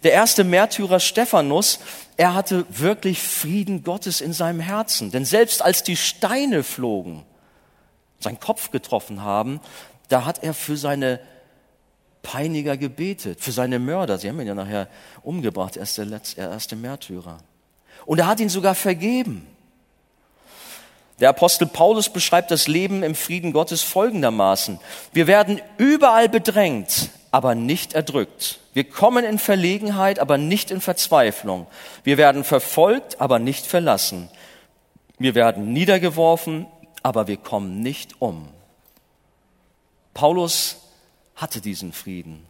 Der 0.03 0.12
erste 0.12 0.43
Märtyrer 0.43 0.99
Stephanus, 0.99 1.79
er 2.16 2.35
hatte 2.35 2.66
wirklich 2.71 3.23
Frieden 3.23 3.85
Gottes 3.85 4.21
in 4.21 4.33
seinem 4.33 4.59
Herzen. 4.59 5.12
Denn 5.12 5.25
selbst 5.25 5.62
als 5.62 5.85
die 5.85 5.97
Steine 5.97 6.64
flogen, 6.64 7.25
seinen 8.18 8.41
Kopf 8.41 8.73
getroffen 8.73 9.23
haben, 9.23 9.61
da 10.09 10.25
hat 10.25 10.43
er 10.43 10.55
für 10.55 10.77
seine 10.77 11.21
Peiniger 12.23 12.77
gebetet, 12.77 13.41
für 13.41 13.53
seine 13.53 13.79
Mörder. 13.79 14.18
Sie 14.18 14.29
haben 14.29 14.41
ihn 14.41 14.47
ja 14.47 14.55
nachher 14.55 14.89
umgebracht, 15.23 15.77
er 15.77 15.85
ist 15.85 15.99
der 15.99 16.05
letzte, 16.05 16.41
erste 16.41 16.77
Märtyrer. 16.77 17.39
Und 18.07 18.18
er 18.18 18.27
hat 18.27 18.41
ihn 18.41 18.49
sogar 18.49 18.75
vergeben. 18.75 19.47
Der 21.21 21.29
Apostel 21.29 21.66
Paulus 21.66 22.09
beschreibt 22.09 22.51
das 22.51 22.66
Leben 22.66 23.03
im 23.03 23.14
Frieden 23.14 23.53
Gottes 23.53 23.83
folgendermaßen. 23.83 24.81
Wir 25.12 25.27
werden 25.27 25.61
überall 25.77 26.29
bedrängt, 26.31 27.11
aber 27.31 27.55
nicht 27.55 27.93
erdrückt. 27.93 28.59
Wir 28.73 28.85
kommen 28.85 29.25
in 29.25 29.39
Verlegenheit, 29.39 30.18
aber 30.18 30.39
nicht 30.39 30.71
in 30.71 30.81
Verzweiflung. 30.81 31.66
Wir 32.05 32.16
werden 32.16 32.43
verfolgt, 32.43 33.21
aber 33.21 33.39
nicht 33.39 33.66
verlassen. 33.66 34.31
Wir 35.18 35.35
werden 35.35 35.73
niedergeworfen, 35.73 36.66
aber 37.03 37.27
wir 37.27 37.37
kommen 37.37 37.81
nicht 37.81 38.23
um. 38.23 38.49
Paulus 40.14 40.79
hatte 41.41 41.61
diesen 41.61 41.93
Frieden 41.93 42.47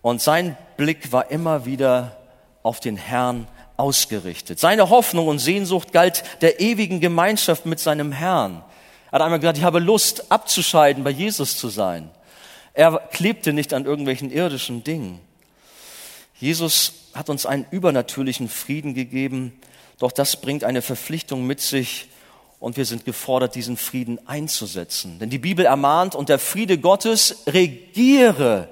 und 0.00 0.20
sein 0.20 0.56
Blick 0.76 1.12
war 1.12 1.30
immer 1.30 1.66
wieder 1.66 2.16
auf 2.62 2.80
den 2.80 2.96
Herrn 2.96 3.46
ausgerichtet. 3.76 4.58
Seine 4.58 4.90
Hoffnung 4.90 5.28
und 5.28 5.38
Sehnsucht 5.38 5.92
galt 5.92 6.24
der 6.40 6.60
ewigen 6.60 7.00
Gemeinschaft 7.00 7.66
mit 7.66 7.80
seinem 7.80 8.12
Herrn. 8.12 8.62
Er 9.10 9.12
hat 9.12 9.22
einmal 9.22 9.40
gesagt, 9.40 9.58
ich 9.58 9.64
habe 9.64 9.78
Lust 9.78 10.30
abzuscheiden, 10.30 11.04
bei 11.04 11.10
Jesus 11.10 11.56
zu 11.56 11.68
sein. 11.68 12.10
Er 12.74 12.98
klebte 13.12 13.52
nicht 13.52 13.74
an 13.74 13.84
irgendwelchen 13.84 14.30
irdischen 14.30 14.82
Dingen. 14.84 15.20
Jesus 16.38 16.94
hat 17.14 17.28
uns 17.28 17.44
einen 17.44 17.66
übernatürlichen 17.70 18.48
Frieden 18.48 18.94
gegeben, 18.94 19.52
doch 19.98 20.12
das 20.12 20.40
bringt 20.40 20.64
eine 20.64 20.80
Verpflichtung 20.80 21.46
mit 21.46 21.60
sich 21.60 22.08
und 22.62 22.76
wir 22.76 22.84
sind 22.84 23.04
gefordert, 23.04 23.56
diesen 23.56 23.76
Frieden 23.76 24.20
einzusetzen. 24.28 25.18
Denn 25.18 25.30
die 25.30 25.38
Bibel 25.38 25.66
ermahnt, 25.66 26.14
und 26.14 26.28
der 26.28 26.38
Friede 26.38 26.78
Gottes 26.78 27.42
regiere 27.48 28.68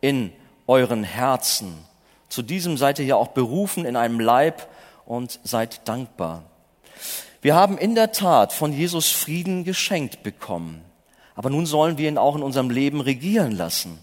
in 0.00 0.32
euren 0.66 1.04
Herzen. 1.04 1.72
Zu 2.28 2.42
diesem 2.42 2.76
seid 2.76 2.98
ihr 2.98 3.04
ja 3.04 3.14
auch 3.14 3.28
berufen 3.28 3.84
in 3.84 3.94
einem 3.94 4.18
Leib 4.18 4.68
und 5.06 5.38
seid 5.44 5.86
dankbar. 5.86 6.42
Wir 7.40 7.54
haben 7.54 7.78
in 7.78 7.94
der 7.94 8.10
Tat 8.10 8.52
von 8.52 8.72
Jesus 8.72 9.12
Frieden 9.12 9.62
geschenkt 9.62 10.24
bekommen. 10.24 10.82
Aber 11.36 11.48
nun 11.48 11.64
sollen 11.64 11.96
wir 11.96 12.08
ihn 12.08 12.18
auch 12.18 12.34
in 12.34 12.42
unserem 12.42 12.70
Leben 12.70 13.00
regieren 13.00 13.52
lassen. 13.52 14.00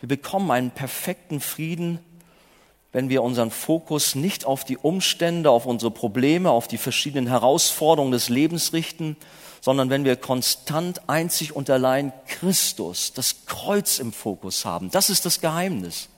Wir 0.00 0.10
bekommen 0.10 0.50
einen 0.50 0.72
perfekten 0.72 1.40
Frieden, 1.40 2.00
wenn 2.92 3.08
wir 3.08 3.22
unseren 3.22 3.50
Fokus 3.50 4.14
nicht 4.14 4.44
auf 4.44 4.64
die 4.64 4.76
Umstände, 4.76 5.50
auf 5.50 5.64
unsere 5.66 5.90
Probleme, 5.90 6.50
auf 6.50 6.68
die 6.68 6.78
verschiedenen 6.78 7.26
Herausforderungen 7.26 8.12
des 8.12 8.28
Lebens 8.28 8.74
richten, 8.74 9.16
sondern 9.62 9.90
wenn 9.90 10.04
wir 10.04 10.16
konstant 10.16 11.08
einzig 11.08 11.56
und 11.56 11.70
allein 11.70 12.12
Christus, 12.26 13.12
das 13.14 13.46
Kreuz 13.46 13.98
im 13.98 14.12
Fokus 14.12 14.64
haben. 14.64 14.90
Das 14.90 15.08
ist 15.08 15.24
das 15.24 15.40
Geheimnis. 15.40 16.08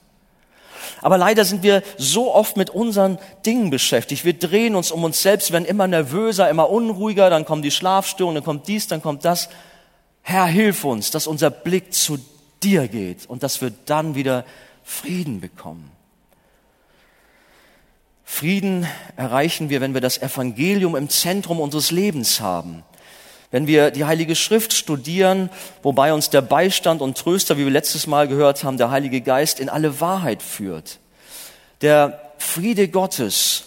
Aber 1.01 1.17
leider 1.17 1.45
sind 1.45 1.63
wir 1.63 1.81
so 1.97 2.33
oft 2.33 2.57
mit 2.57 2.69
unseren 2.69 3.17
Dingen 3.45 3.69
beschäftigt. 3.69 4.25
Wir 4.25 4.33
drehen 4.33 4.75
uns 4.75 4.91
um 4.91 5.03
uns 5.03 5.21
selbst, 5.21 5.51
werden 5.51 5.65
immer 5.65 5.87
nervöser, 5.87 6.49
immer 6.49 6.69
unruhiger, 6.69 7.29
dann 7.29 7.45
kommen 7.45 7.61
die 7.61 7.71
Schlafstörungen, 7.71 8.35
dann 8.35 8.43
kommt 8.43 8.67
dies, 8.67 8.87
dann 8.87 9.01
kommt 9.01 9.23
das. 9.25 9.49
Herr, 10.21 10.45
hilf 10.45 10.83
uns, 10.83 11.11
dass 11.11 11.27
unser 11.27 11.49
Blick 11.49 11.93
zu 11.93 12.19
dir 12.63 12.87
geht 12.87 13.27
und 13.27 13.43
dass 13.43 13.61
wir 13.61 13.71
dann 13.85 14.15
wieder 14.15 14.43
Frieden 14.83 15.39
bekommen. 15.39 15.94
Frieden 18.27 18.87
erreichen 19.15 19.69
wir, 19.69 19.79
wenn 19.79 19.93
wir 19.93 20.01
das 20.01 20.17
Evangelium 20.17 20.95
im 20.95 21.09
Zentrum 21.09 21.59
unseres 21.59 21.91
Lebens 21.91 22.41
haben. 22.41 22.83
Wenn 23.51 23.67
wir 23.67 23.91
die 23.91 24.03
Heilige 24.03 24.35
Schrift 24.35 24.73
studieren, 24.73 25.49
wobei 25.83 26.11
uns 26.11 26.31
der 26.31 26.41
Beistand 26.41 27.01
und 27.01 27.17
Tröster, 27.17 27.57
wie 27.57 27.63
wir 27.63 27.71
letztes 27.71 28.07
Mal 28.07 28.27
gehört 28.27 28.63
haben, 28.63 28.77
der 28.77 28.89
Heilige 28.89 29.21
Geist 29.21 29.59
in 29.59 29.69
alle 29.69 30.01
Wahrheit 30.01 30.41
führt. 30.41 30.99
Der 31.81 32.33
Friede 32.37 32.89
Gottes, 32.89 33.63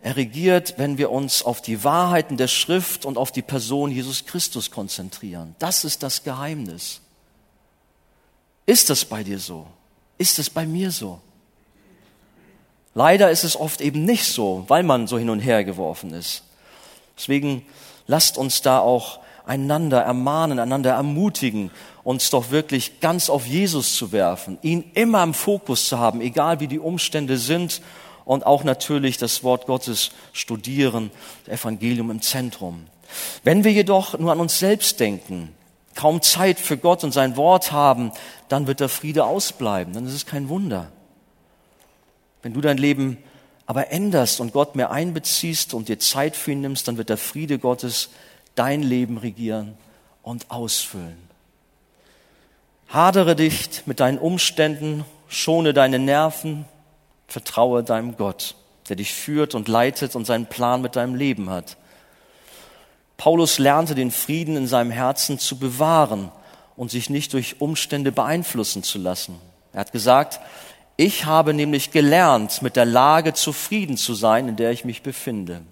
er 0.00 0.16
regiert, 0.16 0.74
wenn 0.78 0.98
wir 0.98 1.10
uns 1.12 1.44
auf 1.44 1.60
die 1.60 1.84
Wahrheiten 1.84 2.36
der 2.36 2.48
Schrift 2.48 3.04
und 3.04 3.18
auf 3.18 3.30
die 3.30 3.42
Person 3.42 3.92
Jesus 3.92 4.24
Christus 4.24 4.70
konzentrieren. 4.70 5.54
Das 5.58 5.84
ist 5.84 6.02
das 6.02 6.24
Geheimnis. 6.24 7.02
Ist 8.66 8.90
das 8.90 9.04
bei 9.04 9.22
dir 9.22 9.38
so? 9.38 9.66
Ist 10.18 10.38
es 10.38 10.48
bei 10.50 10.66
mir 10.66 10.90
so? 10.90 11.20
Leider 12.94 13.30
ist 13.30 13.44
es 13.44 13.56
oft 13.56 13.80
eben 13.80 14.04
nicht 14.04 14.24
so, 14.24 14.64
weil 14.68 14.82
man 14.82 15.06
so 15.06 15.18
hin 15.18 15.30
und 15.30 15.40
her 15.40 15.64
geworfen 15.64 16.12
ist. 16.12 16.42
Deswegen 17.16 17.64
lasst 18.06 18.36
uns 18.36 18.62
da 18.62 18.80
auch 18.80 19.20
einander 19.46 20.02
ermahnen, 20.02 20.58
einander 20.58 20.92
ermutigen, 20.92 21.70
uns 22.04 22.30
doch 22.30 22.50
wirklich 22.50 23.00
ganz 23.00 23.30
auf 23.30 23.46
Jesus 23.46 23.96
zu 23.96 24.12
werfen, 24.12 24.58
ihn 24.62 24.90
immer 24.94 25.22
im 25.22 25.34
Fokus 25.34 25.88
zu 25.88 25.98
haben, 25.98 26.20
egal 26.20 26.60
wie 26.60 26.68
die 26.68 26.78
Umstände 26.78 27.38
sind 27.38 27.80
und 28.24 28.46
auch 28.46 28.64
natürlich 28.64 29.18
das 29.18 29.42
Wort 29.42 29.66
Gottes 29.66 30.12
studieren, 30.32 31.10
das 31.46 31.60
Evangelium 31.60 32.10
im 32.10 32.22
Zentrum. 32.22 32.86
Wenn 33.42 33.64
wir 33.64 33.72
jedoch 33.72 34.18
nur 34.18 34.32
an 34.32 34.40
uns 34.40 34.58
selbst 34.58 35.00
denken, 35.00 35.54
kaum 35.94 36.22
Zeit 36.22 36.58
für 36.58 36.76
Gott 36.76 37.04
und 37.04 37.12
sein 37.12 37.36
Wort 37.36 37.72
haben, 37.72 38.12
dann 38.48 38.66
wird 38.66 38.80
der 38.80 38.88
Friede 38.88 39.24
ausbleiben, 39.24 39.92
dann 39.92 40.06
ist 40.06 40.14
es 40.14 40.26
kein 40.26 40.48
Wunder. 40.48 40.88
Wenn 42.42 42.52
du 42.52 42.60
dein 42.60 42.78
Leben 42.78 43.18
aber 43.66 43.90
änderst 43.90 44.40
und 44.40 44.52
Gott 44.52 44.76
mehr 44.76 44.90
einbeziehst 44.90 45.74
und 45.74 45.88
dir 45.88 45.98
Zeit 45.98 46.36
für 46.36 46.52
ihn 46.52 46.60
nimmst, 46.60 46.88
dann 46.88 46.98
wird 46.98 47.08
der 47.08 47.16
Friede 47.16 47.58
Gottes 47.58 48.10
dein 48.54 48.82
Leben 48.82 49.18
regieren 49.18 49.76
und 50.22 50.50
ausfüllen. 50.50 51.16
Hadere 52.88 53.34
dich 53.36 53.86
mit 53.86 54.00
deinen 54.00 54.18
Umständen, 54.18 55.04
schone 55.28 55.72
deine 55.72 55.98
Nerven, 55.98 56.66
vertraue 57.26 57.82
deinem 57.82 58.16
Gott, 58.16 58.54
der 58.88 58.96
dich 58.96 59.14
führt 59.14 59.54
und 59.54 59.68
leitet 59.68 60.14
und 60.14 60.26
seinen 60.26 60.46
Plan 60.46 60.82
mit 60.82 60.96
deinem 60.96 61.14
Leben 61.14 61.48
hat. 61.48 61.76
Paulus 63.16 63.58
lernte 63.58 63.94
den 63.94 64.10
Frieden 64.10 64.56
in 64.56 64.66
seinem 64.66 64.90
Herzen 64.90 65.38
zu 65.38 65.58
bewahren 65.58 66.30
und 66.76 66.90
sich 66.90 67.08
nicht 67.08 67.32
durch 67.32 67.60
Umstände 67.60 68.12
beeinflussen 68.12 68.82
zu 68.82 68.98
lassen. 68.98 69.40
Er 69.72 69.80
hat 69.80 69.92
gesagt, 69.92 70.40
ich 70.96 71.24
habe 71.24 71.54
nämlich 71.54 71.90
gelernt, 71.90 72.62
mit 72.62 72.76
der 72.76 72.84
Lage 72.84 73.34
zufrieden 73.34 73.96
zu 73.96 74.14
sein, 74.14 74.48
in 74.48 74.56
der 74.56 74.70
ich 74.70 74.84
mich 74.84 75.02
befinde. 75.02 75.62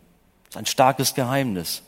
Das 0.45 0.51
ist 0.51 0.57
ein 0.57 0.67
starkes 0.67 1.15
Geheimnis. 1.15 1.83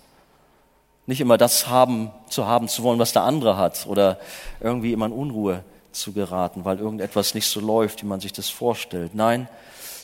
Nicht 1.06 1.20
immer 1.20 1.38
das 1.38 1.66
haben, 1.66 2.10
zu 2.28 2.46
haben 2.46 2.68
zu 2.68 2.82
wollen, 2.82 2.98
was 2.98 3.12
der 3.12 3.22
andere 3.22 3.56
hat 3.56 3.86
oder 3.86 4.20
irgendwie 4.60 4.92
immer 4.92 5.06
in 5.06 5.12
Unruhe 5.12 5.64
zu 5.90 6.12
geraten, 6.12 6.64
weil 6.64 6.78
irgendetwas 6.78 7.34
nicht 7.34 7.46
so 7.46 7.60
läuft, 7.60 8.02
wie 8.02 8.06
man 8.06 8.20
sich 8.20 8.32
das 8.32 8.48
vorstellt. 8.48 9.14
Nein, 9.14 9.48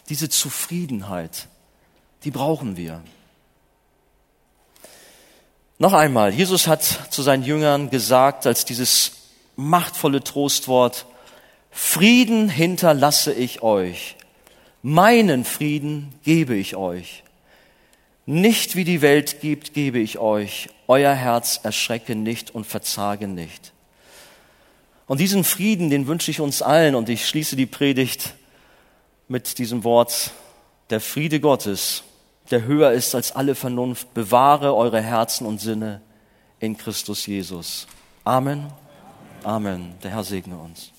diese 0.08 0.28
Zufriedenheit, 0.28 1.46
die 2.24 2.30
brauchen 2.30 2.76
wir. 2.76 3.02
Noch 5.78 5.92
einmal, 5.92 6.34
Jesus 6.34 6.66
hat 6.66 6.82
zu 6.82 7.22
seinen 7.22 7.44
Jüngern 7.44 7.90
gesagt, 7.90 8.46
als 8.46 8.64
dieses 8.64 9.12
machtvolle 9.54 10.24
Trostwort, 10.24 11.06
Frieden 11.70 12.48
hinterlasse 12.48 13.32
ich 13.32 13.62
euch, 13.62 14.16
meinen 14.82 15.44
Frieden 15.44 16.14
gebe 16.22 16.54
ich 16.54 16.76
euch. 16.76 17.24
Nicht 18.26 18.76
wie 18.76 18.84
die 18.84 19.00
Welt 19.00 19.40
gibt, 19.40 19.72
gebe 19.72 19.98
ich 19.98 20.18
euch. 20.18 20.68
Euer 20.86 21.14
Herz 21.14 21.60
erschrecke 21.62 22.14
nicht 22.14 22.54
und 22.54 22.66
verzage 22.66 23.26
nicht. 23.26 23.72
Und 25.06 25.20
diesen 25.20 25.44
Frieden, 25.44 25.88
den 25.88 26.06
wünsche 26.06 26.30
ich 26.30 26.40
uns 26.40 26.60
allen 26.60 26.94
und 26.94 27.08
ich 27.08 27.26
schließe 27.26 27.56
die 27.56 27.64
Predigt 27.64 28.34
mit 29.28 29.58
diesem 29.58 29.82
Wort, 29.84 30.32
der 30.90 31.00
Friede 31.00 31.40
Gottes, 31.40 32.04
der 32.50 32.64
höher 32.64 32.92
ist 32.92 33.14
als 33.14 33.32
alle 33.32 33.54
Vernunft, 33.54 34.12
bewahre 34.14 34.74
eure 34.74 35.00
Herzen 35.00 35.46
und 35.46 35.60
Sinne 35.60 36.02
in 36.60 36.76
Christus 36.76 37.26
Jesus. 37.26 37.86
Amen. 38.24 38.66
Amen. 39.42 39.94
Der 40.02 40.10
Herr 40.10 40.24
segne 40.24 40.58
uns. 40.58 40.92